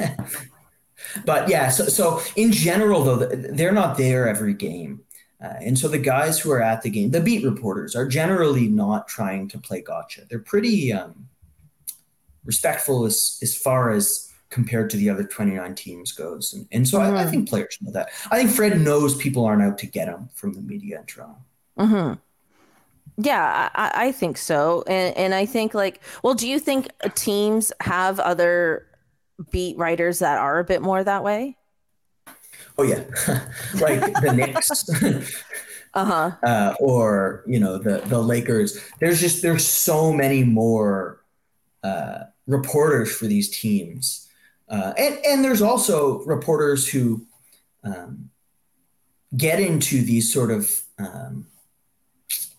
but 1.25 1.49
yeah, 1.49 1.69
so, 1.69 1.85
so 1.85 2.21
in 2.35 2.51
general, 2.51 3.03
though, 3.03 3.17
they're 3.25 3.71
not 3.71 3.97
there 3.97 4.27
every 4.29 4.53
game. 4.53 5.01
Uh, 5.41 5.55
and 5.61 5.77
so 5.77 5.87
the 5.87 5.97
guys 5.97 6.39
who 6.39 6.51
are 6.51 6.61
at 6.61 6.81
the 6.83 6.89
game, 6.89 7.11
the 7.11 7.19
beat 7.21 7.43
reporters, 7.43 7.95
are 7.95 8.07
generally 8.07 8.67
not 8.67 9.07
trying 9.07 9.47
to 9.47 9.57
play 9.57 9.81
gotcha. 9.81 10.21
They're 10.29 10.39
pretty 10.39 10.93
um, 10.93 11.29
respectful 12.45 13.05
as, 13.05 13.37
as 13.41 13.55
far 13.55 13.91
as 13.91 14.31
compared 14.49 14.89
to 14.89 14.97
the 14.97 15.09
other 15.09 15.23
29 15.23 15.75
teams 15.75 16.11
goes. 16.11 16.53
And, 16.53 16.67
and 16.71 16.87
so 16.87 16.99
I, 16.99 17.23
I 17.23 17.25
Mhm. 17.25 17.31
think 17.31 17.49
players 17.49 17.77
know 17.81 17.91
that. 17.91 18.09
I 18.31 18.37
think 18.37 18.51
Fred 18.51 18.79
knows 18.81 19.15
people 19.15 19.45
aren't 19.45 19.61
out 19.63 19.77
to 19.79 19.87
get 19.87 20.07
him 20.07 20.29
from 20.33 20.53
the 20.53 20.61
media 20.61 20.99
in 20.99 21.05
Toronto. 21.05 21.37
hmm 21.77 22.13
Yeah, 23.17 23.69
I, 23.75 23.91
I 24.07 24.11
think 24.11 24.37
so, 24.37 24.83
and 24.87 25.15
and 25.17 25.33
I 25.35 25.45
think 25.45 25.73
like, 25.73 26.01
well, 26.23 26.33
do 26.33 26.47
you 26.47 26.59
think 26.59 26.87
teams 27.15 27.71
have 27.81 28.19
other 28.19 28.87
beat 29.51 29.77
writers 29.77 30.19
that 30.19 30.39
are 30.39 30.59
a 30.59 30.63
bit 30.63 30.81
more 30.81 31.03
that 31.03 31.23
way? 31.23 31.57
Oh, 32.77 32.83
yeah. 32.83 33.03
like 33.79 33.99
the 34.21 34.33
Knicks. 34.35 35.31
Uh 35.93 36.05
huh. 36.05 36.31
uh, 36.43 36.73
or 36.79 37.43
you 37.45 37.59
know 37.59 37.77
the 37.77 37.97
the 38.05 38.17
Lakers. 38.17 38.79
There's 39.01 39.19
just 39.19 39.41
there's 39.41 39.67
so 39.67 40.13
many 40.13 40.41
more 40.45 41.21
uh, 41.83 42.19
reporters 42.47 43.13
for 43.13 43.25
these 43.27 43.49
teams, 43.49 44.25
uh, 44.69 44.93
and 44.97 45.17
and 45.25 45.43
there's 45.43 45.61
also 45.61 46.23
reporters 46.23 46.87
who 46.87 47.27
um, 47.83 48.29
get 49.35 49.59
into 49.59 50.01
these 50.01 50.31
sort 50.31 50.49
of 50.51 50.71
um, 50.97 51.47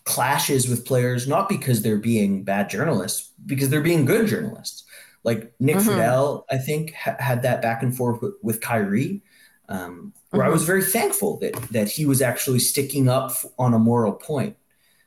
clashes 0.03 0.67
with 0.69 0.85
players 0.85 1.27
not 1.27 1.49
because 1.49 1.81
they're 1.81 1.97
being 1.97 2.43
bad 2.43 2.69
journalists, 2.69 3.31
because 3.47 3.69
they're 3.71 3.81
being 3.81 4.05
good 4.05 4.27
journalists. 4.27 4.83
Like 5.23 5.53
Nick 5.59 5.77
Mhm. 5.77 5.85
Friedell, 5.87 6.43
I 6.51 6.57
think 6.59 6.93
ha- 6.93 7.15
had 7.17 7.41
that 7.41 7.63
back 7.63 7.81
and 7.81 7.97
forth 7.97 8.21
with, 8.21 8.33
with 8.43 8.61
Kyrie. 8.61 9.23
Um, 9.69 10.13
where 10.31 10.43
I 10.43 10.49
Mhm. 10.49 10.53
was 10.53 10.63
very 10.65 10.83
thankful 10.83 11.37
that 11.39 11.53
that 11.71 11.89
he 11.89 12.05
was 12.05 12.21
actually 12.21 12.59
sticking 12.59 13.07
up 13.07 13.31
on 13.57 13.73
a 13.73 13.79
moral 13.79 14.11
point, 14.13 14.57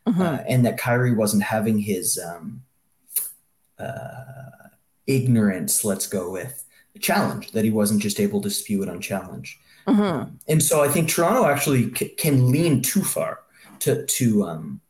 uh, 0.06 0.38
and 0.48 0.64
that 0.64 0.78
Kyrie 0.78 1.12
wasn't 1.14 1.42
having 1.42 1.78
his 1.80 2.18
um, 2.18 2.62
uh, 3.78 4.68
ignorance, 5.06 5.84
let's 5.84 6.06
go 6.06 6.30
with, 6.30 6.64
challenge 6.98 7.52
that 7.52 7.64
he 7.64 7.70
wasn't 7.70 8.00
just 8.02 8.18
able 8.18 8.40
to 8.40 8.50
spew 8.50 8.82
it 8.82 8.88
unchallenged. 8.88 9.58
Mhm. 9.86 9.98
Um, 10.00 10.38
and 10.48 10.62
so 10.62 10.82
I 10.82 10.88
think 10.88 11.08
Toronto 11.08 11.44
actually 11.46 11.94
c- 11.94 12.08
can 12.08 12.50
lean 12.50 12.82
too 12.82 13.02
far 13.04 13.40
to 13.80 14.04
to 14.06 14.44
um, 14.44 14.80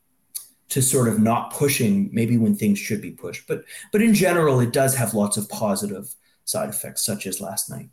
to 0.68 0.80
sort 0.80 1.08
of 1.08 1.20
not 1.20 1.52
pushing 1.52 2.08
maybe 2.12 2.36
when 2.38 2.54
things 2.54 2.78
should 2.78 3.00
be 3.02 3.10
pushed. 3.10 3.46
But 3.48 3.64
but 3.92 4.00
in 4.00 4.14
general, 4.14 4.60
it 4.60 4.72
does 4.72 4.94
have 4.94 5.12
lots 5.14 5.36
of 5.36 5.48
positive 5.48 6.14
side 6.44 6.68
effects, 6.68 7.02
such 7.04 7.26
as 7.26 7.40
last 7.40 7.68
night. 7.68 7.90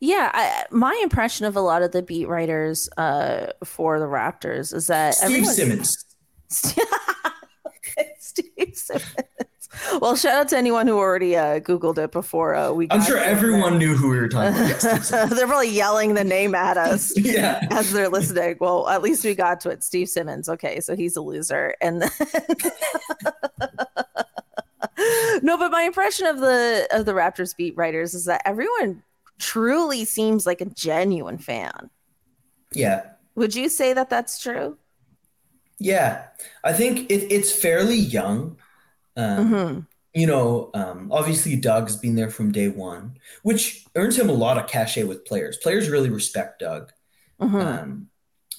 Yeah, 0.00 0.30
I, 0.32 0.64
my 0.70 0.98
impression 1.02 1.46
of 1.46 1.56
a 1.56 1.60
lot 1.60 1.82
of 1.82 1.92
the 1.92 2.02
beat 2.02 2.28
writers 2.28 2.88
uh, 2.96 3.52
for 3.64 3.98
the 3.98 4.06
Raptors 4.06 4.74
is 4.74 4.86
that 4.88 5.14
Steve 5.14 5.46
Simmons. 5.46 6.04
Steve 8.18 8.74
Simmons. 8.74 9.14
Well, 10.00 10.16
shout 10.16 10.34
out 10.34 10.48
to 10.48 10.56
anyone 10.56 10.86
who 10.86 10.96
already 10.96 11.36
uh, 11.36 11.60
Googled 11.60 11.98
it 11.98 12.10
before 12.10 12.54
uh, 12.54 12.72
we. 12.72 12.86
I'm 12.90 13.00
got 13.00 13.06
sure 13.06 13.18
everyone 13.18 13.78
knew 13.78 13.94
who 13.94 14.08
we 14.10 14.18
were 14.18 14.28
talking 14.28 14.54
about. 14.54 14.82
Yes, 14.82 15.10
They're 15.10 15.46
probably 15.46 15.70
yelling 15.70 16.14
the 16.14 16.24
name 16.24 16.54
at 16.54 16.76
us 16.76 17.12
yeah. 17.18 17.66
as 17.70 17.92
they're 17.92 18.08
listening. 18.08 18.56
Well, 18.60 18.88
at 18.88 19.02
least 19.02 19.24
we 19.24 19.34
got 19.34 19.60
to 19.62 19.70
it. 19.70 19.84
Steve 19.84 20.08
Simmons. 20.08 20.48
Okay, 20.48 20.80
so 20.80 20.96
he's 20.96 21.16
a 21.16 21.20
loser, 21.20 21.74
and 21.80 22.00
no, 25.42 25.56
but 25.58 25.70
my 25.70 25.82
impression 25.82 26.26
of 26.26 26.38
the 26.40 26.88
of 26.90 27.04
the 27.04 27.12
Raptors 27.12 27.56
beat 27.56 27.76
writers 27.76 28.14
is 28.14 28.24
that 28.24 28.42
everyone 28.44 29.02
truly 29.38 30.04
seems 30.04 30.46
like 30.46 30.60
a 30.60 30.66
genuine 30.66 31.38
fan. 31.38 31.90
Yeah. 32.72 33.02
Would 33.34 33.54
you 33.54 33.68
say 33.68 33.92
that 33.92 34.10
that's 34.10 34.40
true? 34.42 34.76
Yeah. 35.78 36.24
I 36.64 36.72
think 36.72 37.10
it, 37.10 37.32
it's 37.32 37.52
fairly 37.52 37.96
young. 37.96 38.58
Um, 39.16 39.50
Mhm. 39.52 39.86
You 40.14 40.26
know, 40.26 40.70
um, 40.74 41.12
obviously 41.12 41.54
Doug's 41.54 41.96
been 41.96 42.16
there 42.16 42.30
from 42.30 42.50
day 42.50 42.68
one, 42.68 43.18
which 43.42 43.84
earns 43.94 44.18
him 44.18 44.28
a 44.28 44.32
lot 44.32 44.58
of 44.58 44.66
cachet 44.66 45.04
with 45.04 45.24
players. 45.24 45.56
Players 45.58 45.88
really 45.88 46.10
respect 46.10 46.58
Doug. 46.60 46.92
Mhm. 47.40 47.64
Um, 47.64 48.08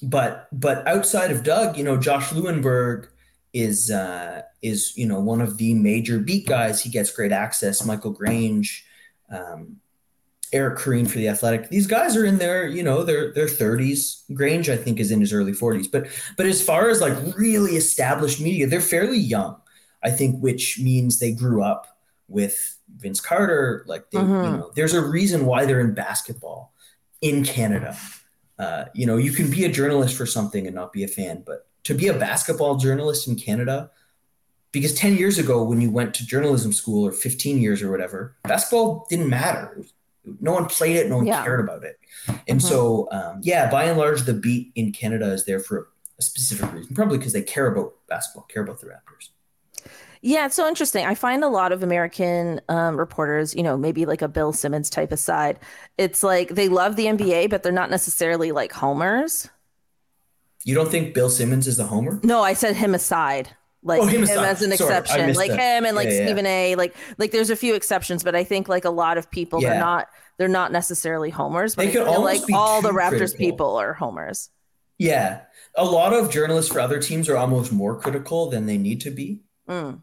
but 0.02 0.48
but 0.52 0.86
outside 0.88 1.30
of 1.30 1.42
Doug, 1.44 1.76
you 1.76 1.84
know, 1.84 1.98
Josh 1.98 2.30
Lewenberg 2.30 3.08
is 3.52 3.90
uh, 3.90 4.42
is 4.62 4.96
you 4.96 5.06
know 5.06 5.20
one 5.20 5.42
of 5.42 5.58
the 5.58 5.74
major 5.74 6.18
beat 6.18 6.46
guys. 6.46 6.80
He 6.80 6.88
gets 6.88 7.10
great 7.10 7.32
access. 7.32 7.84
Michael 7.84 8.12
Grange, 8.12 8.86
um, 9.28 9.80
Eric 10.52 10.78
Koreen 10.78 11.08
for 11.08 11.18
the 11.18 11.28
Athletic. 11.28 11.68
These 11.70 11.86
guys 11.86 12.16
are 12.16 12.24
in 12.24 12.38
their 12.38 12.66
you 12.66 12.82
know 12.82 13.04
their 13.04 13.32
their 13.32 13.48
thirties. 13.48 14.22
Grange 14.34 14.68
I 14.68 14.76
think 14.76 14.98
is 15.00 15.10
in 15.10 15.20
his 15.20 15.32
early 15.32 15.52
forties. 15.52 15.86
But 15.88 16.08
but 16.36 16.46
as 16.46 16.60
far 16.62 16.88
as 16.90 17.00
like 17.00 17.16
really 17.36 17.72
established 17.76 18.40
media, 18.40 18.66
they're 18.66 18.80
fairly 18.80 19.18
young. 19.18 19.56
I 20.02 20.10
think, 20.10 20.40
which 20.42 20.78
means 20.80 21.18
they 21.18 21.30
grew 21.32 21.62
up 21.62 21.98
with 22.26 22.78
Vince 22.96 23.20
Carter. 23.20 23.84
Like 23.86 24.10
they, 24.10 24.18
Mhm. 24.18 24.44
you 24.44 24.50
know, 24.58 24.72
there's 24.74 24.94
a 24.94 25.00
reason 25.04 25.44
why 25.44 25.66
they're 25.66 25.80
in 25.80 25.92
basketball 25.94 26.72
in 27.20 27.44
Canada. 27.44 27.96
Uh, 28.58 28.84
you 28.94 29.04
know, 29.06 29.16
you 29.18 29.30
can 29.32 29.50
be 29.50 29.64
a 29.64 29.68
journalist 29.68 30.14
for 30.16 30.24
something 30.26 30.66
and 30.66 30.74
not 30.74 30.92
be 30.92 31.04
a 31.04 31.08
fan, 31.08 31.42
but 31.46 31.66
to 31.84 31.94
be 31.94 32.08
a 32.08 32.14
basketball 32.14 32.76
journalist 32.76 33.28
in 33.28 33.36
Canada, 33.36 33.90
because 34.72 34.94
10 34.94 35.16
years 35.16 35.38
ago 35.38 35.62
when 35.62 35.80
you 35.80 35.90
went 35.90 36.14
to 36.14 36.26
journalism 36.26 36.72
school 36.72 37.06
or 37.06 37.12
15 37.12 37.58
years 37.58 37.82
or 37.82 37.90
whatever, 37.90 38.36
basketball 38.44 39.06
didn't 39.10 39.28
matter. 39.28 39.84
No 40.40 40.52
one 40.52 40.66
played 40.66 40.96
it, 40.96 41.08
no 41.08 41.16
one 41.18 41.26
Yeah. 41.26 41.42
cared 41.42 41.60
about 41.60 41.82
it. 41.84 41.98
And 42.46 42.60
Mhm. 42.60 42.62
so, 42.62 43.08
um, 43.10 43.40
yeah, 43.42 43.70
by 43.70 43.84
and 43.84 43.98
large, 43.98 44.22
the 44.22 44.34
beat 44.34 44.72
in 44.74 44.92
Canada 44.92 45.26
is 45.32 45.44
there 45.46 45.60
for 45.60 45.88
a 46.18 46.22
specific 46.22 46.72
reason, 46.72 46.94
probably 46.94 47.18
because 47.18 47.32
they 47.32 47.42
care 47.42 47.66
about 47.66 47.94
basketball, 48.08 48.44
care 48.44 48.62
about 48.62 48.80
the 48.80 48.86
Raptors. 48.86 49.30
Yeah, 50.22 50.44
it's 50.44 50.54
so 50.54 50.68
interesting. 50.68 51.06
I 51.06 51.14
find 51.14 51.42
a 51.42 51.48
lot 51.48 51.72
of 51.72 51.82
American 51.82 52.60
um, 52.68 52.98
reporters, 52.98 53.54
you 53.54 53.62
know, 53.62 53.78
maybe 53.78 54.04
like 54.04 54.20
a 54.20 54.28
Bill 54.28 54.52
Simmons 54.52 54.90
type 54.90 55.12
aside, 55.12 55.58
it's 55.96 56.22
like 56.22 56.50
they 56.50 56.68
love 56.68 56.96
the 56.96 57.06
NBA, 57.06 57.48
but 57.48 57.62
they're 57.62 57.72
not 57.72 57.88
necessarily 57.88 58.52
like 58.52 58.72
homers. 58.72 59.48
You 60.64 60.74
don't 60.74 60.90
think 60.90 61.14
Bill 61.14 61.30
Simmons 61.30 61.66
is 61.66 61.78
the 61.78 61.84
homer? 61.86 62.20
No, 62.22 62.42
I 62.42 62.52
said 62.52 62.76
him 62.76 62.94
aside. 62.94 63.56
Like 63.82 64.00
Oh, 64.02 64.06
him 64.06 64.22
him, 64.26 64.38
as 64.40 64.60
an 64.62 64.76
Sorry, 64.76 64.94
exception. 64.98 65.34
Like 65.34 65.50
that. 65.50 65.58
him 65.58 65.84
and 65.86 65.96
like 65.96 66.06
Yeah, 66.08 66.12
yeah, 66.12 66.18
yeah. 66.20 66.26
Stephen 66.26 66.46
A. 66.46 66.74
Like 66.74 66.94
like 67.18 67.30
there's 67.30 67.50
a 67.50 67.56
few 67.56 67.74
exceptions, 67.74 68.22
but 68.22 68.34
I 68.36 68.44
think 68.44 68.68
like 68.68 68.84
a 68.84 68.90
lot 68.90 69.16
of 69.18 69.30
people 69.30 69.62
Yeah. 69.62 69.70
they're 69.70 69.80
not 69.80 70.08
they're 70.38 70.48
not 70.48 70.72
necessarily 70.72 71.30
homers, 71.30 71.74
but 71.74 71.82
They 71.84 71.88
I 71.88 71.92
feel 71.92 72.04
almost 72.06 72.48
like 72.48 72.52
all 72.58 72.82
the 72.82 72.90
Raptors 72.92 73.18
critical. 73.18 73.36
people 73.38 73.76
are 73.76 73.94
homers. 73.94 74.50
Yeah. 74.98 75.42
A 75.76 75.84
lot 75.84 76.12
of 76.12 76.30
journalists 76.30 76.70
for 76.72 76.80
other 76.80 77.00
teams 77.00 77.28
are 77.28 77.36
almost 77.36 77.72
more 77.72 77.98
critical 77.98 78.50
than 78.50 78.66
they 78.66 78.76
need 78.76 79.00
to 79.02 79.10
be. 79.10 79.40
Mm. 79.68 80.00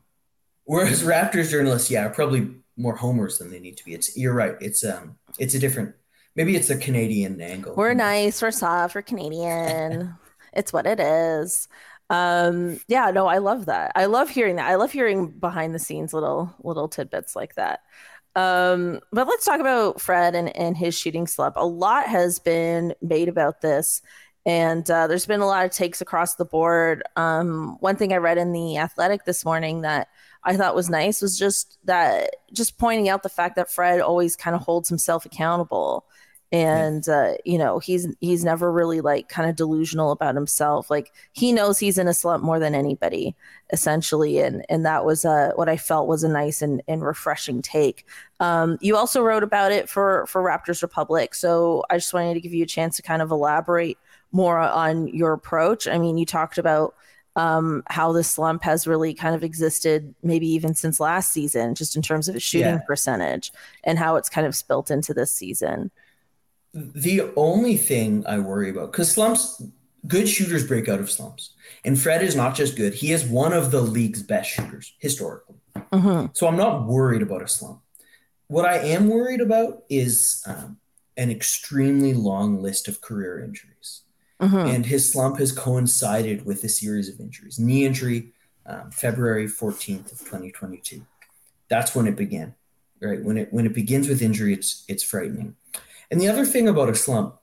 Whereas 0.64 1.04
Raptors 1.04 1.50
journalists, 1.52 1.92
yeah, 1.92 2.06
are 2.06 2.10
probably 2.10 2.50
more 2.78 2.96
homers 2.96 3.38
than 3.38 3.50
they 3.52 3.60
need 3.60 3.78
to 3.78 3.86
be. 3.86 3.94
It's 3.94 4.18
you're 4.18 4.34
right. 4.34 4.56
It's 4.60 4.84
um 4.84 5.18
it's 5.38 5.54
a 5.54 5.60
different 5.60 5.94
maybe 6.36 6.56
it's 6.56 6.70
a 6.70 6.78
Canadian 6.78 7.40
angle. 7.42 7.76
We're 7.76 7.94
nice, 7.94 8.42
we're 8.42 8.52
soft, 8.52 8.96
we're 8.96 9.02
Canadian. 9.04 10.16
it's 10.54 10.74
what 10.74 10.86
it 10.88 11.00
is. 11.00 11.68
Um, 12.10 12.80
yeah, 12.88 13.12
no, 13.12 13.28
I 13.28 13.40
love 13.40 13.66
that. 13.66 13.92
I 13.96 14.06
love 14.06 14.30
hearing 14.30 14.56
that. 14.56 14.70
I 14.70 14.76
love 14.76 14.92
hearing 14.92 15.30
behind 15.30 15.76
the 15.76 15.80
scenes 15.80 16.14
little 16.14 16.54
little 16.64 16.88
tidbits 16.88 17.36
like 17.36 17.56
that. 17.56 17.82
Um, 18.36 19.00
but 19.12 19.28
let's 19.28 19.46
talk 19.46 19.60
about 19.60 20.00
Fred 20.00 20.36
and, 20.36 20.56
and 20.56 20.78
his 20.78 20.98
shooting 20.98 21.28
slump. 21.28 21.56
A 21.58 21.66
lot 21.66 22.06
has 22.08 22.40
been 22.40 22.94
made 23.02 23.28
about 23.28 23.62
this, 23.62 24.02
and 24.46 24.90
uh, 24.90 25.08
there's 25.08 25.26
been 25.26 25.42
a 25.42 25.46
lot 25.48 25.66
of 25.66 25.72
takes 25.72 26.02
across 26.02 26.36
the 26.36 26.46
board. 26.46 27.04
Um, 27.16 27.78
one 27.82 27.98
thing 27.98 28.14
I 28.14 28.18
read 28.18 28.38
in 28.38 28.54
the 28.54 28.78
Athletic 28.78 29.26
this 29.26 29.44
morning 29.44 29.82
that 29.82 30.08
I 30.44 30.56
thought 30.56 30.76
was 30.76 30.90
nice 30.90 31.22
was 31.22 31.38
just 31.38 31.78
that 31.84 32.30
just 32.54 32.78
pointing 32.78 33.10
out 33.10 33.24
the 33.24 33.30
fact 33.30 33.58
that 33.58 33.70
Fred 33.72 34.00
always 34.00 34.38
kind 34.38 34.56
of 34.56 34.62
holds 34.62 34.88
himself 34.88 35.26
accountable 35.26 36.06
and 36.52 37.10
uh, 37.10 37.34
you 37.44 37.58
know 37.58 37.80
he's 37.80 38.08
he's 38.22 38.44
never 38.46 38.72
really 38.72 39.02
like 39.02 39.28
kind 39.28 39.50
of 39.50 39.56
delusional 39.56 40.12
about 40.12 40.36
himself 40.36 40.90
like 40.90 41.12
he 41.34 41.52
knows 41.52 41.78
he's 41.78 41.98
in 41.98 42.08
a 42.08 42.14
slump 42.14 42.44
more 42.44 42.58
than 42.60 42.74
anybody 42.74 43.36
essentially 43.74 44.40
and 44.40 44.66
and 44.70 44.86
that 44.86 45.04
was 45.04 45.26
uh, 45.26 45.52
what 45.56 45.68
i 45.68 45.76
felt 45.76 46.08
was 46.08 46.24
a 46.24 46.30
nice 46.30 46.62
and, 46.62 46.82
and 46.88 47.04
refreshing 47.04 47.62
take 47.62 48.06
um, 48.40 48.78
you 48.82 48.96
also 48.96 49.22
wrote 49.22 49.44
about 49.44 49.72
it 49.74 49.90
for 49.90 50.26
for 50.28 50.42
raptors 50.42 50.82
republic 50.82 51.36
so 51.36 51.84
i 51.90 51.98
just 51.98 52.14
wanted 52.14 52.34
to 52.34 52.42
give 52.42 52.54
you 52.54 52.64
a 52.64 52.68
chance 52.68 52.96
to 52.96 53.02
kind 53.02 53.22
of 53.22 53.30
elaborate 53.32 53.98
more 54.32 54.58
on 54.58 55.08
your 55.10 55.34
approach 55.34 55.86
i 55.88 55.98
mean 55.98 56.18
you 56.18 56.26
talked 56.26 56.58
about 56.58 56.96
um, 57.36 57.84
how 57.88 58.14
the 58.14 58.24
slump 58.24 58.64
has 58.64 58.88
really 58.88 59.14
kind 59.14 59.36
of 59.36 59.44
existed, 59.44 60.16
maybe 60.24 60.48
even 60.48 60.74
since 60.74 61.00
last 61.00 61.32
season, 61.32 61.76
just 61.76 61.96
in 61.96 62.02
terms 62.02 62.28
of 62.28 62.36
its 62.36 62.44
shooting 62.44 62.66
Yeah. 62.66 62.80
percentage 62.88 63.52
and 63.84 64.00
how 64.00 64.16
it's 64.16 64.28
kind 64.28 64.48
of 64.48 64.56
spilt 64.56 64.90
into 64.90 65.14
this 65.14 65.32
season. 65.32 65.92
The 66.74 67.32
only 67.36 67.78
thing 67.78 68.26
I 68.28 68.40
worry 68.40 68.70
about 68.70 68.92
because 68.92 69.12
slumps, 69.12 69.62
good 70.08 70.28
shooters 70.28 70.68
break 70.68 70.88
out 70.90 71.00
of 71.00 71.10
slumps, 71.10 71.54
and 71.84 72.00
Fred 72.00 72.24
is 72.24 72.36
not 72.36 72.56
just 72.56 72.76
good; 72.76 72.94
he 72.94 73.12
is 73.12 73.26
one 73.26 73.54
of 73.54 73.72
the 73.72 73.82
league's 73.82 74.22
best 74.22 74.50
shooters 74.50 74.94
historically. 75.00 75.56
Mhm. 75.76 76.36
So 76.36 76.48
I'm 76.48 76.58
not 76.58 76.86
worried 76.88 77.22
about 77.22 77.42
a 77.42 77.48
slump. 77.48 77.82
What 78.48 78.66
I 78.66 78.78
am 78.78 79.08
worried 79.10 79.42
about 79.42 79.84
is 79.90 80.44
um, 80.46 80.78
an 81.18 81.32
extremely 81.32 82.14
long 82.14 82.62
list 82.62 82.88
of 82.88 83.02
career 83.02 83.40
injuries. 83.44 84.02
Mhm. 84.40 84.72
and 84.72 84.86
his 84.86 85.12
slump 85.12 85.40
has 85.40 85.52
coincided 85.52 86.46
with 86.46 86.64
a 86.64 86.70
series 86.70 87.10
of 87.10 87.20
injuries. 87.20 87.58
Knee 87.58 87.86
injury, 87.86 88.34
um, 88.68 88.92
February 88.92 89.48
14th 89.48 90.12
of 90.12 90.20
2022. 90.20 91.04
That's 91.70 91.96
when 91.96 92.06
it 92.06 92.16
began, 92.16 92.54
right? 93.02 93.24
When 93.24 93.36
it 93.40 93.52
when 93.52 93.66
it 93.66 93.74
begins 93.74 94.08
with 94.08 94.22
injury, 94.22 94.54
it's 94.54 94.84
it's 94.88 95.02
frightening. 95.02 95.56
And 96.12 96.22
the 96.22 96.28
other 96.28 96.46
thing 96.46 96.68
about 96.68 96.90
a 96.90 96.96
slump, 96.96 97.36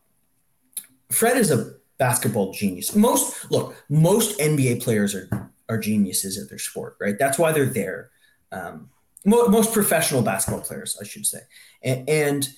Fred 1.10 1.36
is 1.36 1.50
a 1.50 1.74
basketball 1.98 2.52
genius. 2.52 2.94
Most 2.94 3.50
look, 3.50 3.74
most 3.88 4.38
NBA 4.38 4.82
players 4.82 5.14
are 5.14 5.50
are 5.68 5.78
geniuses 5.78 6.38
at 6.38 6.48
their 6.48 6.58
sport, 6.58 6.96
right? 7.00 7.18
That's 7.18 7.38
why 7.38 7.52
they're 7.52 7.64
there. 7.64 8.10
Um, 8.52 8.90
mo- 9.24 9.48
most 9.48 9.72
professional 9.72 10.22
basketball 10.22 10.60
players, 10.62 10.98
I 11.00 11.04
should 11.04 11.26
say, 11.26 11.40
and, 11.82 12.08
and 12.08 12.48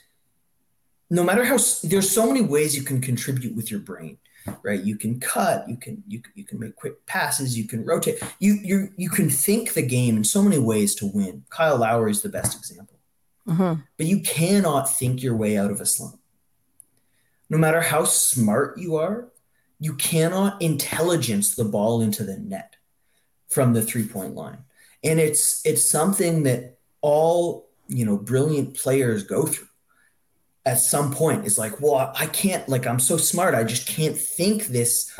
no 1.10 1.22
matter 1.22 1.44
how 1.44 1.56
there's 1.84 2.10
so 2.10 2.26
many 2.26 2.40
ways 2.40 2.76
you 2.76 2.82
can 2.82 3.00
contribute 3.00 3.54
with 3.54 3.70
your 3.70 3.80
brain 3.80 4.18
right 4.62 4.82
you 4.82 4.96
can 4.96 5.18
cut 5.18 5.68
you 5.68 5.76
can 5.76 6.02
you, 6.06 6.22
you 6.34 6.44
can 6.44 6.58
make 6.58 6.76
quick 6.76 7.04
passes 7.06 7.58
you 7.58 7.64
can 7.64 7.84
rotate 7.84 8.22
you 8.38 8.54
you 8.62 8.88
you 8.96 9.08
can 9.08 9.28
think 9.28 9.72
the 9.74 9.82
game 9.82 10.16
in 10.16 10.24
so 10.24 10.42
many 10.42 10.58
ways 10.58 10.94
to 10.94 11.06
win 11.06 11.44
kyle 11.50 11.78
lowry 11.78 12.10
is 12.10 12.22
the 12.22 12.28
best 12.28 12.56
example 12.56 12.95
Mhm. 13.46 13.84
but 13.96 14.06
you 14.06 14.20
cannot 14.20 14.84
think 14.98 15.22
your 15.22 15.36
way 15.36 15.56
out 15.56 15.70
of 15.70 15.80
a 15.80 15.86
slump. 15.86 16.18
No 17.48 17.58
matter 17.58 17.80
how 17.80 18.04
smart 18.04 18.78
you 18.78 18.96
are 18.96 19.28
you 19.78 19.94
cannot 19.94 20.60
intelligence 20.62 21.54
the 21.54 21.64
ball 21.64 22.00
into 22.00 22.24
the 22.24 22.38
net 22.38 22.76
from 23.48 23.74
the 23.74 23.82
three 23.82 24.06
point 24.06 24.34
line. 24.34 24.58
And 25.04 25.20
it's 25.20 25.60
it's 25.64 25.84
something 25.84 26.44
that 26.44 26.78
all 27.00 27.68
you 27.88 28.04
know 28.04 28.16
brilliant 28.16 28.74
players 28.76 29.22
go 29.22 29.46
through. 29.46 29.68
At 30.64 30.80
some 30.80 31.12
point 31.12 31.46
is 31.46 31.58
like 31.58 31.80
well 31.80 32.12
i 32.16 32.26
can't 32.26 32.68
like 32.68 32.86
i'm 32.86 32.98
so 32.98 33.16
smart 33.16 33.54
i 33.54 33.62
just 33.62 33.86
can't 33.86 34.16
think 34.16 34.66
this 34.66 35.12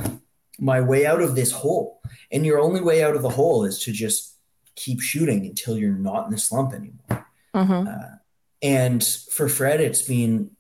my 0.59 0.81
way 0.81 1.07
out 1.07 1.21
of 1.21 1.35
this 1.35 1.53
hole. 1.53 2.01
And 2.33 2.45
your 2.45 2.59
only 2.59 2.81
way 2.81 3.05
out 3.05 3.15
of 3.15 3.23
the 3.23 3.29
hole 3.29 3.65
is 3.65 3.79
to 3.81 3.93
just 3.93 4.35
keep 4.75 5.01
shooting 5.01 5.45
until 5.47 5.77
you're 5.79 5.93
not 5.93 6.25
in 6.27 6.33
the 6.33 6.39
slump 6.39 6.73
anymore 6.73 7.26
Mhm. 7.57 7.89
uh, 7.89 8.17
and 8.63 9.05
for 9.05 9.49
Fred, 9.49 9.81
it's 9.81 10.03
been 10.03 10.51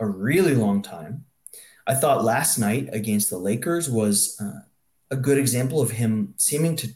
a 0.00 0.06
really 0.06 0.54
long 0.54 0.82
time. 0.82 1.24
I 1.86 1.94
thought 1.94 2.24
last 2.24 2.58
night 2.58 2.88
against 2.92 3.30
the 3.30 3.38
Lakers 3.38 3.88
was 3.88 4.38
uh, 4.40 4.60
a 5.10 5.16
good 5.16 5.38
example 5.38 5.80
of 5.80 5.92
him 5.92 6.34
seeming 6.36 6.76
to 6.76 6.88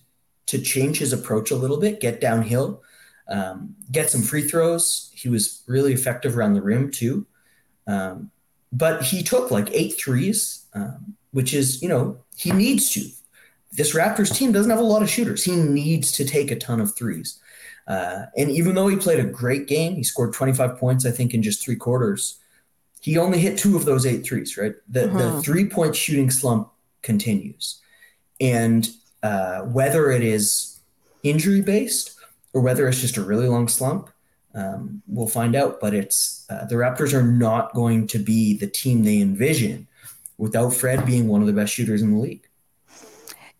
to 0.47 0.61
change 0.61 0.99
his 0.99 1.12
approach 1.12 1.53
a 1.53 1.57
little 1.57 1.78
bit, 1.78 2.01
get 2.01 2.20
downhill, 2.20 2.83
um, 3.28 3.76
get 3.93 4.11
some 4.11 4.20
free 4.20 4.43
throws. 4.43 5.12
He 5.14 5.28
was 5.28 5.62
really 5.68 5.93
effective 5.93 6.37
around 6.37 6.55
the 6.55 6.62
rim 6.62 6.91
too. 6.91 7.24
Um, 7.87 8.33
but 8.72 9.05
he 9.05 9.22
took 9.22 9.53
like 9.53 9.68
eight 9.70 9.97
threes, 9.97 10.66
um, 10.74 11.14
which 11.31 11.55
is, 11.55 11.81
you 11.81 11.89
know, 11.89 12.18
he 12.37 12.51
needs 12.51 12.91
to. 12.91 13.09
This 13.70 13.95
Raptors 13.95 14.35
team 14.35 14.51
doesn't 14.51 14.70
have 14.70 14.81
a 14.81 14.83
lot 14.83 15.03
of 15.03 15.11
shooters. 15.11 15.45
He 15.45 15.55
needs 15.55 16.11
to 16.12 16.24
take 16.24 16.51
a 16.51 16.57
ton 16.57 16.81
of 16.81 16.97
threes. 16.97 17.39
Uh, 17.91 18.26
and 18.36 18.51
even 18.51 18.76
though 18.76 18.86
he 18.86 18.95
played 18.97 19.18
a 19.18 19.24
great 19.24 19.66
game, 19.66 19.95
he 19.97 20.05
scored 20.05 20.32
25 20.32 20.76
points, 20.78 21.05
I 21.05 21.11
think, 21.11 21.34
in 21.34 21.43
just 21.43 21.64
three 21.64 21.74
quarters. 21.74 22.38
He 23.01 23.18
only 23.18 23.41
hit 23.41 23.59
two 23.59 23.74
of 23.74 23.84
those 23.84 24.07
eight 24.07 24.22
threes, 24.24 24.57
right? 24.57 24.74
The, 24.88 25.09
the 25.09 25.09
Mhm. 25.09 25.43
three 25.43 25.64
point 25.68 25.97
shooting 25.97 26.30
slump 26.30 26.70
continues. 27.03 27.80
And 28.41 28.88
uh, 29.24 29.62
whether 29.62 30.11
it 30.12 30.22
is 30.22 30.78
injury 31.24 31.62
based 31.62 32.14
or 32.53 32.61
whether 32.62 32.86
it's 32.86 33.01
just 33.01 33.16
a 33.16 33.22
really 33.24 33.49
long 33.49 33.66
slump, 33.68 34.09
um, 34.55 35.03
we'll 35.09 35.26
find 35.26 35.57
out. 35.57 35.80
But 35.80 35.93
it's 35.93 36.47
uh, 36.49 36.66
the 36.66 36.76
Raptors 36.76 37.12
are 37.12 37.26
not 37.26 37.74
going 37.74 38.07
to 38.09 38.18
be 38.20 38.57
the 38.57 38.66
team 38.68 39.03
they 39.03 39.20
envision 39.20 39.88
without 40.38 40.74
Fred 40.74 41.05
being 41.07 41.26
one 41.26 41.41
of 41.41 41.49
the 41.49 41.53
best 41.53 41.74
shooters 41.74 42.03
in 42.03 42.12
the 42.12 42.18
league. 42.20 42.47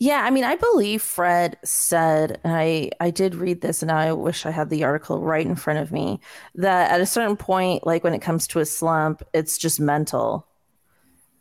Yeah, 0.03 0.23
I 0.25 0.31
mean, 0.31 0.45
I 0.45 0.57
believe 0.57 1.03
Fred 1.03 1.59
said, 1.63 2.41
and 2.43 2.55
I 2.57 2.91
I 3.01 3.11
did 3.11 3.35
read 3.35 3.61
this, 3.61 3.83
and 3.83 3.93
I 3.93 4.15
wish 4.15 4.47
I 4.47 4.51
had 4.51 4.71
the 4.71 4.83
article 4.83 5.21
right 5.21 5.45
in 5.45 5.57
front 5.57 5.79
of 5.79 5.93
me, 5.93 6.21
that 6.55 6.91
at 6.91 7.03
a 7.03 7.07
certain 7.07 7.37
point, 7.37 7.87
like 7.87 8.03
when 8.03 8.15
it 8.15 8.21
comes 8.23 8.47
to 8.49 8.61
a 8.61 8.65
slump, 8.65 9.23
it's 9.35 9.59
just 9.59 9.79
mental, 9.79 10.47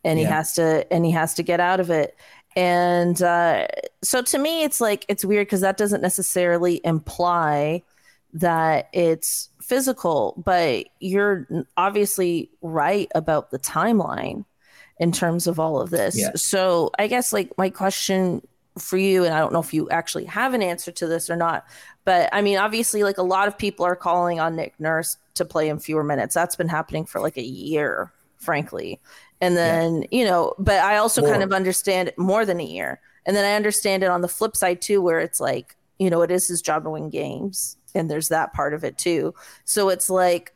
and 0.03 0.19
he 0.19 0.25
has 0.25 0.53
to 0.55 0.91
and 0.91 1.05
he 1.05 1.11
has 1.11 1.33
to 1.35 1.43
get 1.43 1.61
out 1.61 1.79
of 1.79 1.89
it. 1.89 2.17
And 2.55 3.21
uh, 3.21 3.67
so 4.03 4.21
to 4.23 4.37
me, 4.37 4.63
it's 4.63 4.81
like 4.81 5.05
it's 5.07 5.23
weird 5.23 5.47
because 5.47 5.61
that 5.61 5.77
doesn't 5.77 6.01
necessarily 6.01 6.81
imply 6.83 7.83
that 8.33 8.89
it's 8.91 9.49
physical, 9.61 10.33
but 10.45 10.87
you're 10.99 11.47
obviously 11.77 12.51
right 12.61 13.09
about 13.15 13.51
the 13.51 13.59
timeline 13.59 14.43
in 14.99 15.11
terms 15.11 15.47
of 15.47 15.59
all 15.59 15.81
of 15.81 15.89
this. 15.89 16.19
Yeah. 16.19 16.31
So 16.35 16.91
I 16.99 17.07
guess 17.07 17.33
like 17.33 17.57
my 17.57 17.69
question 17.69 18.45
for 18.77 18.97
you, 18.97 19.25
and 19.25 19.33
I 19.33 19.39
don't 19.39 19.53
know 19.53 19.59
if 19.59 19.73
you 19.73 19.89
actually 19.89 20.25
have 20.25 20.53
an 20.53 20.61
answer 20.61 20.91
to 20.91 21.07
this 21.07 21.29
or 21.29 21.35
not, 21.35 21.65
but 22.05 22.29
I 22.31 22.41
mean, 22.41 22.57
obviously, 22.57 23.03
like 23.03 23.17
a 23.17 23.23
lot 23.23 23.47
of 23.47 23.57
people 23.57 23.85
are 23.85 23.95
calling 23.95 24.39
on 24.39 24.55
Nick 24.55 24.79
Nurse 24.79 25.17
to 25.35 25.45
play 25.45 25.69
in 25.69 25.79
fewer 25.79 26.03
minutes. 26.03 26.35
That's 26.35 26.55
been 26.55 26.69
happening 26.69 27.05
for 27.05 27.21
like 27.21 27.37
a 27.37 27.43
year, 27.43 28.11
frankly. 28.37 28.99
And 29.41 29.55
then, 29.55 30.05
you 30.11 30.25
know, 30.25 30.53
but 30.59 30.79
I 30.79 30.97
also 30.97 31.21
kind 31.21 31.43
of 31.43 31.53
understand 31.53 32.11
more 32.17 32.45
than 32.45 32.59
a 32.59 32.65
year. 32.65 32.99
And 33.25 33.35
then 33.35 33.45
I 33.45 33.55
understand 33.55 34.03
it 34.03 34.09
on 34.09 34.21
the 34.21 34.27
flip 34.27 34.55
side 34.55 34.81
too, 34.81 35.01
where 35.01 35.19
it's 35.19 35.39
like, 35.39 35.77
you 35.97 36.09
know, 36.09 36.21
it 36.23 36.31
is 36.31 36.47
his 36.47 36.61
job 36.61 36.83
to 36.83 36.89
win 36.89 37.09
games. 37.09 37.77
And 37.95 38.09
there's 38.09 38.29
that 38.29 38.53
part 38.53 38.73
of 38.73 38.83
it 38.83 38.97
too. 38.97 39.33
So 39.63 39.89
it's 39.89 40.09
like, 40.09 40.53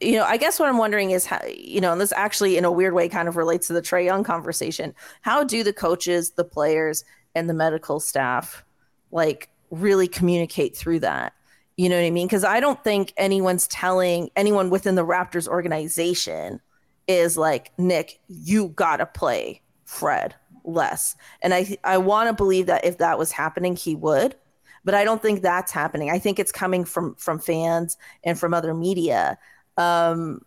you 0.00 0.12
know, 0.12 0.24
I 0.24 0.36
guess 0.36 0.58
what 0.58 0.68
I'm 0.68 0.78
wondering 0.78 1.10
is 1.10 1.26
how, 1.26 1.40
you 1.46 1.80
know, 1.80 1.92
and 1.92 2.00
this 2.00 2.12
actually 2.12 2.56
in 2.56 2.64
a 2.64 2.70
weird 2.70 2.94
way 2.94 3.08
kind 3.08 3.28
of 3.28 3.36
relates 3.36 3.66
to 3.66 3.72
the 3.72 3.82
Trae 3.82 4.04
Young 4.04 4.22
conversation. 4.24 4.94
How 5.22 5.42
do 5.42 5.64
the 5.64 5.72
coaches, 5.72 6.30
the 6.30 6.44
players, 6.44 7.04
and 7.34 7.48
the 7.48 7.54
medical 7.54 8.00
staff 8.00 8.64
like 9.10 9.48
really 9.70 10.08
communicate 10.08 10.76
through 10.76 11.00
that? 11.00 11.32
You 11.76 11.88
know 11.88 11.96
what 11.96 12.06
I 12.06 12.10
mean? 12.10 12.26
Because 12.26 12.44
I 12.44 12.60
don't 12.60 12.82
think 12.82 13.12
anyone's 13.16 13.66
telling 13.68 14.30
anyone 14.36 14.70
within 14.70 14.94
the 14.94 15.06
Raptors 15.06 15.48
organization 15.48 16.60
is 17.06 17.36
like, 17.36 17.72
Nick, 17.78 18.20
you 18.28 18.68
gotta 18.68 19.06
play 19.06 19.62
Fred 19.84 20.34
less. 20.64 21.16
And 21.42 21.54
I 21.54 21.76
I 21.82 21.98
want 21.98 22.28
to 22.28 22.34
believe 22.34 22.66
that 22.66 22.84
if 22.84 22.98
that 22.98 23.18
was 23.18 23.32
happening, 23.32 23.74
he 23.74 23.94
would. 23.96 24.36
But 24.84 24.94
I 24.94 25.04
don't 25.04 25.20
think 25.20 25.42
that's 25.42 25.72
happening. 25.72 26.10
I 26.10 26.18
think 26.18 26.38
it's 26.38 26.52
coming 26.52 26.84
from 26.84 27.14
from 27.16 27.38
fans 27.38 27.96
and 28.24 28.38
from 28.38 28.54
other 28.54 28.74
media. 28.74 29.38
Um, 29.78 30.42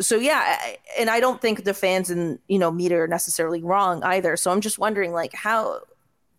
so 0.00 0.16
yeah, 0.16 0.40
I- 0.60 0.78
and 0.98 1.08
I 1.10 1.18
don't 1.20 1.40
think 1.40 1.64
the 1.64 1.74
fans 1.74 2.10
and 2.10 2.38
you 2.48 2.58
know 2.58 2.70
media 2.70 3.00
are 3.02 3.08
necessarily 3.08 3.62
wrong 3.62 4.02
either. 4.04 4.36
So 4.36 4.50
I'm 4.52 4.60
just 4.60 4.78
wondering, 4.78 5.12
like, 5.12 5.32
how 5.34 5.80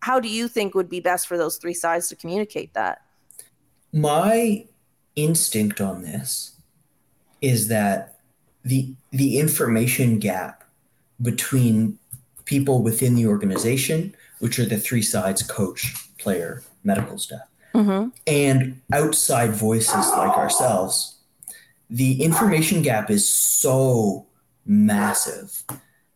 how 0.01 0.19
do 0.19 0.27
you 0.29 0.47
think 0.47 0.75
would 0.75 0.89
be 0.89 0.99
best 0.99 1.27
for 1.27 1.37
those 1.37 1.57
three 1.57 1.73
sides 1.73 2.07
to 2.09 2.15
communicate 2.15 2.73
that? 2.75 3.01
My 3.91 4.65
instinct 5.15 5.79
on 5.81 6.01
this 6.03 6.55
is 7.41 7.67
that 7.69 8.19
the 8.63 8.93
the 9.11 9.39
information 9.39 10.19
gap 10.19 10.63
between 11.21 11.97
people 12.45 12.83
within 12.83 13.15
the 13.15 13.25
organization, 13.25 14.13
which 14.39 14.59
are 14.59 14.65
the 14.65 14.77
three 14.77 15.01
sides 15.01 15.41
coach, 15.43 15.93
player, 16.17 16.61
medical 16.83 17.17
staff, 17.17 17.47
Mm-hmm. 17.73 18.09
and 18.27 18.81
outside 18.93 19.51
voices 19.51 20.07
like 20.11 20.37
ourselves, 20.37 21.15
the 21.89 22.21
information 22.23 22.81
gap 22.81 23.09
is 23.09 23.27
so 23.31 24.27
massive 24.65 25.63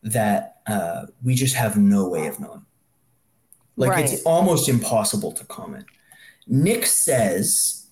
that 0.04 0.58
uh, 0.68 1.06
we 1.24 1.36
just 1.36 1.56
have 1.56 1.78
no 1.78 2.08
way 2.08 2.28
of 2.28 2.40
knowing. 2.40 2.66
Like 3.76 3.92
Right. 3.92 4.12
it's 4.12 4.24
almost 4.24 4.68
impossible 4.68 5.32
to 5.34 5.46
comment. 5.46 5.86
Nick 6.48 6.86
says 6.86 7.88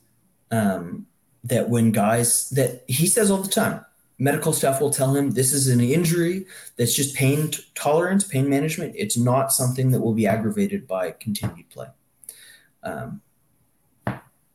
um, 0.51 1.05
that 1.43 1.69
when 1.69 1.91
guys 1.91 2.49
that 2.51 2.83
he 2.87 3.07
says 3.07 3.29
all 3.29 3.41
the 3.41 3.49
time, 3.49 3.85
medical 4.17 4.51
staff 4.51 4.81
will 4.81 4.89
tell 4.89 5.15
him 5.15 5.31
this 5.31 5.53
is 5.53 5.67
an 5.67 5.79
injury 5.79 6.45
that's 6.75 6.95
just 6.95 7.15
pain 7.15 7.51
t- 7.51 7.63
tolerance, 7.75 8.23
pain 8.23 8.49
management. 8.49 8.95
It's 8.97 9.17
not 9.17 9.51
something 9.51 9.91
that 9.91 10.01
will 10.01 10.13
be 10.13 10.25
aggravated 10.25 10.87
by 10.87 11.11
continued 11.11 11.69
play. 11.69 11.87
Um, 12.83 13.21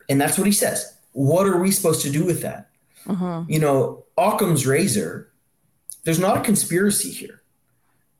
and 0.08 0.20
that's 0.20 0.36
what 0.36 0.46
he 0.46 0.52
says. 0.52 0.98
What 1.12 1.46
are 1.46 1.58
we 1.58 1.70
supposed 1.70 2.02
to 2.02 2.10
do 2.10 2.24
with 2.24 2.42
that? 2.42 2.70
Mm-hmm. 3.07 3.50
You 3.50 3.59
know, 3.59 4.05
Occam's 4.16 4.66
razor, 4.66 5.30
there's 6.05 6.18
not 6.18 6.38
a 6.38 6.42
conspiracy 6.42 7.11
here. 7.11 7.42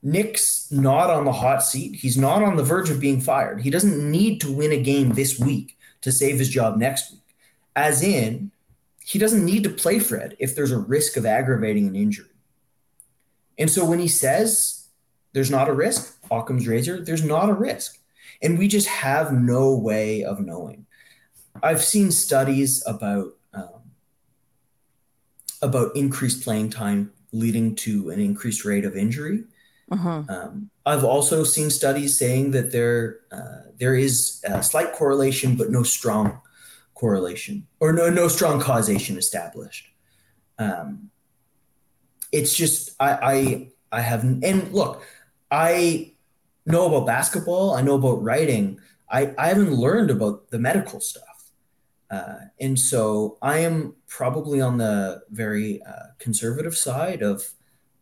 Nick's 0.01 0.69
not 0.71 1.09
on 1.09 1.23
the 1.23 1.31
hot 1.31 1.63
seat. 1.63 1.95
He's 1.95 2.17
not 2.17 2.43
on 2.43 2.57
the 2.57 2.63
verge 2.63 2.89
of 2.89 2.99
being 2.99 3.21
fired. 3.21 3.61
He 3.61 3.69
doesn't 3.69 4.11
need 4.11 4.41
to 4.41 4.51
win 4.51 4.71
a 4.71 4.81
game 4.81 5.13
this 5.13 5.39
week 5.39 5.77
to 6.01 6.11
save 6.11 6.39
his 6.39 6.49
job 6.49 6.77
next 6.77 7.11
week. 7.11 7.21
As 7.75 8.03
in, 8.03 8.51
he 9.05 9.17
doesn't 9.17 9.45
need 9.45 9.63
to 9.63 9.69
play 9.69 9.99
Fred 9.99 10.35
if 10.39 10.55
there's 10.55 10.71
a 10.71 10.77
risk 10.77 11.15
of 11.15 11.25
aggravating 11.25 11.87
an 11.87 11.95
injury. 11.95 12.27
And 13.57 13.69
so 13.69 13.85
when 13.85 13.99
he 13.99 14.07
says 14.07 14.87
there's 15.31 15.51
not 15.51 15.69
a 15.69 15.73
risk, 15.73 16.17
Occam's 16.29 16.67
razor, 16.67 17.03
there's 17.03 17.23
not 17.23 17.49
a 17.49 17.53
risk. 17.53 17.97
And 18.41 18.57
we 18.57 18.67
just 18.67 18.87
have 18.87 19.31
no 19.31 19.75
way 19.75 20.23
of 20.23 20.39
knowing. 20.39 20.85
I've 21.61 21.83
seen 21.83 22.11
studies 22.11 22.83
about 22.85 23.33
about 25.63 25.95
increased 25.95 26.43
playing 26.43 26.69
time 26.69 27.11
leading 27.31 27.73
to 27.75 28.11
an 28.11 28.19
increased 28.19 28.63
rate 28.65 28.85
of 28.85 28.95
injury. 28.95 29.43
Mm-hmm. 29.91 30.29
Um, 30.29 30.69
I've 30.85 31.03
also 31.03 31.43
seen 31.43 31.69
studies 31.69 32.17
saying 32.17 32.51
that 32.51 32.71
there 32.71 33.21
uh, 33.31 33.71
there 33.79 33.95
is 33.95 34.41
a 34.45 34.61
slight 34.61 34.93
correlation, 34.93 35.55
but 35.55 35.71
no 35.71 35.83
strong 35.83 36.39
correlation 36.93 37.67
or 37.79 37.91
no 37.91 38.09
no 38.09 38.27
strong 38.27 38.59
causation 38.59 39.17
established. 39.17 39.87
Um, 40.59 41.09
it's 42.31 42.55
just 42.55 42.95
I 42.99 43.11
I 43.33 43.67
I 43.99 44.01
have 44.01 44.23
and 44.23 44.71
look 44.71 45.03
I 45.51 46.13
know 46.65 46.87
about 46.87 47.05
basketball. 47.05 47.75
I 47.75 47.81
know 47.81 47.95
about 47.95 48.23
writing. 48.23 48.79
I 49.09 49.33
I 49.37 49.47
haven't 49.49 49.73
learned 49.73 50.11
about 50.11 50.49
the 50.49 50.59
medical 50.59 50.99
stuff, 50.99 51.32
uh, 52.13 52.35
and 52.59 52.79
so 52.79 53.39
I 53.41 53.57
am 53.59 53.95
probably 54.07 54.61
on 54.61 54.77
the 54.77 55.23
very 55.31 55.81
uh, 55.81 56.13
conservative 56.19 56.77
side 56.77 57.23
of 57.23 57.43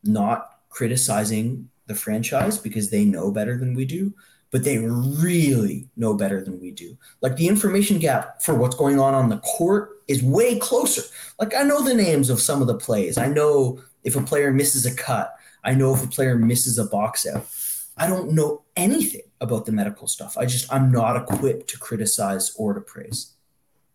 not 0.03 0.59
criticizing 0.69 1.69
the 1.87 1.95
franchise 1.95 2.57
because 2.57 2.89
they 2.89 3.05
know 3.05 3.31
better 3.31 3.57
than 3.57 3.73
we 3.73 3.85
do, 3.85 4.13
but 4.51 4.65
they 4.65 4.79
really 4.79 5.87
know 5.95 6.13
better 6.13 6.43
than 6.43 6.59
we 6.59 6.71
do. 6.71 6.97
Like 7.21 7.37
the 7.37 7.47
information 7.47 7.99
gap 7.99 8.41
for 8.41 8.53
what's 8.53 8.75
going 8.75 8.99
on 8.99 9.13
on 9.13 9.29
the 9.29 9.37
court 9.37 10.01
is 10.09 10.21
way 10.21 10.59
closer. 10.59 11.03
Like 11.39 11.55
I 11.55 11.63
know 11.63 11.81
the 11.81 11.93
names 11.93 12.29
of 12.29 12.41
some 12.41 12.61
of 12.61 12.67
the 12.67 12.77
plays. 12.77 13.17
I 13.17 13.27
know 13.27 13.81
if 14.03 14.17
a 14.17 14.21
player 14.21 14.51
misses 14.51 14.85
a 14.85 14.93
cut. 14.93 15.33
I 15.63 15.73
know 15.73 15.93
if 15.93 16.03
a 16.03 16.07
player 16.07 16.35
misses 16.35 16.77
a 16.77 16.83
box 16.83 17.25
out. 17.25 17.47
I 17.95 18.07
don't 18.07 18.33
know 18.33 18.63
anything 18.75 19.21
about 19.39 19.65
the 19.65 19.71
medical 19.71 20.07
stuff. 20.07 20.37
I 20.37 20.45
just 20.45 20.71
I'm 20.73 20.91
not 20.91 21.15
equipped 21.15 21.69
to 21.69 21.79
criticize 21.79 22.53
or 22.57 22.73
to 22.73 22.81
praise. 22.81 23.35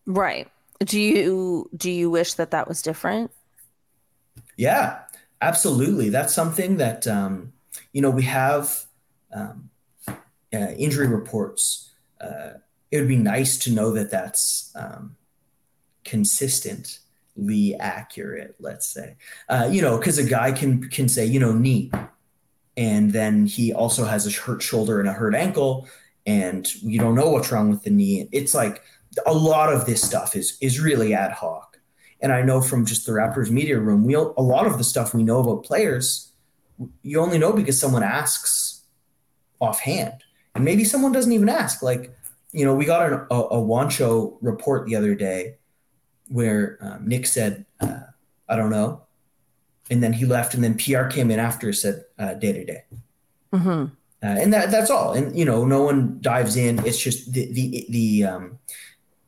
Right. 0.07 0.49
Do 0.85 1.01
you 1.01 1.71
do 1.77 1.91
you 1.91 2.11
wish 2.11 2.35
that 2.35 2.51
that 2.53 2.69
was 2.69 2.83
different? 2.83 3.31
Yeah, 4.57 5.01
absolutely. 5.41 6.11
That's 6.11 6.35
something 6.35 6.77
that 6.77 7.07
um, 7.07 7.53
you 7.93 8.01
know 8.03 8.11
we 8.11 8.23
have 8.23 8.85
um, 9.35 9.71
uh, 10.09 10.73
injury 10.79 11.09
reports. 11.09 11.93
Uh, 12.21 12.59
it 12.91 12.99
would 12.99 13.09
be 13.09 13.17
nice 13.17 13.59
to 13.59 13.73
know 13.73 13.93
that 13.93 14.11
that's 14.11 14.73
um, 14.77 15.17
consistently 16.05 17.75
accurate. 17.75 18.55
Let's 18.61 18.87
say, 18.87 19.17
uh, 19.49 19.69
you 19.71 19.83
know, 19.83 19.99
because 19.99 20.19
a 20.19 20.25
guy 20.25 20.53
can 20.53 20.89
can 20.89 21.09
say, 21.09 21.27
you 21.27 21.41
know, 21.41 21.53
knee, 21.53 21.91
and 22.77 23.13
then 23.13 23.47
he 23.47 23.73
also 23.73 24.05
has 24.05 24.27
a 24.27 24.41
hurt 24.41 24.63
shoulder 24.63 25.01
and 25.01 25.09
a 25.09 25.13
hurt 25.13 25.35
ankle, 25.35 25.89
and 26.27 26.73
you 26.83 26.99
don't 27.01 27.15
know 27.15 27.31
what's 27.31 27.51
wrong 27.51 27.71
with 27.71 27.83
the 27.83 27.91
knee. 27.91 28.29
It's 28.31 28.55
like 28.55 28.83
a 29.27 29.33
lot 29.33 29.73
of 29.73 29.87
this 29.87 30.03
stuff 30.03 30.37
is 30.37 30.59
is 30.61 30.81
really 30.81 31.15
ad 31.15 31.33
hoc 31.33 31.79
And 32.21 32.33
I 32.33 32.43
know 32.43 32.61
from 32.61 32.85
just 32.85 33.07
the 33.07 33.13
Raptors 33.13 33.51
media 33.51 33.79
room, 33.79 34.05
we 34.05 34.15
a 34.15 34.21
lot 34.21 34.67
of 34.67 34.79
the 34.79 34.85
stuff 34.85 35.15
we 35.15 35.23
know 35.23 35.41
about 35.41 35.65
players, 35.65 36.33
you 37.03 37.21
only 37.21 37.39
know 37.39 37.53
because 37.53 37.79
someone 37.79 38.03
asks 38.03 38.83
offhand, 39.61 40.25
and 40.55 40.65
maybe 40.65 40.85
someone 40.85 41.13
doesn't 41.13 41.33
even 41.33 41.49
ask. 41.49 41.83
Like, 41.83 42.15
you 42.53 42.65
know, 42.65 42.75
we 42.75 42.85
got 42.85 43.13
an, 43.13 43.27
a, 43.31 43.35
a 43.35 43.57
Juancho 43.57 44.37
report 44.41 44.87
the 44.87 44.97
other 44.97 45.15
day 45.15 45.57
where 46.29 46.79
um, 46.81 47.07
Nick 47.07 47.27
said, 47.27 47.65
uh, 47.81 48.01
"I 48.49 48.57
don't 48.57 48.71
know," 48.71 49.03
and 49.91 50.03
then 50.03 50.13
he 50.13 50.27
left, 50.27 50.55
and 50.55 50.65
then 50.65 50.77
PR 50.77 51.05
came 51.05 51.31
in 51.31 51.39
after 51.39 51.73
said, 51.73 52.05
"Day 52.19 52.53
to 52.53 52.65
day." 52.65 52.83
Uh, 54.23 54.29
and 54.41 54.53
that 54.53 54.71
that's 54.71 54.91
all. 54.91 55.13
And 55.13 55.37
you 55.39 55.45
know, 55.45 55.65
no 55.65 55.83
one 55.83 56.19
dives 56.21 56.57
in. 56.57 56.85
It's 56.87 56.99
just 56.99 57.33
the 57.33 57.53
the 57.53 57.87
the 57.91 58.25
um, 58.25 58.59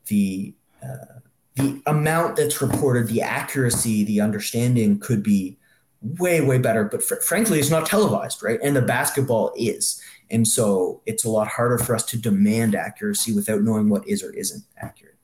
the 0.09 0.54
uh, 0.82 1.20
the 1.54 1.82
amount 1.86 2.36
that's 2.36 2.62
reported, 2.62 3.09
the 3.09 3.22
accuracy, 3.22 4.04
the 4.04 4.20
understanding 4.20 4.98
could 4.98 5.22
be 5.22 5.56
way 6.02 6.40
way 6.40 6.59
better. 6.59 6.84
But 6.84 7.02
fr- 7.02 7.16
frankly, 7.16 7.59
it's 7.59 7.70
not 7.70 7.86
televised, 7.86 8.42
right? 8.42 8.61
And 8.62 8.76
the 8.76 8.82
basketball 8.82 9.52
is, 9.56 10.00
and 10.30 10.46
so 10.46 11.00
it's 11.06 11.24
a 11.24 11.30
lot 11.30 11.48
harder 11.48 11.78
for 11.78 11.94
us 11.94 12.04
to 12.06 12.18
demand 12.18 12.74
accuracy 12.74 13.34
without 13.34 13.62
knowing 13.62 13.88
what 13.88 14.06
is 14.06 14.22
or 14.22 14.32
isn't 14.32 14.64
accurate. 14.76 15.16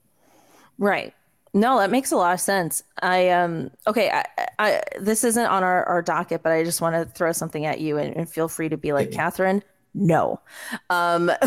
Right. 0.78 1.14
No, 1.56 1.78
that 1.78 1.92
makes 1.92 2.10
a 2.10 2.16
lot 2.16 2.34
of 2.34 2.40
sense. 2.40 2.82
I 3.00 3.30
um 3.30 3.70
okay, 3.86 4.10
I, 4.10 4.24
I 4.58 4.82
this 4.98 5.22
isn't 5.22 5.46
on 5.46 5.62
our, 5.62 5.84
our 5.84 6.02
docket, 6.02 6.42
but 6.42 6.50
I 6.50 6.64
just 6.64 6.80
want 6.80 6.96
to 6.96 7.04
throw 7.04 7.30
something 7.30 7.64
at 7.64 7.80
you 7.80 7.96
and, 7.96 8.16
and 8.16 8.28
feel 8.28 8.48
free 8.48 8.68
to 8.68 8.76
be 8.76 8.92
like, 8.92 9.10
yeah. 9.10 9.16
Catherine, 9.16 9.62
no. 9.94 10.40
Um 10.90 11.30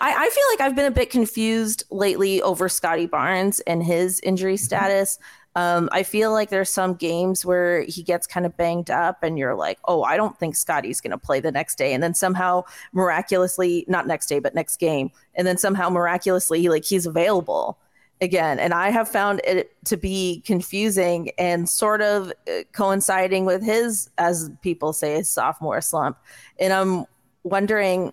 I, 0.00 0.14
I 0.16 0.30
feel 0.30 0.44
like 0.50 0.60
I've 0.60 0.76
been 0.76 0.86
a 0.86 0.90
bit 0.90 1.10
confused 1.10 1.84
lately 1.90 2.40
over 2.42 2.68
Scottie 2.68 3.06
Barnes 3.06 3.60
and 3.60 3.82
his 3.82 4.20
injury 4.20 4.54
mm-hmm. 4.54 4.64
status. 4.64 5.18
Um, 5.56 5.88
I 5.90 6.04
feel 6.04 6.32
like 6.32 6.50
there's 6.50 6.70
some 6.70 6.94
games 6.94 7.44
where 7.44 7.82
he 7.82 8.02
gets 8.02 8.26
kind 8.26 8.46
of 8.46 8.56
banged 8.56 8.88
up, 8.88 9.22
and 9.22 9.36
you're 9.36 9.56
like, 9.56 9.78
oh, 9.86 10.04
I 10.04 10.16
don't 10.16 10.38
think 10.38 10.54
Scottie's 10.54 11.00
going 11.00 11.10
to 11.10 11.18
play 11.18 11.40
the 11.40 11.50
next 11.50 11.76
day. 11.76 11.92
And 11.92 12.02
then 12.02 12.14
somehow 12.14 12.62
miraculously, 12.92 13.84
not 13.88 14.06
next 14.06 14.26
day, 14.26 14.38
but 14.38 14.54
next 14.54 14.76
game, 14.76 15.10
and 15.34 15.46
then 15.46 15.56
somehow 15.56 15.88
miraculously, 15.88 16.68
like 16.68 16.84
he's 16.84 17.04
available 17.04 17.78
again. 18.20 18.58
And 18.58 18.74
I 18.74 18.90
have 18.90 19.08
found 19.08 19.40
it 19.44 19.72
to 19.86 19.96
be 19.96 20.42
confusing 20.44 21.30
and 21.38 21.68
sort 21.68 22.02
of 22.02 22.32
uh, 22.48 22.62
coinciding 22.72 23.44
with 23.44 23.62
his, 23.62 24.10
as 24.18 24.50
people 24.62 24.92
say, 24.92 25.22
sophomore 25.22 25.80
slump. 25.80 26.18
And 26.58 26.72
I'm 26.72 27.06
wondering, 27.42 28.12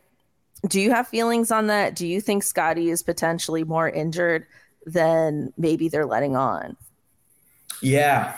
do 0.68 0.80
you 0.80 0.92
have 0.92 1.08
feelings 1.08 1.52
on 1.52 1.68
that? 1.68 1.96
Do 1.96 2.08
you 2.08 2.22
think 2.22 2.44
Scottie 2.44 2.90
is 2.90 3.04
potentially 3.04 3.64
more 3.64 3.90
injured 3.90 4.46
than 4.86 5.54
maybe 5.58 5.90
they're 5.90 6.06
letting 6.06 6.36
on? 6.36 6.78
Yeah. 7.82 8.36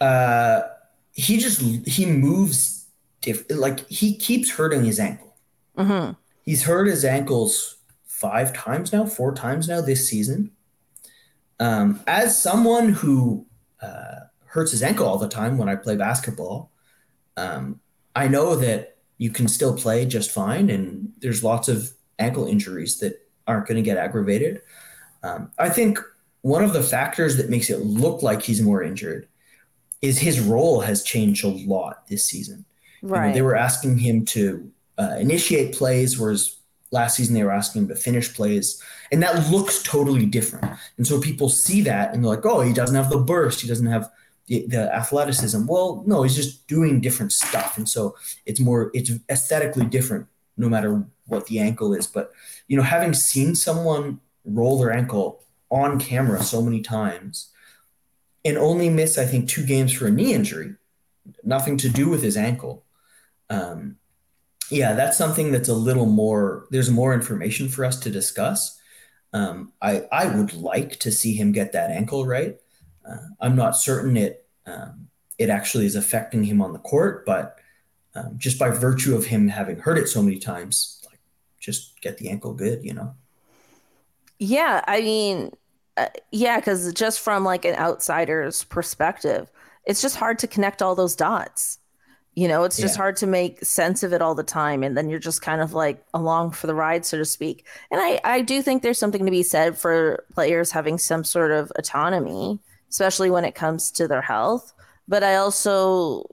Uh, 0.00 0.62
he 1.12 1.36
just 1.38 1.60
he 1.86 2.06
moves 2.06 2.86
diff- 3.20 3.44
like 3.50 3.86
he 3.88 4.16
keeps 4.16 4.50
hurting 4.50 4.84
his 4.84 4.98
ankle. 4.98 5.36
Mm-hmm. 5.76 6.12
He's 6.42 6.64
hurt 6.64 6.86
his 6.86 7.04
ankles 7.04 7.76
five 8.14 8.52
times 8.52 8.92
now, 8.92 9.04
four 9.04 9.34
times 9.34 9.68
now 9.68 9.80
this 9.80 10.08
season. 10.08 10.52
Um, 11.58 12.00
as 12.06 12.40
someone 12.40 12.90
who 12.90 13.44
uh, 13.82 14.20
hurts 14.46 14.70
his 14.70 14.84
ankle 14.84 15.06
all 15.06 15.18
the 15.18 15.28
time 15.28 15.58
when 15.58 15.68
I 15.68 15.74
play 15.74 15.96
basketball, 15.96 16.70
um, 17.36 17.80
I 18.14 18.28
know 18.28 18.54
that 18.54 18.98
you 19.18 19.30
can 19.30 19.48
still 19.48 19.76
play 19.76 20.06
just 20.06 20.30
fine, 20.30 20.70
and 20.70 21.12
there's 21.18 21.42
lots 21.42 21.68
of 21.68 21.90
ankle 22.20 22.46
injuries 22.46 22.98
that 22.98 23.20
aren't 23.48 23.66
going 23.66 23.76
to 23.76 23.82
get 23.82 23.98
aggravated. 23.98 24.62
Um, 25.24 25.50
I 25.58 25.68
think 25.68 25.98
one 26.42 26.62
of 26.62 26.72
the 26.72 26.84
factors 26.84 27.36
that 27.38 27.50
makes 27.50 27.68
it 27.68 27.80
look 27.80 28.22
like 28.22 28.42
he's 28.42 28.62
more 28.62 28.82
injured 28.82 29.26
is 30.02 30.18
his 30.18 30.38
role 30.38 30.80
has 30.82 31.02
changed 31.02 31.44
a 31.44 31.48
lot 31.48 32.06
this 32.06 32.24
season. 32.24 32.64
Right. 33.02 33.22
You 33.22 33.28
know, 33.28 33.34
they 33.34 33.42
were 33.42 33.56
asking 33.56 33.98
him 33.98 34.24
to 34.26 34.70
uh, 34.98 35.16
initiate 35.18 35.74
plays, 35.74 36.18
whereas 36.18 36.60
Last 36.94 37.16
season, 37.16 37.34
they 37.34 37.42
were 37.42 37.58
asking 37.60 37.88
to 37.88 37.96
finish 37.96 38.32
plays, 38.32 38.80
and 39.10 39.20
that 39.22 39.50
looks 39.50 39.82
totally 39.82 40.26
different. 40.26 40.64
And 40.96 41.04
so 41.06 41.20
people 41.20 41.48
see 41.48 41.80
that 41.82 42.14
and 42.14 42.22
they're 42.22 42.34
like, 42.36 42.46
oh, 42.46 42.60
he 42.60 42.72
doesn't 42.72 42.94
have 42.94 43.10
the 43.10 43.18
burst, 43.18 43.60
he 43.60 43.68
doesn't 43.68 43.94
have 43.94 44.08
the, 44.46 44.66
the 44.68 44.94
athleticism. 44.94 45.66
Well, 45.66 46.04
no, 46.06 46.22
he's 46.22 46.36
just 46.36 46.68
doing 46.68 47.00
different 47.00 47.32
stuff. 47.32 47.76
And 47.76 47.88
so 47.88 48.16
it's 48.46 48.60
more, 48.60 48.92
it's 48.94 49.10
aesthetically 49.28 49.86
different 49.86 50.26
no 50.56 50.68
matter 50.68 51.04
what 51.26 51.46
the 51.46 51.58
ankle 51.58 51.92
is. 51.94 52.06
But, 52.06 52.30
you 52.68 52.76
know, 52.76 52.84
having 52.84 53.12
seen 53.12 53.54
someone 53.54 54.20
roll 54.44 54.78
their 54.78 54.92
ankle 54.92 55.42
on 55.70 55.98
camera 55.98 56.42
so 56.42 56.62
many 56.62 56.80
times 56.80 57.50
and 58.44 58.56
only 58.56 58.88
miss, 58.88 59.18
I 59.18 59.24
think, 59.24 59.48
two 59.48 59.66
games 59.66 59.92
for 59.92 60.06
a 60.06 60.10
knee 60.12 60.32
injury, 60.32 60.74
nothing 61.42 61.76
to 61.78 61.88
do 61.88 62.08
with 62.08 62.22
his 62.22 62.36
ankle. 62.36 62.84
Um, 63.50 63.96
yeah, 64.74 64.92
that's 64.92 65.16
something 65.16 65.52
that's 65.52 65.68
a 65.68 65.74
little 65.74 66.06
more. 66.06 66.66
There's 66.70 66.90
more 66.90 67.14
information 67.14 67.68
for 67.68 67.84
us 67.84 67.98
to 68.00 68.10
discuss. 68.10 68.80
Um, 69.32 69.72
I 69.80 70.02
I 70.12 70.26
would 70.26 70.52
like 70.54 70.98
to 71.00 71.12
see 71.12 71.34
him 71.34 71.52
get 71.52 71.72
that 71.72 71.90
ankle 71.90 72.26
right. 72.26 72.56
Uh, 73.08 73.18
I'm 73.40 73.56
not 73.56 73.76
certain 73.76 74.16
it 74.16 74.46
um, 74.66 75.08
it 75.38 75.48
actually 75.48 75.86
is 75.86 75.96
affecting 75.96 76.44
him 76.44 76.60
on 76.60 76.72
the 76.72 76.78
court, 76.78 77.24
but 77.26 77.58
um, 78.14 78.34
just 78.36 78.58
by 78.58 78.70
virtue 78.70 79.16
of 79.16 79.26
him 79.26 79.48
having 79.48 79.78
hurt 79.78 79.98
it 79.98 80.08
so 80.08 80.22
many 80.22 80.38
times, 80.38 81.02
like 81.06 81.20
just 81.60 82.00
get 82.00 82.18
the 82.18 82.28
ankle 82.28 82.54
good, 82.54 82.84
you 82.84 82.94
know. 82.94 83.14
Yeah, 84.38 84.82
I 84.86 85.00
mean, 85.00 85.52
uh, 85.96 86.08
yeah, 86.30 86.58
because 86.58 86.92
just 86.92 87.20
from 87.20 87.44
like 87.44 87.64
an 87.64 87.76
outsider's 87.76 88.64
perspective, 88.64 89.50
it's 89.84 90.02
just 90.02 90.16
hard 90.16 90.38
to 90.40 90.48
connect 90.48 90.82
all 90.82 90.94
those 90.94 91.16
dots. 91.16 91.78
You 92.36 92.48
know, 92.48 92.64
it's 92.64 92.76
just 92.76 92.94
yeah. 92.96 93.02
hard 93.02 93.16
to 93.18 93.28
make 93.28 93.64
sense 93.64 94.02
of 94.02 94.12
it 94.12 94.20
all 94.20 94.34
the 94.34 94.42
time. 94.42 94.82
And 94.82 94.96
then 94.96 95.08
you're 95.08 95.20
just 95.20 95.40
kind 95.40 95.60
of 95.60 95.72
like 95.72 96.04
along 96.14 96.50
for 96.50 96.66
the 96.66 96.74
ride, 96.74 97.06
so 97.06 97.16
to 97.16 97.24
speak. 97.24 97.64
And 97.92 98.00
I, 98.00 98.20
I 98.24 98.40
do 98.40 98.60
think 98.60 98.82
there's 98.82 98.98
something 98.98 99.24
to 99.24 99.30
be 99.30 99.44
said 99.44 99.78
for 99.78 100.24
players 100.34 100.72
having 100.72 100.98
some 100.98 101.22
sort 101.22 101.52
of 101.52 101.70
autonomy, 101.76 102.58
especially 102.90 103.30
when 103.30 103.44
it 103.44 103.54
comes 103.54 103.92
to 103.92 104.08
their 104.08 104.20
health. 104.20 104.72
But 105.06 105.22
I 105.22 105.36
also, 105.36 106.24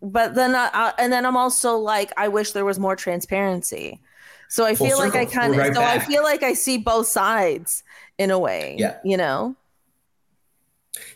but 0.00 0.34
then, 0.36 0.54
I, 0.54 0.94
and 0.98 1.12
then 1.12 1.26
I'm 1.26 1.36
also 1.36 1.76
like, 1.76 2.12
I 2.16 2.28
wish 2.28 2.52
there 2.52 2.64
was 2.64 2.78
more 2.78 2.96
transparency. 2.96 4.00
So 4.48 4.64
I 4.64 4.74
Full 4.74 4.86
feel 4.86 4.96
circle. 4.98 5.20
like 5.20 5.28
I 5.28 5.30
kind 5.30 5.52
of, 5.52 5.58
right 5.58 5.74
so 5.74 5.80
back. 5.80 6.00
I 6.00 6.04
feel 6.04 6.22
like 6.22 6.42
I 6.42 6.54
see 6.54 6.78
both 6.78 7.08
sides 7.08 7.82
in 8.16 8.30
a 8.30 8.38
way. 8.38 8.76
Yeah. 8.78 8.98
You 9.04 9.16
know? 9.16 9.56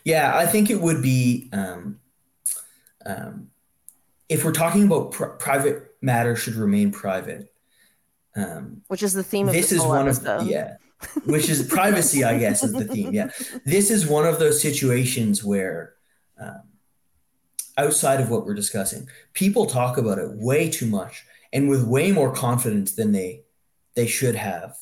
Yeah, 0.03 0.37
I 0.37 0.45
think 0.45 0.69
it 0.69 0.79
would 0.79 1.01
be, 1.01 1.49
um, 1.53 1.99
um, 3.05 3.47
if 4.31 4.45
we're 4.45 4.53
talking 4.53 4.85
about 4.85 5.11
pr- 5.11 5.25
private 5.25 5.95
matter 6.01 6.35
should 6.35 6.55
remain 6.55 6.91
private, 6.91 7.53
um, 8.35 8.81
which 8.87 9.03
is 9.03 9.13
the 9.13 9.23
theme 9.23 9.47
of 9.47 9.53
this, 9.53 9.69
this 9.69 9.79
is 9.79 9.85
one 9.85 10.07
episode. 10.07 10.41
of 10.41 10.47
yeah, 10.47 10.77
which 11.25 11.49
is 11.49 11.67
privacy, 11.67 12.23
I 12.23 12.37
guess, 12.37 12.63
is 12.63 12.71
the 12.71 12.85
theme. 12.85 13.13
Yeah, 13.13 13.29
this 13.65 13.91
is 13.91 14.07
one 14.07 14.25
of 14.25 14.39
those 14.39 14.61
situations 14.61 15.43
where. 15.43 15.93
Um, 16.39 16.63
outside 17.77 18.19
of 18.19 18.29
what 18.29 18.45
we're 18.45 18.53
discussing, 18.53 19.07
people 19.33 19.65
talk 19.65 19.97
about 19.97 20.17
it 20.17 20.29
way 20.31 20.69
too 20.69 20.85
much 20.85 21.23
and 21.53 21.69
with 21.69 21.83
way 21.83 22.11
more 22.11 22.33
confidence 22.33 22.95
than 22.95 23.11
they 23.11 23.43
they 23.95 24.07
should 24.07 24.35
have 24.35 24.75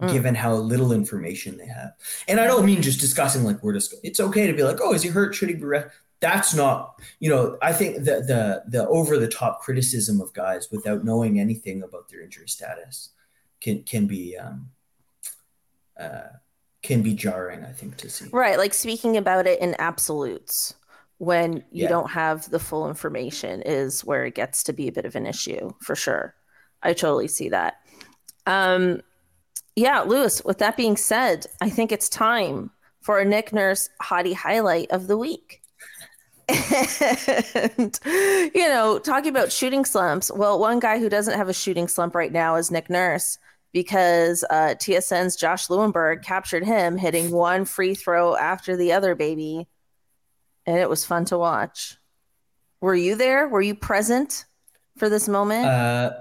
mm. 0.00 0.12
given 0.12 0.34
how 0.34 0.54
little 0.54 0.92
information 0.92 1.56
they 1.56 1.66
have. 1.66 1.92
And 2.28 2.40
I 2.40 2.46
don't 2.46 2.66
mean 2.66 2.82
just 2.82 3.00
discussing 3.00 3.44
like 3.44 3.62
we're 3.62 3.74
just 3.74 3.94
it's 4.02 4.20
okay 4.20 4.46
to 4.46 4.52
be 4.52 4.62
like, 4.62 4.78
oh, 4.82 4.94
is 4.94 5.02
he 5.02 5.08
hurt? 5.08 5.34
Should 5.34 5.48
he 5.48 5.54
be 5.54 5.64
rest? 5.64 5.88
That's 6.20 6.54
not 6.54 7.00
you 7.18 7.30
know 7.30 7.56
i 7.62 7.72
think 7.72 7.96
the 7.98 8.20
the 8.20 8.62
the 8.68 8.86
over 8.88 9.16
the 9.16 9.28
top 9.28 9.60
criticism 9.60 10.20
of 10.20 10.32
guys 10.34 10.68
without 10.70 11.04
knowing 11.04 11.40
anything 11.40 11.82
about 11.82 12.08
their 12.08 12.22
injury 12.22 12.48
status 12.48 13.10
can 13.60 13.82
can 13.84 14.06
be 14.06 14.36
um 14.36 14.70
uh 15.98 16.28
can 16.82 17.02
be 17.02 17.14
jarring 17.14 17.64
i 17.64 17.72
think 17.72 17.96
to 17.98 18.10
see. 18.10 18.28
Right 18.32 18.58
like 18.58 18.74
speaking 18.74 19.16
about 19.16 19.46
it 19.46 19.60
in 19.60 19.74
absolutes 19.78 20.74
when 21.18 21.56
you 21.70 21.84
yeah. 21.84 21.88
don't 21.88 22.10
have 22.10 22.48
the 22.50 22.58
full 22.58 22.88
information 22.88 23.62
is 23.62 24.04
where 24.04 24.24
it 24.24 24.34
gets 24.34 24.62
to 24.64 24.72
be 24.72 24.88
a 24.88 24.92
bit 24.92 25.04
of 25.04 25.16
an 25.16 25.26
issue 25.26 25.70
for 25.80 25.94
sure. 25.94 26.34
I 26.82 26.94
totally 26.94 27.28
see 27.28 27.50
that. 27.50 27.76
Um 28.46 29.02
yeah 29.76 30.00
Louis 30.00 30.44
with 30.44 30.58
that 30.58 30.76
being 30.76 30.96
said 30.96 31.46
i 31.60 31.70
think 31.70 31.92
it's 31.92 32.08
time 32.08 32.70
for 33.00 33.18
a 33.18 33.24
nick 33.24 33.52
nurse 33.52 33.88
hottie 34.02 34.34
highlight 34.34 34.90
of 34.90 35.06
the 35.06 35.16
week 35.16 35.62
and, 37.78 37.98
you 38.54 38.68
know, 38.68 38.98
talking 38.98 39.30
about 39.30 39.52
shooting 39.52 39.84
slumps, 39.84 40.30
well, 40.30 40.58
one 40.58 40.80
guy 40.80 40.98
who 40.98 41.08
doesn't 41.08 41.36
have 41.36 41.48
a 41.48 41.54
shooting 41.54 41.88
slump 41.88 42.14
right 42.14 42.32
now 42.32 42.56
is 42.56 42.70
Nick 42.70 42.90
Nurse 42.90 43.38
because 43.72 44.44
uh, 44.50 44.74
TSN's 44.76 45.36
Josh 45.36 45.68
Lewenberg 45.68 46.22
captured 46.24 46.64
him 46.64 46.96
hitting 46.96 47.30
one 47.30 47.64
free 47.64 47.94
throw 47.94 48.36
after 48.36 48.76
the 48.76 48.92
other, 48.92 49.14
baby. 49.14 49.68
And 50.66 50.76
it 50.76 50.88
was 50.88 51.04
fun 51.04 51.24
to 51.26 51.38
watch. 51.38 51.96
Were 52.80 52.94
you 52.94 53.14
there? 53.14 53.48
Were 53.48 53.62
you 53.62 53.74
present 53.74 54.44
for 54.96 55.08
this 55.08 55.28
moment? 55.28 55.66
Uh, 55.66 56.12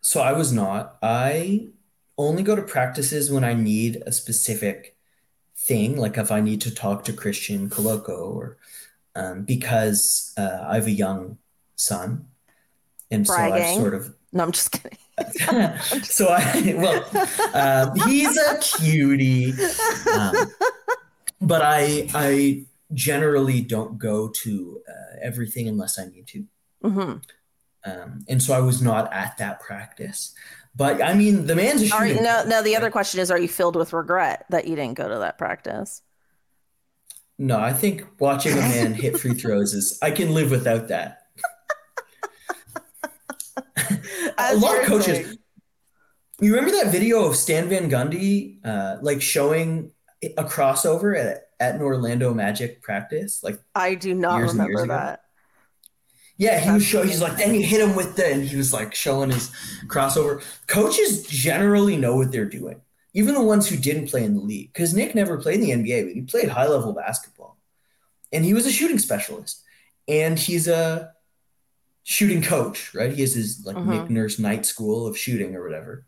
so 0.00 0.20
I 0.20 0.32
was 0.32 0.52
not. 0.52 0.96
I 1.02 1.68
only 2.16 2.42
go 2.42 2.54
to 2.54 2.62
practices 2.62 3.30
when 3.30 3.44
I 3.44 3.54
need 3.54 4.02
a 4.06 4.12
specific 4.12 4.96
thing, 5.56 5.96
like 5.96 6.18
if 6.18 6.30
I 6.30 6.40
need 6.40 6.60
to 6.62 6.74
talk 6.74 7.04
to 7.04 7.12
Christian 7.12 7.68
Koloko 7.68 8.34
or 8.34 8.58
um, 9.14 9.44
because 9.44 10.32
uh, 10.36 10.66
I 10.68 10.76
have 10.76 10.86
a 10.86 10.90
young 10.90 11.38
son, 11.76 12.26
and 13.10 13.26
Bragging. 13.26 13.62
so 13.62 13.68
I've 13.68 13.76
sort 13.76 13.94
of 13.94 14.14
No, 14.32 14.44
I'm 14.44 14.52
just 14.52 14.72
kidding. 14.72 14.98
so 16.02 16.28
I 16.28 16.74
well, 16.76 17.04
um, 17.54 17.96
he's 18.08 18.36
a 18.36 18.58
cutie, 18.58 19.52
um, 20.12 20.52
but 21.40 21.62
I 21.62 22.08
I 22.14 22.64
generally 22.92 23.60
don't 23.60 23.98
go 23.98 24.28
to 24.28 24.80
uh, 24.88 25.16
everything 25.22 25.68
unless 25.68 25.98
I 25.98 26.06
need 26.06 26.26
to, 26.28 26.44
hmm 26.82 27.12
um, 27.84 28.24
and 28.28 28.42
so 28.42 28.54
I 28.54 28.60
was 28.60 28.80
not 28.82 29.12
at 29.12 29.36
that 29.38 29.60
practice. 29.60 30.34
But 30.76 31.02
I 31.02 31.14
mean, 31.14 31.46
the 31.46 31.54
man's 31.54 31.88
a 31.88 31.94
Are 31.94 32.06
you, 32.06 32.20
no, 32.20 32.44
no. 32.46 32.62
The 32.62 32.76
other 32.76 32.90
question 32.90 33.20
is, 33.20 33.30
are 33.30 33.38
you 33.38 33.48
filled 33.48 33.76
with 33.76 33.92
regret 33.92 34.44
that 34.50 34.66
you 34.66 34.74
didn't 34.74 34.94
go 34.94 35.08
to 35.08 35.18
that 35.18 35.38
practice? 35.38 36.02
No, 37.38 37.58
I 37.58 37.72
think 37.72 38.06
watching 38.18 38.52
a 38.52 38.60
man 38.60 38.94
hit 38.94 39.18
free 39.18 39.34
throws 39.34 39.74
is 39.74 39.98
I 40.00 40.10
can 40.12 40.32
live 40.34 40.50
without 40.50 40.88
that. 40.88 41.22
a 44.38 44.56
lot 44.56 44.78
of 44.78 44.84
coaches. 44.86 45.18
saying. 45.18 45.38
You 46.40 46.54
remember 46.54 46.76
that 46.82 46.92
video 46.92 47.24
of 47.24 47.36
Stan 47.36 47.68
Van 47.68 47.88
Gundy, 47.90 48.58
uh, 48.64 48.98
like 49.02 49.22
showing 49.22 49.92
a 50.22 50.44
crossover 50.44 51.18
at, 51.18 51.48
at 51.60 51.76
an 51.76 51.82
Orlando 51.82 52.34
Magic 52.34 52.82
practice? 52.82 53.42
Like, 53.42 53.60
I 53.74 53.94
do 53.94 54.14
not 54.14 54.40
remember 54.40 54.84
ago? 54.84 54.94
that. 54.94 55.22
yeah, 56.36 56.58
he 56.58 56.70
was 56.70 56.84
showing. 56.84 57.08
He's 57.08 57.22
like, 57.22 57.36
then 57.36 57.54
you 57.54 57.64
hit 57.64 57.80
him 57.80 57.94
with 57.96 58.16
the, 58.16 58.26
and 58.32 58.44
he 58.44 58.56
was 58.56 58.72
like 58.72 58.94
showing 58.94 59.30
his 59.30 59.50
crossover. 59.86 60.42
Coaches 60.66 61.24
generally 61.26 61.96
know 61.96 62.16
what 62.16 62.32
they're 62.32 62.44
doing, 62.44 62.80
even 63.14 63.34
the 63.34 63.42
ones 63.42 63.68
who 63.68 63.76
didn't 63.76 64.08
play 64.08 64.24
in 64.24 64.34
the 64.34 64.40
league. 64.40 64.72
Because 64.72 64.92
Nick 64.94 65.14
never 65.14 65.38
played 65.38 65.60
in 65.60 65.82
the 65.82 65.90
NBA, 65.90 66.04
but 66.04 66.12
he 66.14 66.20
played 66.22 66.48
high 66.48 66.66
level 66.66 66.92
basketball, 66.92 67.56
and 68.32 68.44
he 68.44 68.52
was 68.54 68.66
a 68.66 68.72
shooting 68.72 68.98
specialist, 68.98 69.62
and 70.08 70.38
he's 70.38 70.68
a 70.68 71.12
shooting 72.02 72.42
coach, 72.42 72.92
right? 72.94 73.12
He 73.12 73.22
has 73.22 73.34
his 73.34 73.64
like 73.64 73.76
Mhm. 73.76 73.86
Nick 73.86 74.10
Nurse 74.10 74.38
Night 74.38 74.66
School 74.66 75.06
of 75.06 75.16
shooting 75.16 75.54
or 75.56 75.62
whatever. 75.64 76.04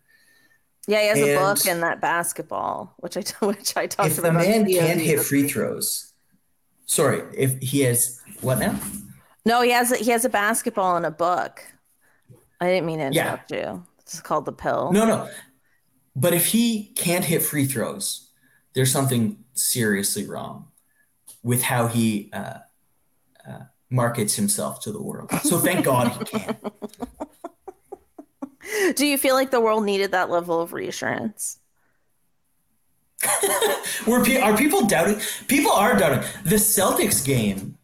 Yeah, 0.89 1.01
he 1.01 1.07
has 1.09 1.19
a 1.19 1.35
book 1.37 1.59
And- 1.67 1.77
in 1.77 1.81
that 1.81 2.01
basketball, 2.01 2.95
which 2.99 3.17
I 3.17 3.21
which 3.47 3.77
I 3.77 3.87
talked 3.87 3.95
about. 3.95 4.19
if 4.19 4.23
the 4.23 4.33
man 4.33 4.67
can't 4.67 5.01
hit 5.01 5.21
free 5.21 5.49
throws, 5.49 6.13
sorry, 6.87 7.23
if 7.37 7.59
he 7.61 7.81
has 7.81 8.21
what 8.41 8.59
now? 8.59 8.79
No, 9.45 9.63
he 9.63 9.71
has 9.71 9.93
a, 9.93 9.97
he 9.97 10.11
has 10.11 10.25
a 10.25 10.29
basketball 10.29 10.97
in 10.97 11.05
a 11.05 11.11
book. 11.11 11.63
I 12.61 12.67
didn't 12.67 12.87
mean 12.87 12.99
to 12.99 13.11
Yeah. 13.13 13.23
interrupt 13.25 13.51
you. 13.53 13.87
It's 14.01 14.21
called 14.21 14.45
the 14.45 14.53
pill. 14.53 14.93
No, 14.93 15.05
no. 15.07 15.29
But 16.17 16.33
if 16.33 16.47
he 16.47 16.93
can't 16.97 17.27
hit 17.27 17.43
free 17.43 17.67
throws, 17.67 18.31
there's 18.73 18.91
something 18.91 19.45
seriously 19.53 20.27
wrong 20.27 20.69
with 21.43 21.63
how 21.63 21.89
he 21.89 22.31
uh, 22.33 22.59
uh, 23.47 23.61
markets 23.91 24.35
himself 24.35 24.81
to 24.81 24.93
the 24.93 25.03
world. 25.03 25.31
So 25.43 25.59
thank 25.59 25.85
God 25.85 26.09
he 26.09 26.25
can. 26.25 26.57
Do 28.95 29.07
you 29.07 29.19
feel 29.19 29.35
like 29.35 29.51
the 29.51 29.61
world 29.61 29.85
needed 29.85 30.13
that 30.13 30.31
level 30.31 30.61
of 30.61 30.73
reassurance? 30.73 31.59
Were 34.07 34.25
pe- 34.25 34.41
are 34.41 34.57
people 34.57 34.87
doubting? 34.87 35.21
People 35.49 35.73
are 35.73 35.99
doubting. 35.99 36.29
The 36.45 36.57
Celtics 36.57 37.25
game, 37.25 37.79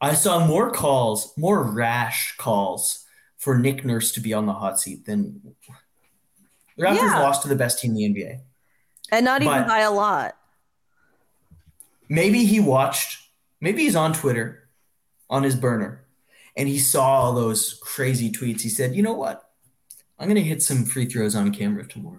I 0.00 0.14
saw 0.14 0.46
more 0.46 0.70
calls, 0.70 1.32
more 1.36 1.62
rash 1.62 2.36
calls 2.36 3.04
for 3.38 3.58
Nick 3.58 3.84
Nurse 3.84 4.12
to 4.12 4.20
be 4.20 4.32
on 4.32 4.46
the 4.46 4.52
hot 4.52 4.78
seat 4.78 5.06
than 5.06 5.54
the 6.82 6.88
Raptors 6.88 6.96
Yeah. 7.02 7.20
lost 7.20 7.42
to 7.42 7.48
the 7.48 7.56
best 7.56 7.78
team 7.78 7.92
in 7.92 7.96
the 7.96 8.04
NBA. 8.22 8.40
And 9.10 9.24
not 9.24 9.42
even 9.42 9.60
But- 9.60 9.68
by 9.68 9.80
a 9.80 9.90
lot. 9.90 10.36
maybe 12.08 12.44
he 12.44 12.60
watched 12.60 13.18
maybe 13.60 13.82
he's 13.82 13.96
on 13.96 14.12
twitter 14.12 14.68
on 15.30 15.42
his 15.42 15.54
burner 15.54 16.04
and 16.56 16.68
he 16.68 16.78
saw 16.78 17.04
all 17.22 17.32
those 17.32 17.78
crazy 17.82 18.30
tweets 18.30 18.60
he 18.60 18.68
said 18.68 18.94
you 18.94 19.02
know 19.02 19.12
what 19.14 19.48
i'm 20.18 20.26
going 20.26 20.36
to 20.36 20.42
hit 20.42 20.62
some 20.62 20.84
free 20.84 21.06
throws 21.06 21.34
on 21.34 21.52
camera 21.54 21.86
tomorrow 21.86 22.18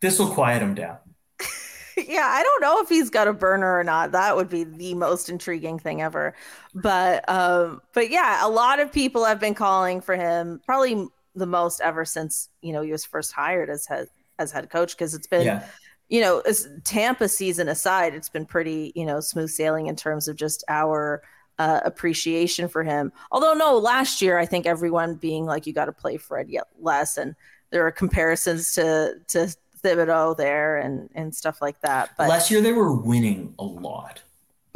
this 0.00 0.18
will 0.18 0.28
quiet 0.30 0.60
him 0.62 0.74
down 0.74 0.98
yeah, 2.08 2.26
I 2.26 2.42
don't 2.42 2.60
know 2.60 2.80
if 2.82 2.90
he's 2.90 3.08
got 3.08 3.26
a 3.26 3.32
burner 3.32 3.78
or 3.78 3.82
not. 3.82 4.12
That 4.12 4.36
would 4.36 4.50
be 4.50 4.64
the 4.64 4.92
most 4.92 5.30
intriguing 5.30 5.78
thing 5.78 6.02
ever. 6.02 6.34
But 6.74 7.26
um, 7.26 7.80
but 7.94 8.10
yeah, 8.10 8.46
a 8.46 8.50
lot 8.50 8.80
of 8.80 8.92
people 8.92 9.24
have 9.24 9.40
been 9.40 9.54
calling 9.54 10.02
for 10.02 10.14
him, 10.14 10.60
probably 10.66 11.08
the 11.36 11.46
most 11.46 11.80
ever 11.80 12.04
since 12.04 12.48
you 12.62 12.72
know 12.72 12.82
he 12.82 12.90
was 12.90 13.04
first 13.04 13.32
hired 13.32 13.70
as 13.70 13.86
head 13.86 14.08
as 14.38 14.50
head 14.50 14.68
coach 14.70 14.96
because 14.96 15.14
it's 15.14 15.26
been 15.26 15.46
yeah 15.46 15.66
you 16.08 16.20
know, 16.20 16.42
Tampa 16.84 17.28
season 17.28 17.68
aside, 17.68 18.14
it's 18.14 18.28
been 18.28 18.46
pretty, 18.46 18.92
you 18.94 19.04
know, 19.04 19.20
smooth 19.20 19.50
sailing 19.50 19.88
in 19.88 19.96
terms 19.96 20.28
of 20.28 20.36
just 20.36 20.62
our 20.68 21.22
uh, 21.58 21.80
appreciation 21.84 22.68
for 22.68 22.84
him. 22.84 23.12
Although, 23.32 23.54
no, 23.54 23.76
last 23.76 24.22
year 24.22 24.38
I 24.38 24.46
think 24.46 24.66
everyone 24.66 25.16
being 25.16 25.46
like, 25.46 25.66
you 25.66 25.72
got 25.72 25.86
to 25.86 25.92
play 25.92 26.16
Fred 26.16 26.48
yet 26.48 26.68
less, 26.78 27.16
and 27.16 27.34
there 27.70 27.84
are 27.86 27.90
comparisons 27.90 28.72
to 28.74 29.14
to 29.28 29.52
Thibodeau 29.82 30.36
there 30.36 30.78
and 30.78 31.10
and 31.14 31.34
stuff 31.34 31.60
like 31.60 31.80
that. 31.80 32.10
But 32.16 32.28
last 32.28 32.50
year 32.50 32.60
they 32.60 32.72
were 32.72 32.92
winning 32.92 33.54
a 33.58 33.64
lot 33.64 34.22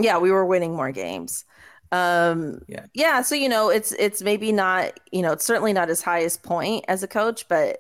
yeah, 0.03 0.19
we 0.19 0.31
were 0.31 0.45
winning 0.47 0.75
more 0.75 0.93
games. 0.93 1.45
Um, 1.93 2.61
Yeah. 2.67 2.87
yeah. 2.95 3.23
So 3.23 3.35
you 3.35 3.49
know, 3.49 3.71
it's 3.71 3.93
it's 3.93 4.23
maybe 4.23 4.53
not, 4.53 4.99
you 5.13 5.23
know, 5.23 5.33
it's 5.33 5.45
certainly 5.45 5.73
not 5.73 5.89
his 5.89 6.03
highest 6.03 6.43
point 6.43 6.85
as 6.89 7.03
a 7.03 7.09
coach, 7.09 7.49
but 7.49 7.79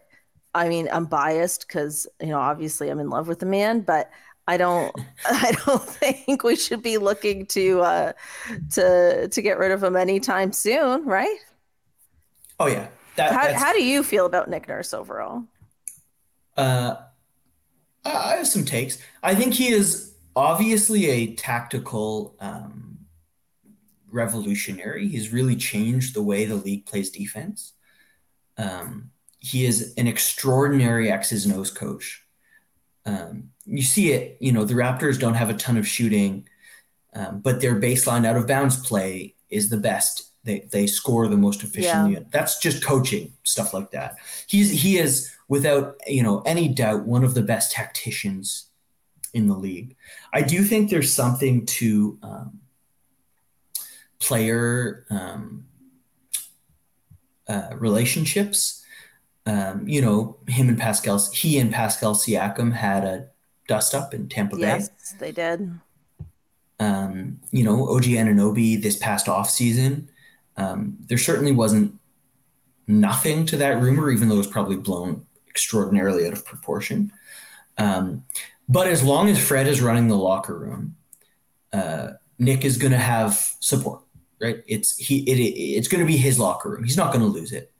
I 0.54 0.68
mean, 0.68 0.88
I'm 0.92 1.06
biased 1.06 1.66
because 1.68 2.06
you 2.20 2.28
know, 2.28 2.38
obviously, 2.40 2.90
I'm 2.90 3.00
in 3.00 3.10
love 3.10 3.28
with 3.28 3.40
the 3.40 3.46
man, 3.46 3.80
but 3.82 4.10
I 4.48 4.56
don't, 4.56 4.94
I 5.24 5.52
don't 5.66 5.82
think 5.82 6.42
we 6.44 6.56
should 6.56 6.82
be 6.82 6.98
looking 6.98 7.46
to 7.48 7.80
uh, 7.82 8.12
to 8.72 9.28
to 9.28 9.42
get 9.42 9.58
rid 9.58 9.72
of 9.72 9.82
him 9.82 9.96
anytime 9.96 10.52
soon, 10.52 11.04
right? 11.06 11.38
oh 12.58 12.66
yeah 12.66 12.88
that, 13.16 13.32
How 13.32 13.52
how 13.54 13.72
do 13.72 13.82
you 13.82 14.02
feel 14.02 14.26
about 14.26 14.50
Nick 14.50 14.68
Nurse 14.68 14.92
overall? 14.92 15.44
uh, 16.56 16.96
I 18.04 18.10
I 18.10 18.36
have 18.36 18.46
some 18.46 18.64
takes. 18.64 18.98
I 19.22 19.34
think 19.34 19.54
he 19.54 19.68
is 19.68 20.14
obviously 20.36 21.06
a 21.10 21.34
tactical 21.34 22.36
um, 22.40 22.89
revolutionary. 24.12 25.08
He's 25.08 25.32
really 25.32 25.56
changed 25.56 26.14
the 26.14 26.22
way 26.22 26.44
the 26.44 26.56
league 26.56 26.86
plays 26.86 27.10
defense. 27.10 27.72
Um, 28.56 29.10
he 29.38 29.64
is 29.64 29.94
an 29.96 30.06
extraordinary 30.06 31.10
X's 31.10 31.46
and 31.46 31.54
O's 31.54 31.70
coach. 31.70 32.24
Um, 33.06 33.50
you 33.64 33.82
see 33.82 34.12
it, 34.12 34.36
you 34.40 34.52
know, 34.52 34.64
the 34.64 34.74
Raptors 34.74 35.18
don't 35.18 35.34
have 35.34 35.50
a 35.50 35.54
ton 35.54 35.76
of 35.76 35.88
shooting, 35.88 36.46
um, 37.14 37.40
but 37.40 37.60
their 37.60 37.80
baseline 37.80 38.26
out 38.26 38.36
of 38.36 38.46
bounds 38.46 38.76
play 38.86 39.34
is 39.48 39.70
the 39.70 39.78
best. 39.78 40.30
They, 40.44 40.68
they 40.72 40.86
score 40.86 41.28
the 41.28 41.36
most 41.36 41.62
efficiently. 41.62 42.18
That's 42.30 42.58
just 42.58 42.84
coaching 42.84 43.32
stuff 43.44 43.74
like 43.74 43.90
that. 43.90 44.16
He's 44.46 44.70
he 44.70 44.98
is 44.98 45.30
without 45.48 45.96
you 46.06 46.22
know 46.22 46.42
any 46.46 46.68
doubt 46.68 47.04
one 47.04 47.24
of 47.24 47.34
the 47.34 47.42
best 47.42 47.72
tacticians 47.72 48.70
in 49.34 49.46
the 49.46 49.54
league. 49.54 49.96
I 50.32 50.42
do 50.42 50.62
think 50.62 50.88
there's 50.90 51.12
something 51.12 51.66
to 51.66 52.18
um, 52.22 52.59
player 54.20 55.04
um, 55.10 55.64
uh, 57.48 57.70
relationships. 57.74 58.84
Um, 59.46 59.88
you 59.88 60.00
know, 60.00 60.36
him 60.46 60.68
and 60.68 60.78
Pascal, 60.78 61.20
he 61.32 61.58
and 61.58 61.72
Pascal 61.72 62.14
Siakam 62.14 62.72
had 62.72 63.04
a 63.04 63.28
dust 63.66 63.94
up 63.94 64.14
in 64.14 64.28
Tampa 64.28 64.56
Bay. 64.56 64.62
Yes, 64.62 64.90
they 65.18 65.32
did. 65.32 65.80
Um, 66.78 67.40
you 67.50 67.64
know, 67.64 67.88
OG 67.88 68.04
Anunoby 68.04 68.80
this 68.80 68.96
past 68.96 69.28
off 69.28 69.50
season, 69.50 70.08
um, 70.56 70.96
there 71.06 71.18
certainly 71.18 71.52
wasn't 71.52 71.98
nothing 72.86 73.46
to 73.46 73.56
that 73.56 73.80
rumor, 73.80 74.10
even 74.10 74.28
though 74.28 74.36
it 74.36 74.38
was 74.38 74.46
probably 74.46 74.76
blown 74.76 75.26
extraordinarily 75.48 76.26
out 76.26 76.32
of 76.32 76.44
proportion. 76.44 77.12
Um, 77.78 78.24
but 78.68 78.86
as 78.86 79.02
long 79.02 79.28
as 79.28 79.38
Fred 79.38 79.66
is 79.66 79.80
running 79.80 80.08
the 80.08 80.16
locker 80.16 80.56
room, 80.56 80.96
uh, 81.72 82.12
Nick 82.38 82.64
is 82.64 82.78
going 82.78 82.92
to 82.92 82.98
have 82.98 83.34
support, 83.60 84.02
right? 84.40 84.62
It's 84.66 84.96
he 84.96 85.18
it, 85.30 85.38
it- 85.38 85.58
it's 85.78 85.88
going 85.88 86.00
to 86.04 86.06
be 86.06 86.16
his 86.16 86.38
locker 86.38 86.70
room. 86.70 86.84
He's 86.84 86.96
not 86.96 87.12
going 87.12 87.20
to 87.24 87.26
lose 87.26 87.52
it 87.52 87.72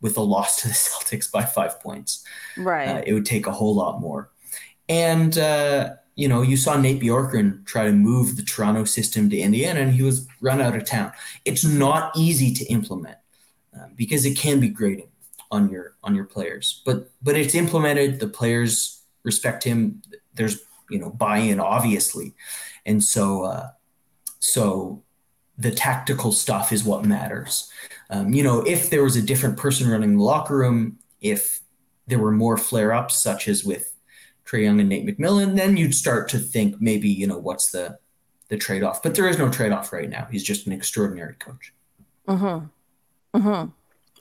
with 0.00 0.16
a 0.16 0.20
loss 0.22 0.60
to 0.62 0.68
the 0.68 0.74
Celtics 0.88 1.30
by 1.30 1.44
five 1.44 1.80
points. 1.80 2.24
Right. 2.56 2.88
Uh, 2.88 3.02
it 3.06 3.12
would 3.14 3.26
take 3.26 3.46
a 3.46 3.52
whole 3.52 3.74
lot 3.74 4.00
more. 4.00 4.30
And 4.88 5.36
uh, 5.38 5.94
you 6.16 6.28
know, 6.28 6.42
you 6.42 6.56
saw 6.56 6.76
Nate 6.78 7.00
Bjorkgren 7.00 7.64
try 7.66 7.84
to 7.86 7.92
move 7.92 8.36
the 8.36 8.42
Toronto 8.42 8.84
system 8.84 9.28
to 9.30 9.38
Indiana, 9.38 9.80
and 9.80 9.92
he 9.92 10.02
was 10.02 10.26
run 10.40 10.60
out 10.60 10.76
of 10.76 10.84
town. 10.84 11.10
It's 11.44 11.64
not 11.64 12.12
easy 12.16 12.52
to 12.54 12.64
implement 12.66 13.16
uh, 13.76 13.86
because 13.96 14.24
it 14.24 14.36
can 14.36 14.60
be 14.60 14.68
grating 14.68 15.08
on 15.50 15.70
your 15.70 15.94
on 16.04 16.14
your 16.14 16.24
players, 16.24 16.82
but 16.84 17.10
but 17.22 17.36
it's 17.36 17.54
implemented. 17.54 18.20
The 18.20 18.28
players 18.28 19.02
respect 19.24 19.64
him. 19.64 20.02
There's 20.34 20.60
you 20.90 20.98
know 20.98 21.10
buy-in, 21.10 21.60
obviously, 21.60 22.34
and 22.84 23.02
so 23.02 23.44
uh, 23.44 23.70
so 24.40 25.02
the 25.56 25.70
tactical 25.70 26.32
stuff 26.32 26.72
is 26.72 26.84
what 26.84 27.04
matters. 27.04 27.70
Um, 28.10 28.32
you 28.32 28.42
know, 28.42 28.60
if 28.62 28.90
there 28.90 29.04
was 29.04 29.16
a 29.16 29.22
different 29.22 29.56
person 29.56 29.88
running 29.88 30.16
the 30.16 30.22
locker 30.22 30.56
room, 30.56 30.98
if 31.20 31.60
there 32.06 32.18
were 32.18 32.32
more 32.32 32.56
flare 32.56 32.92
ups, 32.92 33.22
such 33.22 33.48
as 33.48 33.64
with 33.64 33.94
Trae 34.46 34.64
Young 34.64 34.80
and 34.80 34.88
Nate 34.88 35.06
McMillan, 35.06 35.56
then 35.56 35.76
you'd 35.76 35.94
start 35.94 36.28
to 36.30 36.38
think 36.38 36.80
maybe 36.80 37.08
you 37.08 37.26
know 37.26 37.38
what's 37.38 37.70
the 37.70 37.98
the 38.48 38.56
trade 38.56 38.82
off. 38.82 39.02
But 39.02 39.14
there 39.14 39.28
is 39.28 39.38
no 39.38 39.48
trade 39.48 39.72
off 39.72 39.92
right 39.92 40.08
now. 40.08 40.26
He's 40.30 40.44
just 40.44 40.66
an 40.66 40.72
extraordinary 40.72 41.34
coach. 41.34 41.72
Hmm. 42.28 42.58
Hmm. 43.34 43.64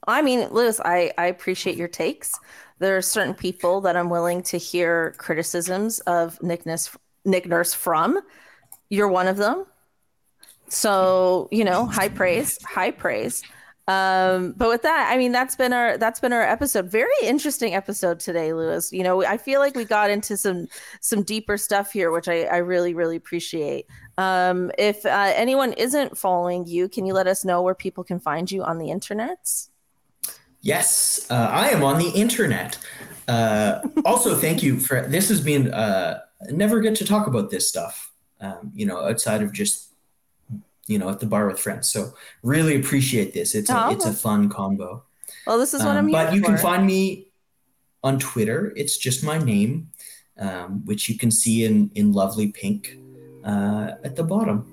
I 0.07 0.21
mean, 0.21 0.47
Louis, 0.49 0.79
I 0.79 1.11
I 1.17 1.25
appreciate 1.27 1.77
your 1.77 1.87
takes. 1.87 2.39
There 2.79 2.97
are 2.97 3.01
certain 3.01 3.33
people 3.33 3.81
that 3.81 3.95
I'm 3.95 4.09
willing 4.09 4.43
to 4.43 4.57
hear 4.57 5.13
criticisms 5.17 5.99
of 6.01 6.41
Nick 6.41 6.65
Nurse, 6.65 6.95
Nick 7.25 7.47
Nurse 7.47 7.73
from. 7.73 8.19
You're 8.89 9.07
one 9.07 9.27
of 9.27 9.37
them. 9.37 9.65
So 10.73 11.47
you 11.51 11.63
know, 11.63 11.85
high 11.85 12.09
praise, 12.09 12.61
high 12.63 12.91
praise. 12.91 13.43
Um, 13.87 14.53
but 14.55 14.69
with 14.69 14.83
that, 14.83 15.09
I 15.11 15.17
mean, 15.17 15.33
that's 15.33 15.55
been 15.55 15.73
our 15.73 15.97
that's 15.97 16.19
been 16.19 16.31
our 16.31 16.41
episode. 16.41 16.89
Very 16.89 17.11
interesting 17.21 17.75
episode 17.75 18.19
today, 18.19 18.53
Louis. 18.53 18.91
You 18.93 19.03
know, 19.03 19.25
I 19.25 19.37
feel 19.37 19.59
like 19.59 19.75
we 19.75 19.83
got 19.83 20.09
into 20.09 20.37
some 20.37 20.67
some 21.01 21.23
deeper 21.23 21.57
stuff 21.57 21.91
here, 21.91 22.11
which 22.11 22.29
I, 22.29 22.43
I 22.43 22.57
really 22.57 22.93
really 22.93 23.17
appreciate. 23.17 23.87
Um, 24.17 24.71
if 24.77 25.05
uh, 25.05 25.33
anyone 25.35 25.73
isn't 25.73 26.17
following 26.17 26.65
you, 26.65 26.87
can 26.87 27.05
you 27.05 27.13
let 27.13 27.27
us 27.27 27.43
know 27.43 27.61
where 27.61 27.75
people 27.75 28.03
can 28.03 28.19
find 28.19 28.49
you 28.49 28.63
on 28.63 28.77
the 28.77 28.89
internet? 28.89 29.49
Yes, 30.61 31.27
uh, 31.29 31.49
I 31.51 31.69
am 31.69 31.83
on 31.83 31.97
the 31.97 32.09
internet. 32.09 32.77
Uh, 33.27 33.81
also, 34.05 34.35
thank 34.35 34.63
you 34.63 34.79
for 34.79 35.01
this. 35.01 35.27
Has 35.27 35.41
been 35.41 35.73
uh, 35.73 36.21
never 36.49 36.79
get 36.79 36.95
to 36.95 37.05
talk 37.05 37.27
about 37.27 37.49
this 37.49 37.67
stuff. 37.67 38.13
Um, 38.39 38.71
you 38.73 38.85
know, 38.85 38.99
outside 38.99 39.41
of 39.41 39.51
just 39.51 39.92
you 40.93 40.99
know, 40.99 41.09
at 41.09 41.19
the 41.19 41.25
bar 41.25 41.47
with 41.47 41.59
friends. 41.59 41.89
So 41.89 42.13
really 42.43 42.75
appreciate 42.75 43.33
this. 43.33 43.55
It's 43.55 43.69
a, 43.69 43.89
it's 43.91 44.05
a 44.05 44.13
fun 44.13 44.47
combo. 44.47 45.03
Well, 45.47 45.57
this 45.57 45.73
is 45.73 45.83
what 45.83 45.97
I'm 45.97 46.05
um, 46.05 46.11
But 46.11 46.33
you 46.33 46.41
for. 46.41 46.47
can 46.47 46.57
find 46.57 46.85
me 46.85 47.27
on 48.03 48.19
Twitter. 48.19 48.71
It's 48.75 48.97
just 48.97 49.23
my 49.23 49.37
name, 49.37 49.89
um, 50.37 50.85
which 50.85 51.09
you 51.09 51.17
can 51.17 51.31
see 51.31 51.65
in 51.65 51.91
in 51.95 52.13
lovely 52.13 52.51
pink 52.51 52.97
uh, 53.43 53.91
at 54.03 54.15
the 54.15 54.23
bottom. 54.23 54.65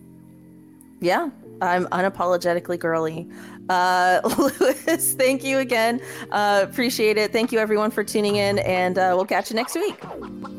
Yeah, 1.00 1.30
I'm 1.62 1.86
unapologetically 1.86 2.78
girly. 2.78 3.28
Uh, 3.68 4.20
Louis, 4.60 5.14
thank 5.14 5.42
you 5.42 5.58
again. 5.58 6.00
Uh, 6.30 6.60
appreciate 6.68 7.16
it. 7.16 7.32
Thank 7.32 7.52
you 7.52 7.58
everyone 7.58 7.90
for 7.90 8.04
tuning 8.04 8.36
in, 8.36 8.58
and 8.60 8.98
uh, 8.98 9.12
we'll 9.16 9.26
catch 9.26 9.50
you 9.50 9.56
next 9.56 9.74
week. 9.74 9.98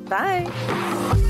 Bye. 0.09 1.29